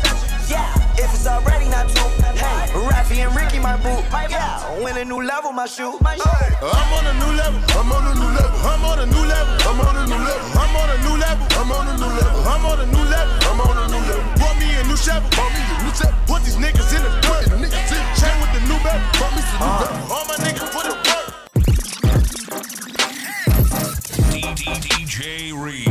Yeah, 0.47 0.63
if 0.95 1.11
it's 1.11 1.27
already 1.27 1.67
not 1.67 1.91
true. 1.91 2.07
Hey, 2.39 2.71
Raffy 2.87 3.19
and 3.19 3.35
Ricky 3.35 3.59
my 3.59 3.75
boot. 3.75 3.99
Yeah, 4.31 4.63
I'm 4.63 4.85
a 4.85 5.03
new 5.03 5.21
level, 5.23 5.51
my 5.51 5.67
shoe. 5.67 5.99
I'm 5.99 6.91
on 6.95 7.03
a 7.03 7.13
new 7.19 7.31
level. 7.35 7.59
I'm 7.75 7.91
on 7.91 8.07
a 8.07 8.13
new 8.15 8.31
level. 8.31 8.59
I'm 8.63 8.83
on 8.87 8.99
a 8.99 9.05
new 9.05 9.23
level. 9.27 9.51
I'm 9.67 9.83
on 9.83 9.99
a 9.99 10.07
new 10.07 10.23
level. 10.23 10.47
I'm 10.55 10.75
on 10.75 10.87
a 10.87 10.95
new 11.03 11.15
level. 11.19 11.45
I'm 11.59 11.71
on 11.71 11.87
a 11.87 11.95
new 11.99 12.15
level. 12.15 12.39
I'm 12.47 12.63
on 12.63 12.79
a 12.79 12.85
new 12.87 13.03
level. 13.03 13.35
I'm 13.43 13.59
on 13.59 13.75
a 13.75 13.87
new 13.91 14.03
level. 14.07 14.23
Bought 14.39 14.55
me 14.55 14.71
a 14.71 14.83
new 14.87 14.95
shovel. 14.95 15.27
Bought 15.35 15.51
me 15.51 15.61
a 15.67 15.75
new 15.83 15.91
shovel. 15.91 16.15
Put 16.31 16.39
these 16.47 16.55
niggas 16.55 16.95
in 16.95 17.03
the 17.03 17.11
dirt. 17.19 17.51
Niggas 17.59 17.91
in 17.91 17.99
the 17.99 18.11
chain 18.15 18.35
with 18.39 18.51
the 18.55 18.61
new 18.71 18.79
belt. 18.87 19.03
Bought 19.19 19.35
me 19.35 19.41
some 19.51 19.59
new 19.59 19.75
belt. 19.83 20.15
All 20.15 20.25
my 20.31 20.39
niggas 20.39 20.71
put 20.71 20.87
it 20.87 21.06
DJ 24.41 25.51
Reese. 25.53 25.87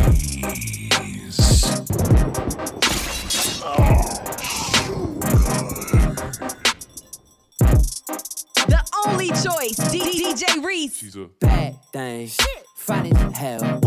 The 8.66 8.80
only 9.06 9.28
choice, 9.28 9.78
DJ 9.90 10.64
Reese. 10.64 10.96
She's 10.96 11.16
a 11.16 11.28
Bad 11.40 11.82
thing. 11.92 12.28
Fine 12.76 13.16
as 13.16 13.36
hell. 13.36 13.80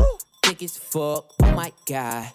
Thick 0.44 0.64
as 0.64 0.78
fuck. 0.78 1.34
Oh 1.42 1.52
my 1.56 1.72
god. 1.86 2.30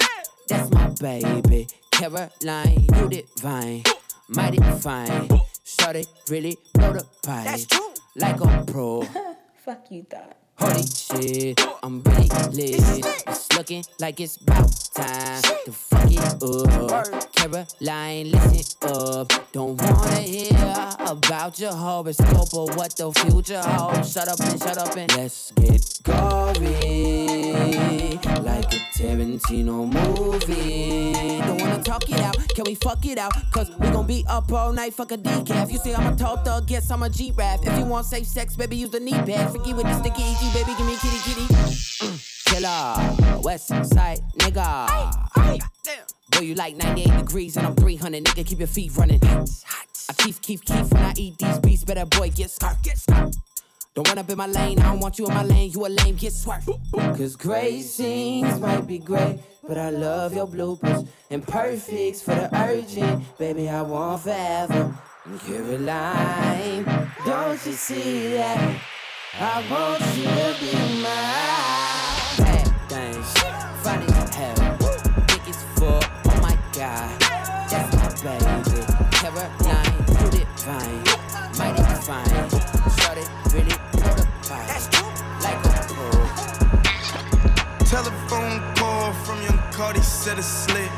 That's 0.48 0.70
my 0.70 0.88
baby. 1.00 1.66
Caroline, 1.90 2.86
you 2.96 3.08
divine. 3.08 3.82
Mighty 4.28 4.58
fine. 4.80 5.28
Shorty 5.64 6.06
really 6.30 6.56
blow 6.72 6.94
the 6.94 7.06
pipe. 7.22 7.44
That's 7.44 7.66
true. 7.66 7.92
Like 8.16 8.40
a 8.40 8.64
pro. 8.66 9.02
Fuck 9.64 9.90
you 9.90 10.04
thought. 10.04 10.43
Holy 10.58 10.86
shit, 10.86 11.60
I'm 11.82 12.02
really 12.02 12.28
lit. 12.52 13.04
It's 13.26 13.52
looking 13.56 13.84
like 13.98 14.20
it's 14.20 14.36
about 14.36 14.70
time 14.94 15.42
to 15.64 15.72
fuck 15.72 16.10
it 16.10 16.18
up. 16.42 17.32
Caroline, 17.34 18.30
listen 18.30 18.88
up. 18.88 19.32
Don't 19.52 19.80
wanna 19.80 20.20
hear 20.20 20.88
about 21.00 21.58
your 21.58 21.72
horoscope 21.72 22.54
or 22.54 22.66
what 22.74 22.96
the 22.96 23.12
future 23.12 23.60
holds. 23.62 24.12
Shut 24.12 24.28
up 24.28 24.40
and 24.40 24.60
shut 24.62 24.78
up 24.78 24.96
and 24.96 25.16
let's 25.16 25.52
get 25.52 26.00
gory. 26.04 27.24
Tarantino 29.04 29.84
movie. 29.84 31.12
Don't 31.40 31.60
wanna 31.60 31.82
talk 31.82 32.08
it 32.10 32.20
out. 32.20 32.36
Can 32.54 32.64
we 32.64 32.74
fuck 32.74 33.04
it 33.04 33.18
out? 33.18 33.32
Cause 33.52 33.70
we 33.78 33.90
gon' 33.90 34.06
be 34.06 34.24
up 34.28 34.50
all 34.50 34.72
night, 34.72 34.94
fuck 34.94 35.12
a 35.12 35.18
decaf. 35.18 35.70
You 35.70 35.78
see, 35.78 35.94
I'm 35.94 36.10
a 36.12 36.16
tall 36.16 36.38
thug, 36.38 36.70
yes, 36.70 36.90
I'm 36.90 37.02
a 37.02 37.10
G-Rap. 37.10 37.60
If 37.64 37.78
you 37.78 37.84
want 37.84 38.06
safe 38.06 38.26
sex, 38.26 38.56
baby, 38.56 38.76
use 38.76 38.90
the 38.90 39.00
knee 39.00 39.12
pad. 39.12 39.52
Forget 39.52 39.76
with 39.76 39.84
the 39.84 39.98
sticky 39.98 40.22
icky, 40.22 40.48
baby, 40.54 40.72
give 40.78 40.86
me 40.86 40.96
kitty 40.96 41.18
kitty. 41.18 41.46
Mm, 42.00 42.44
Killer, 42.46 43.40
West 43.42 43.68
Side 43.68 44.20
nigga. 44.38 44.88
Boy, 46.30 46.40
you 46.40 46.54
like 46.54 46.76
98 46.76 47.18
degrees 47.18 47.56
and 47.58 47.66
I'm 47.66 47.74
300, 47.74 48.24
nigga, 48.24 48.46
keep 48.46 48.58
your 48.58 48.68
feet 48.68 48.96
running. 48.96 49.20
I 49.22 50.12
keep, 50.14 50.40
keep, 50.40 50.64
keep 50.64 50.90
when 50.92 51.02
I 51.02 51.12
eat 51.16 51.36
these 51.36 51.58
beats, 51.58 51.84
better 51.84 52.06
boy, 52.06 52.30
get 52.30 52.50
scarf, 52.50 52.82
get 52.82 52.96
scarf. 52.96 53.34
Don't 53.94 54.18
up 54.18 54.28
in 54.28 54.36
my 54.36 54.48
lane, 54.48 54.80
I 54.80 54.90
don't 54.90 54.98
want 54.98 55.20
you 55.20 55.26
in 55.28 55.32
my 55.32 55.44
lane, 55.44 55.70
you 55.70 55.86
a 55.86 55.88
lame, 55.88 56.16
get 56.16 56.32
swerved. 56.32 56.68
Cause 56.92 57.36
great 57.36 57.82
scenes 57.82 58.58
might 58.58 58.88
be 58.88 58.98
great, 58.98 59.38
but 59.68 59.78
I 59.78 59.90
love 59.90 60.34
your 60.34 60.48
bloopers. 60.48 61.06
And 61.30 61.46
perfects 61.46 62.20
for 62.20 62.34
the 62.34 62.50
urgent, 62.56 63.38
baby, 63.38 63.68
I 63.68 63.82
want 63.82 64.22
forever. 64.22 64.98
Caroline, 65.46 66.84
don't 67.24 67.64
you 67.64 67.72
see 67.72 68.32
that? 68.32 68.82
I 69.34 69.64
want 69.70 70.00
you 70.16 70.24
to 70.24 70.56
be 70.60 71.00
mine. 71.00 71.63
Young 89.94 90.02
Carti 90.02 90.02
said 90.02 90.38
it's 90.38 90.46
slit. 90.46 90.90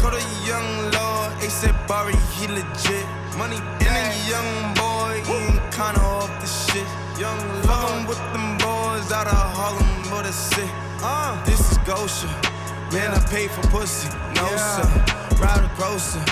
Go 0.00 0.10
to 0.10 0.20
young 0.46 0.90
Lord, 0.90 1.32
ASAP 1.40 1.86
Bari, 1.86 2.14
he 2.34 2.48
legit. 2.48 3.06
Money 3.36 3.56
in 3.80 3.92
a 3.92 4.28
young 4.28 4.74
boy, 4.74 5.22
he 5.26 5.32
ain't 5.32 5.72
kinda 5.72 6.00
off 6.00 6.30
the 6.40 6.46
shit. 6.46 6.86
Young 7.18 7.38
Lord 7.66 8.08
with 8.08 8.18
them 8.32 8.58
boys 8.58 9.12
out 9.12 9.26
of 9.26 9.56
Harlem, 9.56 9.86
but 10.10 10.24
that's 10.24 10.58
it. 10.58 10.70
Uh, 11.02 11.42
this 11.44 11.60
is 11.60 11.78
Gosha. 11.78 12.28
Man, 12.92 13.12
I 13.12 13.20
pay 13.30 13.48
for 13.48 13.62
pussy, 13.68 14.08
no 14.34 14.46
sir. 14.56 14.86
Ride 15.38 15.64
a 15.64 15.70
grocer, 15.76 16.22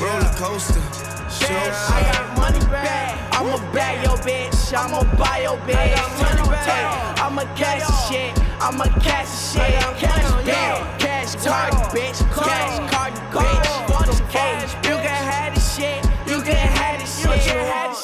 roller 0.00 0.32
coaster. 0.36 0.82
Show 1.30 1.54
I 1.54 2.02
got 2.12 2.36
money 2.36 2.60
back. 2.66 3.16
I'ma 3.32 3.58
buy 3.72 4.02
your 4.02 4.16
bitch. 4.18 4.74
I'ma 4.74 5.02
buy 5.16 5.42
your 5.42 5.58
bitch. 5.58 5.96
Money 6.20 6.48
back. 6.48 7.20
I'ma 7.20 7.42
cash 7.54 7.86
the 7.86 7.92
shit. 8.08 8.38
I'ma 8.60 8.84
cash 9.00 9.28
the 9.54 9.60
shit. 9.60 9.98
Cash 9.98 10.46
back. 10.46 11.17
Cash 11.28 11.44
card, 11.44 11.74
bitch. 11.92 12.18
Cash 12.34 12.90
card, 12.90 13.12
bitch. 13.30 14.30
Cash. 14.30 14.74
You 14.76 14.96
can 14.96 15.04
have 15.04 15.54
the 15.54 15.60
shit. 15.60 16.02
You 16.26 16.40
can 16.40 16.56
have 16.56 17.00
the 17.00 17.06
shit. 17.06 17.57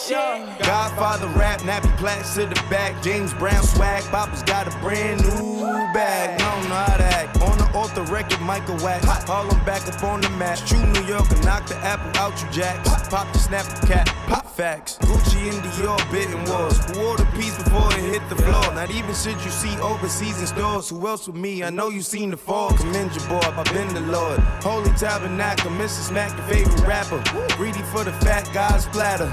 Shit. 0.09 0.59
Godfather 0.67 1.29
rap, 1.29 1.61
nappy 1.61 1.95
plaques 1.97 2.35
to 2.35 2.47
the 2.47 2.55
back. 2.71 3.03
James 3.03 3.33
Brown 3.35 3.63
swag, 3.63 4.03
Papa's 4.05 4.43
got 4.43 4.67
a 4.69 4.79
brand 4.79 5.23
new 5.23 5.61
bag. 5.95 6.41
How 6.41 6.97
to 6.97 7.05
act. 7.05 7.41
On 7.41 7.57
the 7.59 7.65
the 7.95 8.03
record, 8.13 8.41
Michael 8.41 8.77
Wax. 8.83 9.05
Harlem 9.25 9.65
back 9.65 9.87
up 9.87 10.03
on 10.03 10.21
the 10.21 10.29
map. 10.31 10.59
True 10.59 10.85
New 10.85 11.05
Yorker, 11.05 11.37
knock 11.43 11.67
the 11.67 11.77
apple 11.77 12.11
out 12.21 12.41
you 12.43 12.51
jacks. 12.51 12.89
Pop 13.09 13.33
the 13.33 13.39
snap 13.39 13.67
the 13.67 13.87
cat, 13.87 14.07
pop 14.27 14.47
facts. 14.47 14.99
Gucci 14.99 15.51
and 15.51 15.63
Dior 15.63 15.99
bidding 16.11 16.45
wars. 16.45 16.79
Who 16.87 17.01
wore 17.01 17.17
the 17.17 17.27
piece 17.37 17.57
before 17.63 17.93
it 17.93 18.01
hit 18.01 18.29
the 18.29 18.37
floor? 18.37 18.75
Not 18.75 18.91
even 18.91 19.15
should 19.15 19.41
you 19.45 19.51
see 19.51 19.79
overseas 19.81 20.41
in 20.41 20.47
stores. 20.47 20.89
Who 20.89 21.07
else 21.07 21.27
with 21.27 21.37
me? 21.37 21.63
I 21.63 21.71
know 21.71 21.89
you 21.89 22.03
seen 22.03 22.31
the 22.31 22.37
fall. 22.37 22.71
Commend 22.73 23.15
your 23.15 23.29
boy, 23.29 23.41
I've 23.43 23.73
been 23.73 23.95
the 23.95 24.01
Lord. 24.01 24.41
Holy 24.63 24.91
Tabernacle, 24.91 25.71
Mrs. 25.71 26.09
Smack, 26.09 26.37
your 26.37 26.47
favorite 26.49 26.87
rapper. 26.87 27.23
Greedy 27.57 27.83
for 27.93 28.05
the 28.05 28.13
fat 28.13 28.49
guys 28.53 28.85
splatter. 28.85 29.31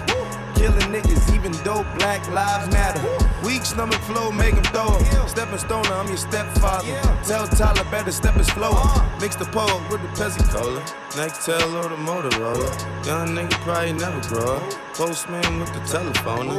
Killing 0.61 0.93
niggas, 0.93 1.33
even 1.33 1.51
though 1.63 1.81
black 1.97 2.21
lives 2.29 2.71
matter. 2.71 3.01
Weak 3.43 3.65
stomach 3.65 3.99
flow, 4.01 4.31
make 4.31 4.53
him 4.53 4.63
throw 4.65 4.89
up. 4.89 5.27
Stepping 5.27 5.57
stoner, 5.57 5.89
I'm 5.89 6.07
your 6.07 6.17
stepfather. 6.17 7.01
Tell 7.25 7.47
Tyler 7.47 7.83
better 7.89 8.11
step 8.11 8.35
his 8.35 8.47
flow 8.51 8.69
up. 8.69 9.19
Mix 9.19 9.35
the 9.35 9.45
pole 9.45 9.81
with 9.89 10.01
the 10.03 10.07
Pepsi 10.09 10.47
Cola. 10.53 10.85
Next 11.17 11.47
tell 11.47 11.75
or 11.77 11.89
the 11.89 11.95
Motorola. 11.95 12.69
Young 13.07 13.29
nigga 13.29 13.57
probably 13.65 13.93
never 13.93 14.21
grow 14.29 14.57
up. 14.57 14.73
Postman 14.93 15.59
with 15.61 15.73
the 15.73 15.79
telephone. 15.79 16.49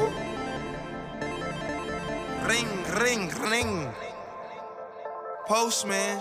Ring, 2.48 2.68
ring, 3.00 3.30
ring. 3.48 3.92
Postman. 5.46 6.20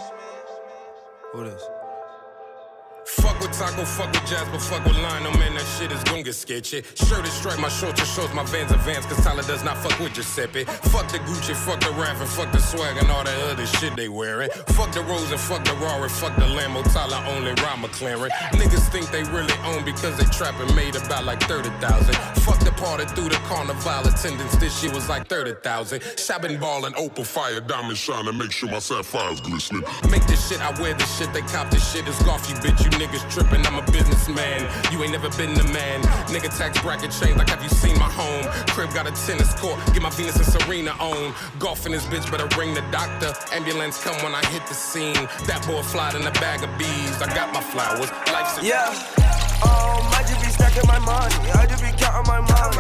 Who 1.32 1.45
this? 1.45 1.80
Fuck 3.20 3.39
with 3.41 3.51
Taco, 3.51 3.84
fuck 3.84 4.07
with 4.14 4.26
Jasper, 4.26 4.57
fuck 4.57 4.86
with 4.86 4.97
Lionel, 4.97 5.34
man, 5.38 5.53
that 5.55 5.66
shit 5.78 5.91
is 5.91 6.01
gon' 6.03 6.24
get 6.24 6.34
sketchy. 6.34 6.82
Shirt 6.95 7.26
is 7.28 7.34
striped, 7.34 7.59
my 7.59 7.68
shorts 7.68 7.99
just 7.99 8.16
shows 8.16 8.34
my 8.34 8.43
Vans 8.45 8.72
advance, 8.72 9.05
cause 9.05 9.22
Tyler 9.24 9.43
does 9.43 9.64
not 9.64 9.78
fuck 9.78 9.99
with 9.99 10.14
Giuseppe. 10.14 10.64
Fuck 10.64 11.12
the 11.12 11.20
Gucci, 11.20 11.53
fuck 11.53 11.82
the 11.82 11.91
Raf, 11.91 12.22
and 12.22 12.30
fuck 12.30 12.51
the 12.53 12.59
swag 12.59 12.95
and 12.97 13.12
all 13.12 13.24
that 13.24 13.38
other 13.51 13.66
shit 13.66 13.95
they 13.97 14.07
wearing. 14.07 14.49
Fuck 14.80 14.93
the 14.93 15.01
Rose 15.01 15.30
and 15.30 15.39
fuck 15.39 15.66
the 15.66 15.74
Rari, 15.74 16.07
fuck 16.07 16.36
the 16.38 16.45
Lambo, 16.45 16.84
Tyler 16.93 17.22
only 17.36 17.51
ride 17.62 17.84
McLaren. 17.84 18.30
Niggas 18.55 18.88
think 18.89 19.12
they 19.12 19.24
really 19.24 19.53
own 19.66 19.84
because 19.84 20.18
they 20.18 20.26
trapping 20.32 20.74
made 20.74 20.95
about 20.95 21.26
like 21.26 21.41
30,000. 21.43 22.16
Fuck 22.45 22.59
the 22.59 22.70
party 22.82 23.05
through 23.13 23.29
the 23.29 23.38
carnival 23.45 24.07
attendance, 24.09 24.55
this 24.57 24.73
shit 24.79 24.91
was 24.93 25.07
like 25.07 25.27
30,000. 25.27 26.01
Shopping 26.17 26.59
ball 26.59 26.86
and 26.86 26.95
opal 26.95 27.23
fire, 27.23 27.61
diamond 27.61 27.97
shine 27.97 28.27
and 28.27 28.38
make 28.38 28.51
sure 28.51 28.69
my 28.69 28.79
sapphire's 28.79 29.39
glistening. 29.39 29.84
Make 30.09 30.25
this 30.25 30.49
shit, 30.49 30.59
I 30.59 30.69
wear 30.82 30.95
this 30.95 31.17
shit, 31.17 31.32
they 31.32 31.41
cop 31.41 31.69
this 31.69 31.86
shit, 31.91 32.07
it's 32.07 32.21
golf, 32.23 32.49
you 32.49 32.55
bitch, 32.55 32.84
you 32.84 32.89
niggas 32.97 33.29
tripping, 33.32 33.65
I'm 33.67 33.77
a 33.77 33.86
businessman. 33.91 34.67
You 34.91 35.03
ain't 35.03 35.11
never 35.11 35.29
been 35.38 35.53
the 35.53 35.63
man. 35.65 36.01
Nigga 36.34 36.49
tax 36.57 36.82
bracket 36.82 37.11
change, 37.11 37.38
like 37.38 37.49
have 37.49 37.61
you 37.61 37.69
seen 37.69 37.97
my 37.99 38.09
home? 38.09 38.45
Crib 38.73 38.91
got 38.93 39.05
a 39.05 39.13
tennis 39.27 39.53
court, 39.61 39.79
get 39.93 40.01
my 40.01 40.09
Venus 40.09 40.38
and 40.38 40.45
Serena 40.45 40.91
on. 40.99 41.34
Golf 41.59 41.86
in 41.86 41.91
this 41.91 42.05
bitch, 42.05 42.29
better 42.32 42.49
ring 42.57 42.73
the 42.73 42.82
doctor. 42.91 43.32
Ambulance 43.53 44.03
come 44.03 44.17
when 44.23 44.34
I 44.34 44.43
hit 44.47 44.65
the 44.67 44.73
scene. 44.73 45.13
That 45.45 45.63
boy 45.67 45.84
fly 45.84 46.09
in 46.15 46.25
a 46.25 46.32
bag 46.41 46.63
of 46.63 46.71
bees. 46.79 47.21
I 47.21 47.27
got 47.36 47.53
my 47.53 47.61
flowers. 47.61 48.09
Life's 48.34 48.57
a 48.57 48.65
Yeah. 48.65 49.20
Um, 49.64 50.03
I 50.14 50.24
just 50.28 50.41
be 50.41 50.49
stacking 50.49 50.88
my 50.88 50.99
money. 50.99 51.36
I 51.53 51.66
just 51.68 51.84
be 51.84 51.91
counting 51.97 52.28
my 52.28 52.41
money. 52.41 52.78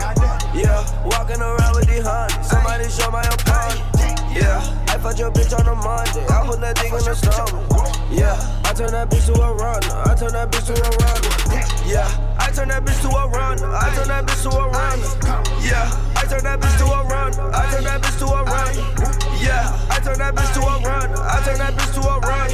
Yeah, 0.53 0.81
walking 1.05 1.41
around 1.41 1.75
with 1.75 1.87
the 1.87 2.01
honey. 2.01 2.43
Somebody 2.43 2.89
show 2.89 3.09
my 3.11 3.23
opponent. 3.23 3.81
Yeah, 4.33 4.59
I 4.87 4.97
fucked 4.97 5.19
your 5.19 5.31
bitch 5.31 5.53
on 5.57 5.67
a 5.67 5.75
Monday. 5.75 6.25
I 6.27 6.45
put 6.47 6.59
that 6.61 6.77
thing 6.77 6.93
in 6.93 7.03
the 7.03 7.15
stomach. 7.15 7.63
Yeah, 8.11 8.35
I 8.65 8.73
turn 8.73 8.91
that 8.91 9.09
bitch 9.09 9.25
to 9.27 9.41
a 9.41 9.53
runner. 9.53 9.93
I 10.05 10.15
turn 10.15 10.33
that 10.33 10.51
bitch 10.51 10.67
to 10.67 10.73
a 10.73 10.89
runner. 10.99 11.31
Yeah, 11.87 12.35
I 12.39 12.51
turn 12.51 12.69
that 12.69 12.83
bitch 12.85 13.01
to 13.01 13.09
a 13.09 13.27
runner. 13.27 13.67
I 13.67 13.93
turn 13.95 14.07
that 14.07 14.25
bitch 14.25 14.43
to 14.43 14.49
a 14.55 14.69
runner. 14.69 15.07
Yeah, 15.63 15.87
I 16.21 16.25
turn 16.29 16.43
that 16.43 16.59
bitch 16.61 16.77
to 16.77 16.85
a 16.85 17.01
run. 17.09 17.33
I 17.51 17.71
turn 17.73 17.83
that 17.83 18.01
bitch 18.01 18.19
to 18.19 18.27
a 18.29 18.43
run. 18.45 18.73
Yeah, 19.41 19.73
I 19.89 19.97
turn 20.05 20.19
that 20.19 20.35
bitch 20.35 20.53
to 20.53 20.61
a 20.61 20.77
run. 20.85 21.09
I 21.17 21.41
turn 21.43 21.57
that 21.57 21.73
bitch 21.73 21.93
to 21.97 22.01
a 22.05 22.19
run. 22.21 22.49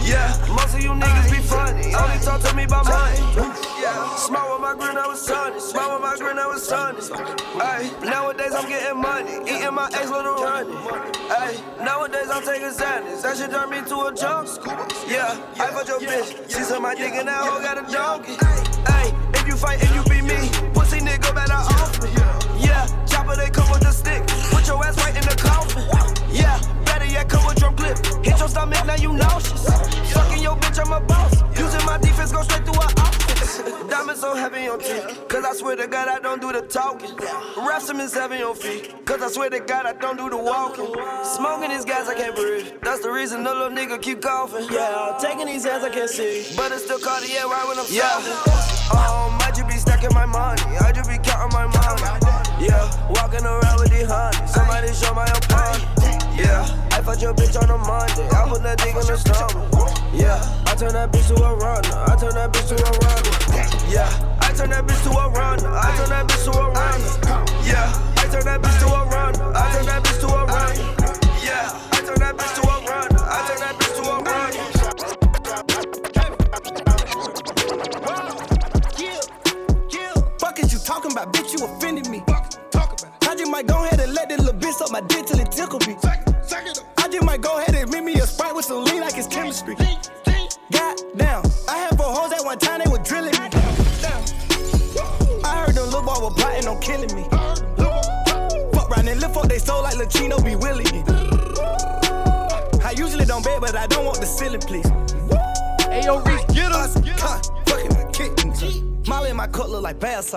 Yeah, 0.00 0.32
most 0.48 0.74
of 0.74 0.82
you 0.82 0.96
niggas 0.96 1.30
be 1.30 1.38
funny. 1.44 1.94
Only 1.94 2.18
talk 2.24 2.40
to 2.40 2.56
me 2.56 2.64
about 2.64 2.86
money. 2.86 3.20
Smart 4.16 4.48
with 4.50 4.62
my 4.62 4.74
grin, 4.78 4.96
I 4.96 5.06
was 5.06 5.20
sunny. 5.20 5.60
Smile 5.60 5.92
with 5.92 6.02
my 6.02 6.16
grin, 6.16 6.38
I 6.38 6.46
was 6.46 6.66
sunny. 6.66 7.00
Ay, 7.60 7.90
nowadays 8.02 8.54
I'm 8.54 8.66
getting 8.66 8.98
money. 8.98 9.44
Eating 9.44 9.74
my 9.74 9.90
ex 9.92 10.08
little 10.08 10.34
running. 10.34 10.72
Ay, 11.28 11.60
nowadays 11.84 12.30
I'm 12.32 12.42
taking 12.42 12.72
Xanax. 12.72 13.20
That 13.20 13.36
shit 13.36 13.50
turn 13.50 13.68
me 13.68 13.82
to 13.92 13.96
a 14.08 14.14
junk. 14.14 14.48
Yeah, 15.06 15.36
I 15.60 15.68
fuck 15.68 15.86
your 15.86 16.00
bitch. 16.00 16.48
She 16.48 16.64
said 16.64 16.78
my 16.80 16.94
dick 16.94 17.12
and 17.12 17.28
that 17.28 17.44
hoe 17.44 17.60
got 17.60 17.76
a 17.76 17.92
donkey. 17.92 18.36
Ay, 18.86 19.12
if 19.34 19.46
you 19.46 19.56
fight, 19.56 19.82
if 19.82 19.94
you 19.94 20.11
ass 24.92 25.04
right 25.04 25.16
in 25.16 25.22
the 25.22 25.36
coffin. 25.36 26.34
Yeah, 26.34 26.60
better 26.84 27.06
yet 27.06 27.28
come 27.28 27.44
with 27.46 27.56
drum 27.56 27.76
clip. 27.76 27.98
Hit 28.24 28.38
your 28.38 28.48
stomach, 28.48 28.86
now 28.86 28.96
you 28.96 29.12
nauseous. 29.12 29.64
Fucking 30.12 30.42
your 30.42 30.56
bitch, 30.56 30.84
I'm 30.84 30.92
a 30.92 31.00
boss. 31.00 31.42
Using 31.58 31.84
my 31.86 31.98
defense, 31.98 32.32
go 32.32 32.42
straight 32.42 32.64
through 32.64 32.80
her 32.80 32.92
office. 32.98 33.62
Diamonds 33.88 34.20
so 34.20 34.34
heavy 34.34 34.68
on 34.68 34.78
teeth. 34.78 35.28
Cause 35.28 35.44
I 35.44 35.52
swear 35.54 35.76
to 35.76 35.86
God, 35.86 36.08
I 36.08 36.18
don't 36.18 36.40
do 36.40 36.52
the 36.52 36.62
talking. 36.62 37.14
Rap 37.56 37.82
some 37.82 38.00
is 38.00 38.14
heavy 38.14 38.42
on 38.42 38.54
feet. 38.54 39.04
Cause 39.04 39.22
I 39.22 39.28
swear 39.28 39.50
to 39.50 39.60
God, 39.60 39.86
I 39.86 39.92
don't 39.92 40.16
do 40.16 40.30
the 40.30 40.36
walking. 40.36 40.88
Smoking 41.24 41.70
these 41.70 41.84
guys, 41.84 42.08
I 42.08 42.14
can't 42.14 42.34
breathe. 42.34 42.72
That's 42.82 43.00
the 43.00 43.10
reason 43.10 43.44
the 43.44 43.52
little 43.52 43.70
nigga 43.70 44.00
keep 44.00 44.22
coughing. 44.22 44.66
Yeah, 44.70 45.18
taking 45.20 45.46
these 45.46 45.64
hands, 45.64 45.84
I 45.84 45.90
can't 45.90 46.10
see. 46.10 46.46
But 46.56 46.72
it's 46.72 46.84
still 46.84 46.98
Cartier 46.98 47.44
right 47.46 47.66
when 47.68 47.78
I'm 47.78 47.86
yeah. 47.90 48.16
Um, 48.92 49.38
I 49.40 49.52
just 49.54 49.68
be 49.68 49.76
stacking 49.76 50.14
my 50.14 50.26
money. 50.26 50.62
I 50.80 50.92
just 50.92 51.08
be 51.10 51.18
counting 51.18 51.52
my 51.52 51.66
money. 51.66 52.21
Yeah, 52.62 52.86
walking 53.10 53.42
around 53.44 53.80
with 53.82 53.90
the 53.90 54.06
honey. 54.06 54.46
Somebody 54.46 54.94
show 54.94 55.12
my 55.14 55.26
opponent. 55.26 55.82
Yeah, 56.38 56.62
I 56.94 57.02
fucked 57.02 57.20
your 57.20 57.34
bitch 57.34 57.58
on 57.60 57.68
a 57.68 57.76
Monday. 57.76 58.28
I 58.30 58.48
put 58.48 58.62
that 58.62 58.78
dick 58.78 58.94
in 58.94 59.02
the 59.02 59.18
stomach. 59.18 59.66
Yeah, 60.14 60.38
I 60.70 60.76
turn 60.78 60.94
that 60.94 61.10
bitch 61.10 61.26
to 61.34 61.42
a 61.42 61.56
runner. 61.58 61.90
I 62.06 62.14
turn 62.14 62.34
that 62.38 62.52
bitch 62.54 62.70
to 62.70 62.78
a 62.78 62.90
runner. 63.02 63.34
Yeah, 63.90 64.06
I 64.46 64.54
turn 64.54 64.70
that 64.70 64.86
bitch 64.86 65.02
to 65.02 65.10
a 65.10 65.28
runner. 65.34 65.74
I 65.74 65.90
turn 65.98 66.08
that 66.14 66.30
bitch 66.30 66.44
to 66.46 66.52
a 66.54 66.70
runner. 66.70 67.10
Yeah, 67.66 67.90
I 68.22 68.30
turn 68.30 68.44
that 68.46 68.62
bitch 68.62 68.78
to 68.78 68.86
a 68.86 69.10
runner. 69.10 69.42
I 69.58 69.72
turn 69.74 69.86
that 69.86 70.02
bitch 70.04 70.20
to 70.22 70.28
a 70.30 70.46
runner. 70.46 70.86
Yeah, 71.42 71.66
I 71.90 71.98
turn 72.06 72.20
that 72.22 72.38
bitch 72.38 72.54
to 72.54 72.62
a 72.62 72.78
runner. 72.86 73.26
I 73.26 73.42
turn 73.50 73.58
that 73.58 73.74
bitch 73.74 73.94
to 73.98 74.06
a 74.06 74.22
runner. 74.22 74.62
Fuck 80.38 80.58
is 80.58 80.72
you 80.72 80.78
talking 80.80 81.12
about, 81.12 81.32
bitch? 81.32 81.52
You 81.58 81.64
offended 81.66 81.91
me. 81.91 81.91
Please. 104.60 104.86
Ayo, 105.92 106.24
Reese, 106.26 106.44
get 106.54 106.72
us. 106.72 106.94
Fucking 106.94 107.94
my 107.94 108.10
kittens. 108.12 108.82
Molly 109.08 109.30
in 109.30 109.36
my 109.36 109.46
cut 109.48 109.68
look 109.68 109.82
like 109.82 109.98
bath. 109.98 110.32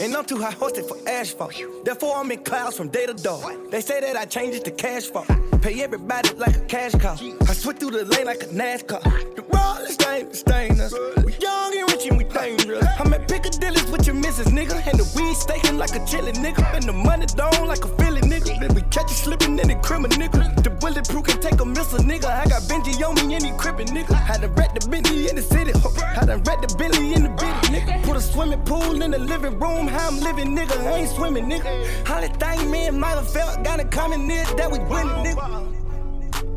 And 0.00 0.16
I'm 0.16 0.24
too 0.24 0.38
high 0.38 0.52
hosted 0.52 0.88
for 0.88 0.96
asphalt. 1.08 1.54
Therefore, 1.84 2.16
I'm 2.16 2.30
in 2.30 2.42
clouds 2.42 2.76
from 2.76 2.88
day 2.88 3.06
to 3.06 3.14
dawn. 3.14 3.70
They 3.70 3.80
say 3.80 4.00
that 4.00 4.16
I 4.16 4.24
change 4.24 4.54
it 4.56 4.64
to 4.64 4.70
cash 4.70 5.04
flow. 5.04 5.24
Pay 5.62 5.82
everybody 5.82 6.30
like 6.34 6.56
a 6.56 6.60
cash 6.60 6.92
cow. 6.92 7.16
I 7.48 7.52
switch 7.52 7.78
through 7.78 7.92
the 7.92 8.04
lane 8.04 8.26
like 8.26 8.42
a 8.42 8.46
NASCAR. 8.46 9.02
The 9.36 9.42
world 9.42 9.88
is 9.88 9.94
stain, 9.94 10.32
stain 10.34 10.80
us. 10.80 10.92
We 11.24 11.34
young 11.36 11.76
and 11.78 11.90
rich 11.90 12.06
and 12.06 12.18
we 12.18 12.24
dangerous. 12.24 12.84
I'm 12.98 13.12
at 13.14 13.28
Piccadilly's 13.28 13.90
with 13.90 14.06
your 14.06 14.16
missus, 14.16 14.48
nigga. 14.48 14.84
And 14.86 14.98
the 14.98 15.06
weed 15.16 15.34
staking 15.34 15.78
like 15.78 15.94
a 15.94 16.00
chillin' 16.00 16.34
nigga. 16.36 16.64
And 16.74 16.84
the 16.84 16.92
money 16.92 17.26
down 17.26 17.66
like 17.66 17.84
a 17.84 17.88
Philly. 17.96 18.20
Then 18.60 18.74
we 18.74 18.82
catch 18.82 19.10
you 19.10 19.16
slipping 19.16 19.58
in 19.58 19.68
the 19.68 19.74
criminal 19.76 20.16
nigga. 20.16 20.62
The 20.62 20.70
bulletproof 20.70 21.24
can 21.26 21.40
take 21.40 21.60
a 21.60 21.64
missile, 21.64 21.98
nigga. 22.00 22.26
I 22.26 22.46
got 22.46 22.62
Benji 22.62 23.02
on 23.06 23.14
me 23.14 23.34
and 23.34 23.44
he 23.44 23.52
crippin', 23.52 23.88
nigga. 23.88 24.14
Had 24.14 24.40
to 24.42 24.48
wreck 24.48 24.74
the 24.74 24.88
Bentley 24.88 25.28
in 25.28 25.36
the 25.36 25.42
city. 25.42 25.72
Had 26.16 26.26
to 26.26 26.36
wreck 26.38 26.60
the 26.66 26.74
Bentley 26.76 27.14
in 27.14 27.22
the 27.24 27.30
bitty, 27.30 27.68
nigga. 27.74 28.02
Put 28.04 28.16
a 28.16 28.20
swimming 28.20 28.62
pool 28.62 29.02
in 29.02 29.10
the 29.10 29.18
living 29.18 29.58
room. 29.58 29.86
How 29.86 30.08
I'm 30.08 30.18
living, 30.20 30.56
nigga. 30.56 30.76
I 30.86 30.98
ain't 30.98 31.10
swimming, 31.10 31.46
nigga. 31.48 32.06
Holly 32.06 32.28
thing 32.28 32.70
me 32.70 32.86
and 32.86 32.96
Mila 32.96 33.22
felt 33.22 33.62
got 33.64 33.80
a 33.80 33.84
common 33.84 34.26
near 34.26 34.44
that 34.56 34.70
we 34.70 34.78
winning, 34.78 35.24
nigga. 35.24 35.74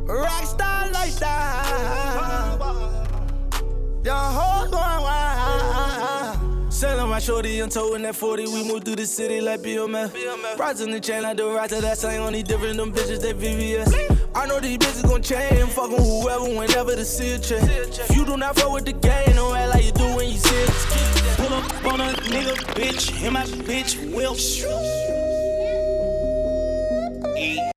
Rockstar 0.06 0.92
lifestyle. 0.92 2.12
Your 4.04 4.16
whole 4.16 4.70
going 4.70 5.02
wild. 5.04 6.41
Selling 6.82 7.12
my 7.12 7.20
shorty 7.20 7.60
and 7.60 7.72
towing 7.72 8.02
that 8.02 8.16
40. 8.16 8.46
We 8.46 8.68
move 8.68 8.84
through 8.84 8.96
the 8.96 9.06
city 9.06 9.40
like 9.40 9.60
BMF. 9.60 10.58
Rising 10.58 10.90
the 10.90 11.00
chain 11.00 11.22
like 11.22 11.38
the 11.38 11.46
rider. 11.46 11.80
That 11.80 12.00
same 12.00 12.24
only 12.24 12.42
different. 12.42 12.78
Them 12.78 12.92
bitches, 12.92 13.22
they 13.22 13.34
VVS. 13.34 13.94
I 14.34 14.48
know 14.48 14.60
these 14.60 14.80
bitches 14.80 15.08
gon' 15.08 15.22
change. 15.22 15.70
Fucking 15.74 15.96
whoever, 15.96 16.46
whenever 16.46 16.96
the 16.96 17.06
see 17.06 17.34
a 17.34 17.38
change. 17.38 18.00
If 18.00 18.18
you 18.18 18.26
do 18.26 18.36
not 18.36 18.56
fuck 18.56 18.74
with 18.74 18.86
the 18.86 18.94
game, 18.94 19.36
don't 19.36 19.56
act 19.56 19.76
like 19.76 19.86
you 19.86 19.92
do 19.92 20.16
when 20.16 20.28
you 20.28 20.38
see 20.40 20.56
it. 20.56 21.38
Pull 21.38 21.54
up 21.54 21.86
on 21.86 22.02
a 22.02 22.14
nigga, 22.34 22.56
bitch. 22.74 23.24
And 23.26 23.34
my 23.34 23.44
bitch 23.44 24.00
will. 24.16 24.36
Yeah. 27.38 27.72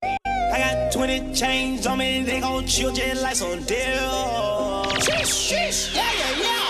I 0.51 0.59
got 0.59 0.93
20 0.95 1.35
chains 1.35 1.87
on 1.87 1.99
me, 1.99 2.23
they 2.23 2.41
gon' 2.41 2.67
chill 2.67 2.91
just 2.91 3.23
like 3.23 3.37
some 3.37 3.63
deal. 3.65 4.87
Sheesh, 5.05 5.53
sheesh. 5.53 5.95
Yeah, 5.95 6.11
yeah, 6.11 6.43
yeah. 6.43 6.64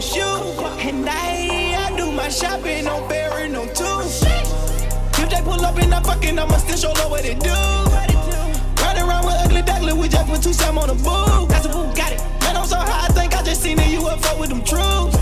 Pull 0.00 0.64
up 0.64 0.84
and 0.84 1.08
I, 1.08 1.90
I 1.90 1.96
do 1.96 2.12
my 2.12 2.28
shopping, 2.28 2.84
no 2.84 3.06
bearing, 3.08 3.52
no 3.52 3.66
tooth. 3.66 4.22
If 5.18 5.30
they 5.30 5.42
pull 5.42 5.64
up 5.64 5.76
and 5.78 5.92
I'm 5.94 6.04
fucking, 6.04 6.38
I'ma 6.38 6.56
still 6.58 6.92
show 6.94 7.08
what 7.08 7.24
it 7.24 7.40
do. 7.40 7.50
Riding 8.82 9.02
around 9.02 9.26
with 9.26 9.34
ugly 9.44 9.62
duckling, 9.62 9.98
we 9.98 10.08
just 10.08 10.26
put 10.28 10.42
two 10.42 10.52
Sam 10.52 10.78
on 10.78 10.88
the 10.88 10.94
boo. 10.94 11.46
That's 11.48 11.66
a 11.66 11.68
boo, 11.68 11.92
got 11.94 12.12
it. 12.12 12.20
Man, 12.40 12.56
I'm 12.56 12.66
so 12.66 12.76
high, 12.76 13.06
I 13.06 13.12
think 13.12 13.34
I 13.34 13.42
just 13.42 13.62
seen. 13.62 13.78
You 13.90 14.06
up 14.06 14.20
fuck 14.20 14.38
with 14.38 14.50
them 14.50 14.62
troops. 14.62 15.16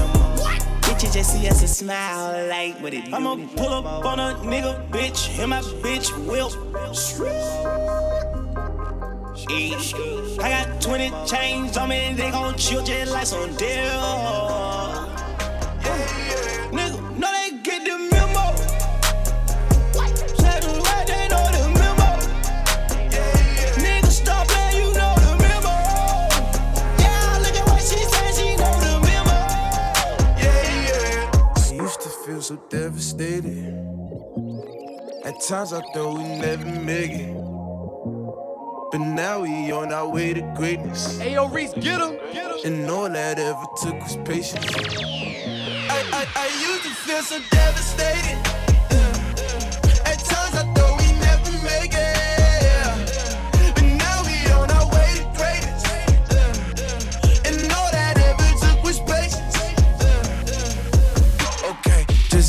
Bitches 0.84 1.14
just 1.14 1.32
see 1.32 1.48
us 1.48 1.60
and 1.60 1.70
smile 1.70 2.48
like 2.48 2.74
what 2.82 2.92
it 2.92 3.06
do. 3.06 3.14
I'ma 3.14 3.36
pull 3.56 3.72
up 3.72 4.04
on 4.04 4.20
a 4.20 4.34
nigga, 4.44 4.88
bitch, 4.90 5.38
and 5.38 5.50
my 5.50 5.60
bitch 5.60 6.12
will. 6.26 6.50
Yeah. 9.48 9.78
I 10.40 10.64
got 10.64 10.82
20 10.82 11.10
chains 11.26 11.76
on 11.76 11.88
me, 11.88 12.14
they 12.14 12.30
gon' 12.32 12.56
chill 12.56 12.82
just 12.82 13.12
like 13.12 13.26
some 13.26 13.54
deal. 13.54 13.66
Nigga, 16.72 17.16
no, 17.16 17.30
they 17.30 17.50
get 17.62 17.84
the 17.84 17.96
memo. 18.10 18.56
Say 20.34 20.60
the 20.60 20.68
right, 20.84 21.06
they 21.06 21.28
know 21.28 21.46
the 21.54 21.68
memo. 21.78 22.08
Nigga, 23.78 24.10
stop 24.10 24.48
playing, 24.48 24.78
you 24.82 24.92
know 24.94 25.14
the 25.14 25.36
memo. 25.38 25.74
Yeah, 26.98 27.38
look 27.40 27.56
at 27.56 27.66
what 27.68 27.82
she 27.82 28.02
said, 28.02 28.34
she 28.34 28.56
know 28.56 28.74
the 28.80 28.98
memo. 29.06 29.38
Yeah, 30.42 30.62
yeah. 30.88 31.30
I 31.56 31.82
used 31.82 32.00
to 32.00 32.08
feel 32.08 32.42
so 32.42 32.56
devastated. 32.68 33.74
At 35.24 35.40
times 35.40 35.72
I 35.72 35.80
thought 35.94 36.18
we'd 36.18 36.40
never 36.40 36.66
make 36.66 37.12
it. 37.12 37.55
But 38.96 39.04
now 39.08 39.40
we 39.40 39.70
on 39.72 39.92
our 39.92 40.08
way 40.08 40.32
to 40.32 40.40
greatness. 40.56 41.18
Ayo, 41.18 41.52
Reese, 41.52 41.74
get 41.74 42.00
him. 42.00 42.18
And 42.64 42.88
all 42.88 43.10
that 43.10 43.38
ever 43.38 43.66
took 43.82 44.00
was 44.02 44.16
patience. 44.24 44.64
I, 45.90 46.00
I, 46.14 46.26
I 46.34 46.46
used 46.66 46.82
to 46.84 46.94
feel 47.04 47.20
so 47.20 47.38
devastated. 47.50 48.65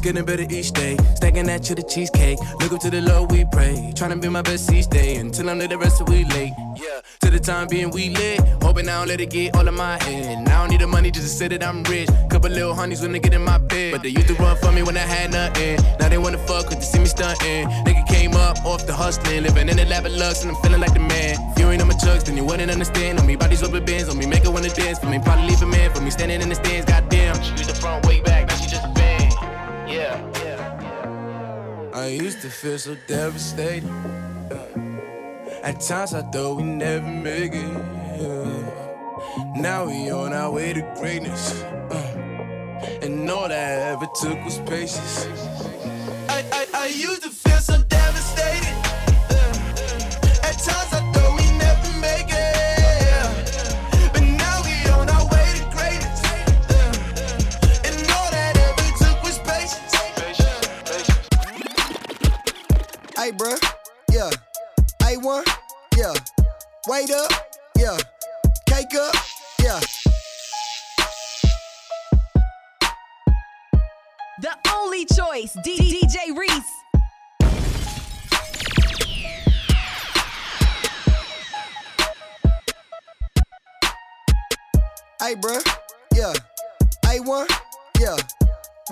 Getting 0.07 0.25
better 0.25 0.47
each 0.49 0.71
day. 0.71 0.95
Stacking 1.15 1.47
that 1.47 1.63
to 1.63 1.75
the 1.75 1.83
cheesecake. 1.83 2.39
Look 2.61 2.71
up 2.71 2.79
to 2.81 2.89
the 2.89 3.01
Lord, 3.01 3.29
we 3.29 3.43
pray. 3.51 3.91
Trying 3.95 4.11
to 4.11 4.17
be 4.17 4.29
my 4.29 4.41
best 4.41 4.71
each 4.71 4.87
day 4.87 5.17
until 5.17 5.49
I'm 5.49 5.59
the 5.59 5.77
rest 5.77 5.99
of 5.99 6.07
we 6.07 6.23
late. 6.23 6.53
Yeah, 6.77 7.01
to 7.21 7.29
the 7.29 7.39
time 7.39 7.67
being 7.67 7.89
we 7.89 8.09
lit. 8.09 8.39
Hoping 8.63 8.87
I 8.87 8.99
don't 8.99 9.07
let 9.09 9.19
it 9.19 9.29
get 9.29 9.55
all 9.57 9.67
of 9.67 9.73
my 9.73 10.01
head. 10.03 10.47
I 10.47 10.51
don't 10.59 10.69
need 10.69 10.79
the 10.79 10.87
money 10.87 11.11
just 11.11 11.27
to 11.27 11.33
say 11.33 11.47
that 11.49 11.61
I'm 11.63 11.83
rich. 11.83 12.09
Couple 12.29 12.49
little 12.49 12.73
honeys 12.73 13.01
when 13.01 13.11
they 13.11 13.19
get 13.19 13.33
in 13.33 13.43
my 13.43 13.57
bed. 13.57 13.91
But 13.91 14.03
they 14.03 14.09
used 14.09 14.27
to 14.27 14.35
run 14.35 14.55
for 14.57 14.71
me 14.71 14.81
when 14.81 14.95
I 14.95 15.01
had 15.15 15.31
nothing. 15.31 15.75
Now 15.99 16.07
they 16.07 16.17
wanna 16.17 16.37
fuck 16.37 16.69
with 16.69 16.79
to 16.79 16.85
see 16.85 16.99
me 16.99 17.07
stunting. 17.07 17.67
Nigga 17.85 18.07
came 18.07 18.33
up 18.35 18.63
off 18.65 18.87
the 18.87 18.93
hustling. 18.93 19.43
Living 19.43 19.67
in 19.67 19.75
the 19.75 19.85
lap 19.85 20.05
of 20.05 20.13
lux 20.13 20.43
and 20.43 20.51
I'm 20.55 20.61
feeling 20.63 20.79
like 20.79 20.93
the 20.93 21.01
man. 21.01 21.35
If 21.51 21.59
you 21.59 21.69
ain't 21.69 21.81
on 21.81 21.89
my 21.89 21.95
chucks, 21.95 22.23
then 22.23 22.37
you 22.37 22.45
wouldn't 22.45 22.71
understand. 22.71 23.19
On 23.19 23.25
me, 23.27 23.35
bodies 23.35 23.61
rubber 23.61 23.81
bands. 23.81 24.07
On 24.07 24.17
me, 24.17 24.25
make 24.25 24.45
it 24.45 24.49
wanna 24.49 24.69
dance. 24.69 24.99
For 24.99 25.07
me, 25.07 25.19
probably 25.19 25.47
leave 25.47 25.61
a 25.61 25.65
man. 25.65 25.91
For 25.93 26.01
me, 26.01 26.11
standing 26.11 26.39
in 26.41 26.47
the 26.47 26.55
stands, 26.55 26.85
goddamn. 26.85 27.35
She 27.43 27.51
used 27.51 27.69
the 27.69 27.75
front 27.75 28.05
way 28.05 28.21
back, 28.21 28.49
I 31.97 32.09
used 32.09 32.41
to 32.41 32.49
feel 32.51 32.77
so 32.77 32.95
devastated. 33.07 33.89
At 35.63 35.81
times 35.81 36.13
I 36.13 36.21
thought 36.21 36.57
we'd 36.57 36.65
never 36.65 37.07
make 37.07 37.53
it. 37.55 37.73
Now 39.55 39.87
we 39.87 40.11
on 40.11 40.31
our 40.31 40.51
way 40.51 40.73
to 40.73 40.81
greatness. 40.99 41.63
And 43.01 43.27
all 43.31 43.47
that 43.47 43.79
I 43.79 43.91
ever 43.93 44.07
took 44.21 44.45
was 44.45 44.59
patience. 44.59 45.25
I, 46.29 46.45
I, 46.51 46.67
I 46.75 46.85
used 46.85 47.23
to 47.23 47.31
feel 47.31 47.57
so 47.57 47.81
devastated. 47.81 48.77
At 50.43 50.55
times 50.67 50.93
I 50.93 51.06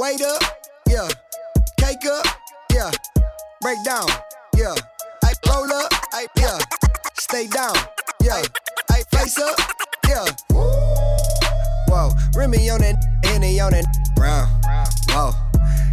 Wait 0.06 0.22
up, 0.22 0.44
yeah. 0.88 1.08
Cake 1.78 2.06
up, 2.06 2.28
yeah. 2.72 2.92
Break 3.60 3.84
down, 3.84 4.06
yeah. 4.56 4.76
I 5.24 5.34
roll 5.50 5.66
up, 5.74 5.92
I 6.14 6.28
yeah. 6.38 6.60
Stay 7.16 7.48
down, 7.48 7.74
yeah. 8.22 8.44
I 8.92 9.02
face 9.10 9.40
up, 9.40 9.60
yeah. 10.08 10.26
Whoa, 11.88 12.12
Remy 12.36 12.70
on 12.70 12.82
that, 12.82 13.04
Henny 13.24 13.60
on 13.60 13.72
that, 13.72 13.86
brown. 14.16 14.48
Whoa, 15.10 15.32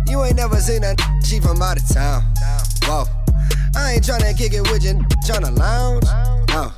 you 0.07 0.23
ain't 0.25 0.37
never 0.37 0.57
seen 0.57 0.83
that 0.83 1.01
she 1.25 1.41
from 1.41 1.63
out 1.63 1.79
of 1.79 1.89
town. 1.89 2.23
Whoa, 2.83 3.07
I 3.75 3.93
ain't 3.93 4.05
tryna 4.05 4.37
kick 4.37 4.53
it 4.53 4.71
with 4.71 4.85
you, 4.85 4.93
tryna 5.25 5.57
lounge. 5.57 6.05
No, 6.51 6.71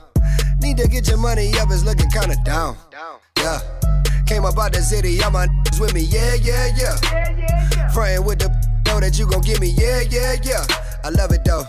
need 0.61 0.77
to 0.77 0.87
get 0.87 1.09
your 1.09 1.19
money 1.19 1.53
up, 1.59 1.69
it's 1.73 1.83
looking 1.83 2.11
kinda 2.11 2.37
down. 2.45 2.77
Yeah, 3.39 3.59
came 4.27 4.45
up 4.45 4.59
out 4.59 4.73
the 4.73 4.81
city, 4.81 5.23
all 5.23 5.31
my 5.31 5.47
niggas 5.47 5.81
with 5.81 5.95
me, 5.95 6.03
yeah, 6.03 6.35
yeah, 6.35 6.69
yeah. 6.77 7.89
Frontin' 7.91 8.25
with 8.25 8.39
the 8.39 8.49
know 8.87 9.01
that 9.01 9.19
you 9.19 9.27
gon' 9.27 9.43
give 9.43 9.61
me, 9.61 9.75
yeah, 9.77 10.03
yeah, 10.09 10.37
yeah. 10.43 10.65
I 11.05 11.11
love 11.11 11.33
it 11.33 11.45
though. 11.45 11.65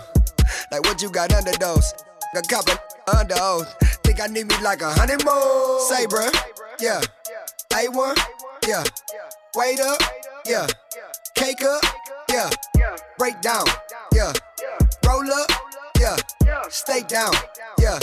Like 0.70 0.82
what 0.84 1.02
you 1.02 1.10
got 1.10 1.32
under 1.32 1.52
those? 1.52 1.94
A 2.34 2.42
couple 2.42 2.74
under 3.14 3.34
oath. 3.38 3.74
Think 4.02 4.20
I 4.20 4.26
need 4.26 4.46
me 4.46 4.54
like 4.62 4.82
a 4.82 4.90
hundred 4.90 5.24
more. 5.24 5.80
Say, 5.88 6.06
bruh, 6.06 6.32
yeah. 6.80 7.00
A1, 7.72 8.18
yeah. 8.66 8.84
Wait 9.54 9.80
up, 9.80 10.00
yeah. 10.46 10.66
Cake 11.34 11.62
up, 11.62 11.82
yeah. 12.30 12.50
Break 13.18 13.40
down, 13.40 13.64
yeah. 14.14 14.32
Roll 15.06 15.32
up, 15.32 15.50
yeah. 15.98 16.16
Stay 16.68 17.02
down, 17.02 17.32
yeah. 17.78 17.98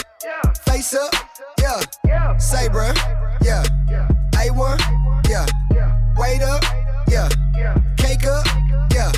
Face 0.65 0.93
up, 0.93 1.13
yeah. 1.59 2.37
Say, 2.37 2.67
bruh, 2.69 2.95
yeah. 3.43 3.63
A1, 4.43 4.77
yeah. 5.29 5.45
Wait 6.17 6.41
up, 6.41 6.61
yeah. 7.07 7.29
Cake 7.95 8.25
up, 8.25 8.45
yeah. 8.91 9.11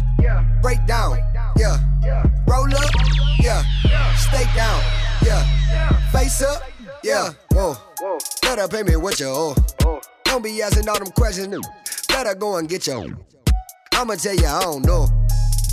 Break 0.61 0.85
down, 0.85 1.17
yeah. 1.57 1.79
Roll 2.47 2.73
up, 2.75 2.91
yeah. 3.39 3.63
Stay 4.15 4.45
down, 4.55 4.83
yeah. 5.25 5.43
Face 6.11 6.43
up, 6.43 6.61
yeah. 7.03 7.29
Whoa. 7.51 7.75
Better 8.43 8.67
pay 8.67 8.83
me 8.83 8.95
what 8.97 9.19
you 9.19 9.27
owe. 9.27 9.55
Don't 10.25 10.43
be 10.43 10.61
asking 10.61 10.87
all 10.87 10.99
them 10.99 11.11
questions. 11.11 11.65
Better 12.07 12.35
go 12.35 12.57
and 12.57 12.69
get 12.69 12.85
your. 12.85 13.07
I'ma 13.93 14.15
tell 14.15 14.35
you, 14.35 14.45
I 14.45 14.61
don't 14.61 14.85
know. 14.85 15.24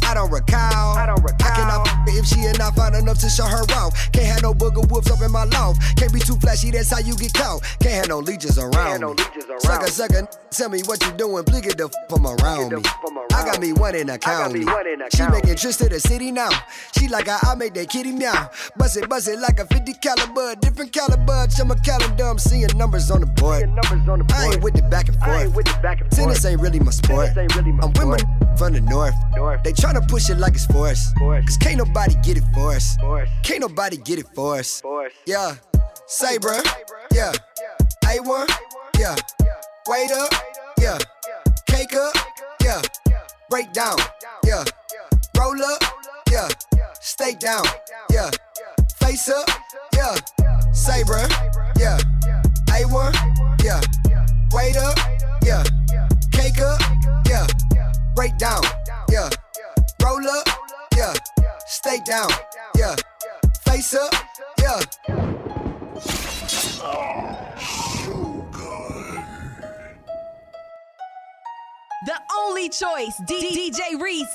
I 0.04 0.14
don't 0.14 0.30
recall. 0.30 0.96
I 0.96 1.06
don't 1.06 1.22
recall. 1.22 1.48
I 1.48 1.54
cannot 1.54 1.88
f- 1.88 1.98
if 2.08 2.26
she 2.26 2.40
is 2.40 2.58
not 2.58 2.74
fine 2.74 2.94
enough 2.94 3.18
to 3.18 3.28
show 3.28 3.44
her 3.44 3.62
off. 3.74 3.94
Can't 4.12 4.26
have 4.26 4.42
no 4.42 4.52
booger 4.54 4.88
wolves 4.90 5.10
up 5.10 5.20
in 5.22 5.30
my 5.30 5.44
loft. 5.44 5.80
Can't 5.96 6.12
be 6.12 6.20
too 6.20 6.36
flashy, 6.36 6.70
that's 6.70 6.90
how 6.90 6.98
you 6.98 7.14
get 7.16 7.34
caught. 7.34 7.62
Can't 7.80 7.94
have 7.94 8.08
no 8.08 8.18
leeches 8.18 8.58
around 8.58 9.00
me. 9.00 9.22
Sucker, 9.58 9.86
sucker, 9.86 10.28
tell 10.50 10.68
me 10.68 10.82
what 10.86 11.02
you 11.04 11.12
doing. 11.12 11.44
Please 11.44 11.62
get 11.62 11.78
the 11.78 11.84
f 11.84 11.92
from 12.08 12.26
around 12.26 12.72
me. 12.72 12.82
I 13.32 13.44
got 13.44 13.60
me 13.60 13.72
one 13.72 13.94
in 13.94 14.06
the 14.08 14.18
county. 14.18 14.64
She 15.14 15.22
making 15.30 15.56
trips 15.56 15.78
to 15.78 15.88
the 15.88 15.98
city 16.00 16.30
now. 16.30 16.50
She 16.98 17.08
like 17.08 17.28
I, 17.28 17.38
I 17.42 17.54
make 17.54 17.74
that 17.74 17.88
kitty 17.88 18.12
meow. 18.12 18.50
Bust 18.76 18.96
it, 18.96 19.08
bust 19.08 19.28
it 19.28 19.38
like 19.38 19.58
a 19.58 19.66
50 19.66 19.94
caliber, 19.94 20.54
different 20.56 20.92
caliber. 20.92 21.46
Check 21.48 21.66
my 21.66 21.74
calendar, 21.76 22.24
I'm 22.24 22.38
seeing 22.38 22.68
numbers 22.76 23.10
on 23.10 23.20
the 23.20 23.26
board. 23.26 23.64
I 24.32 24.52
ain't 24.52 24.62
with 24.62 24.74
the 24.74 24.82
back 24.90 25.08
and 25.08 25.18
forth. 25.18 25.54
Tennis 26.10 26.44
ain't 26.44 26.60
really 26.60 26.78
my 26.80 26.90
sport. 26.90 27.30
I'm 27.36 27.92
with 27.92 28.06
my 28.06 28.56
from 28.56 28.74
the 28.74 28.80
north. 28.80 29.14
north. 29.34 29.62
They 29.62 29.72
tryna 29.92 30.08
push 30.08 30.30
it 30.30 30.38
like 30.38 30.54
it's 30.54 30.66
for 30.66 30.72
force. 30.72 31.12
Cause 31.18 31.56
can't 31.56 31.78
nobody 31.78 32.14
get 32.22 32.36
it 32.36 32.44
for 32.54 32.72
us. 32.72 32.96
Can't 33.42 33.60
nobody 33.60 33.96
get 33.96 34.18
it 34.18 34.26
for 34.34 34.58
us. 34.58 34.82
Yeah. 35.26 35.54
Say, 36.06 36.38
bruh. 36.38 36.64
Yeah. 37.12 37.32
A1. 38.04 38.48
Yeah. 38.98 39.16
Wait 39.88 40.10
up. 40.12 40.32
Yeah. 40.78 40.98
Cake 41.66 41.94
up. 41.94 42.14
Yeah. 42.62 42.82
Break 43.50 43.72
down. 43.72 43.96
Yeah. 44.44 44.64
Roll 45.38 45.62
up. 45.62 45.82
Yeah. 46.30 46.48
Stay 47.00 47.34
down. 47.34 47.64
Yeah. 48.10 48.30
Face 49.00 49.28
up. 49.28 49.48
Yeah. 49.94 50.16
Say, 50.72 51.02
bruh. 51.02 51.28
Yeah. 51.78 51.98
A1. 52.68 53.62
Yeah. 53.62 53.80
Wait 54.52 54.76
up. 54.76 54.98
Yeah. 55.42 55.64
Cake 56.30 56.60
up. 56.60 56.80
Yeah. 57.26 57.46
Break 58.14 58.36
down. 58.38 58.62
Yeah. 59.10 59.30
Stay 61.72 62.00
down. 62.04 62.28
Yeah. 62.76 62.94
Face 63.64 63.94
up. 63.94 64.12
Yeah. 64.60 64.78
The 72.04 72.20
only 72.36 72.68
choice, 72.68 73.16
D- 73.26 73.70
DJ 73.72 73.98
Reese. 73.98 74.26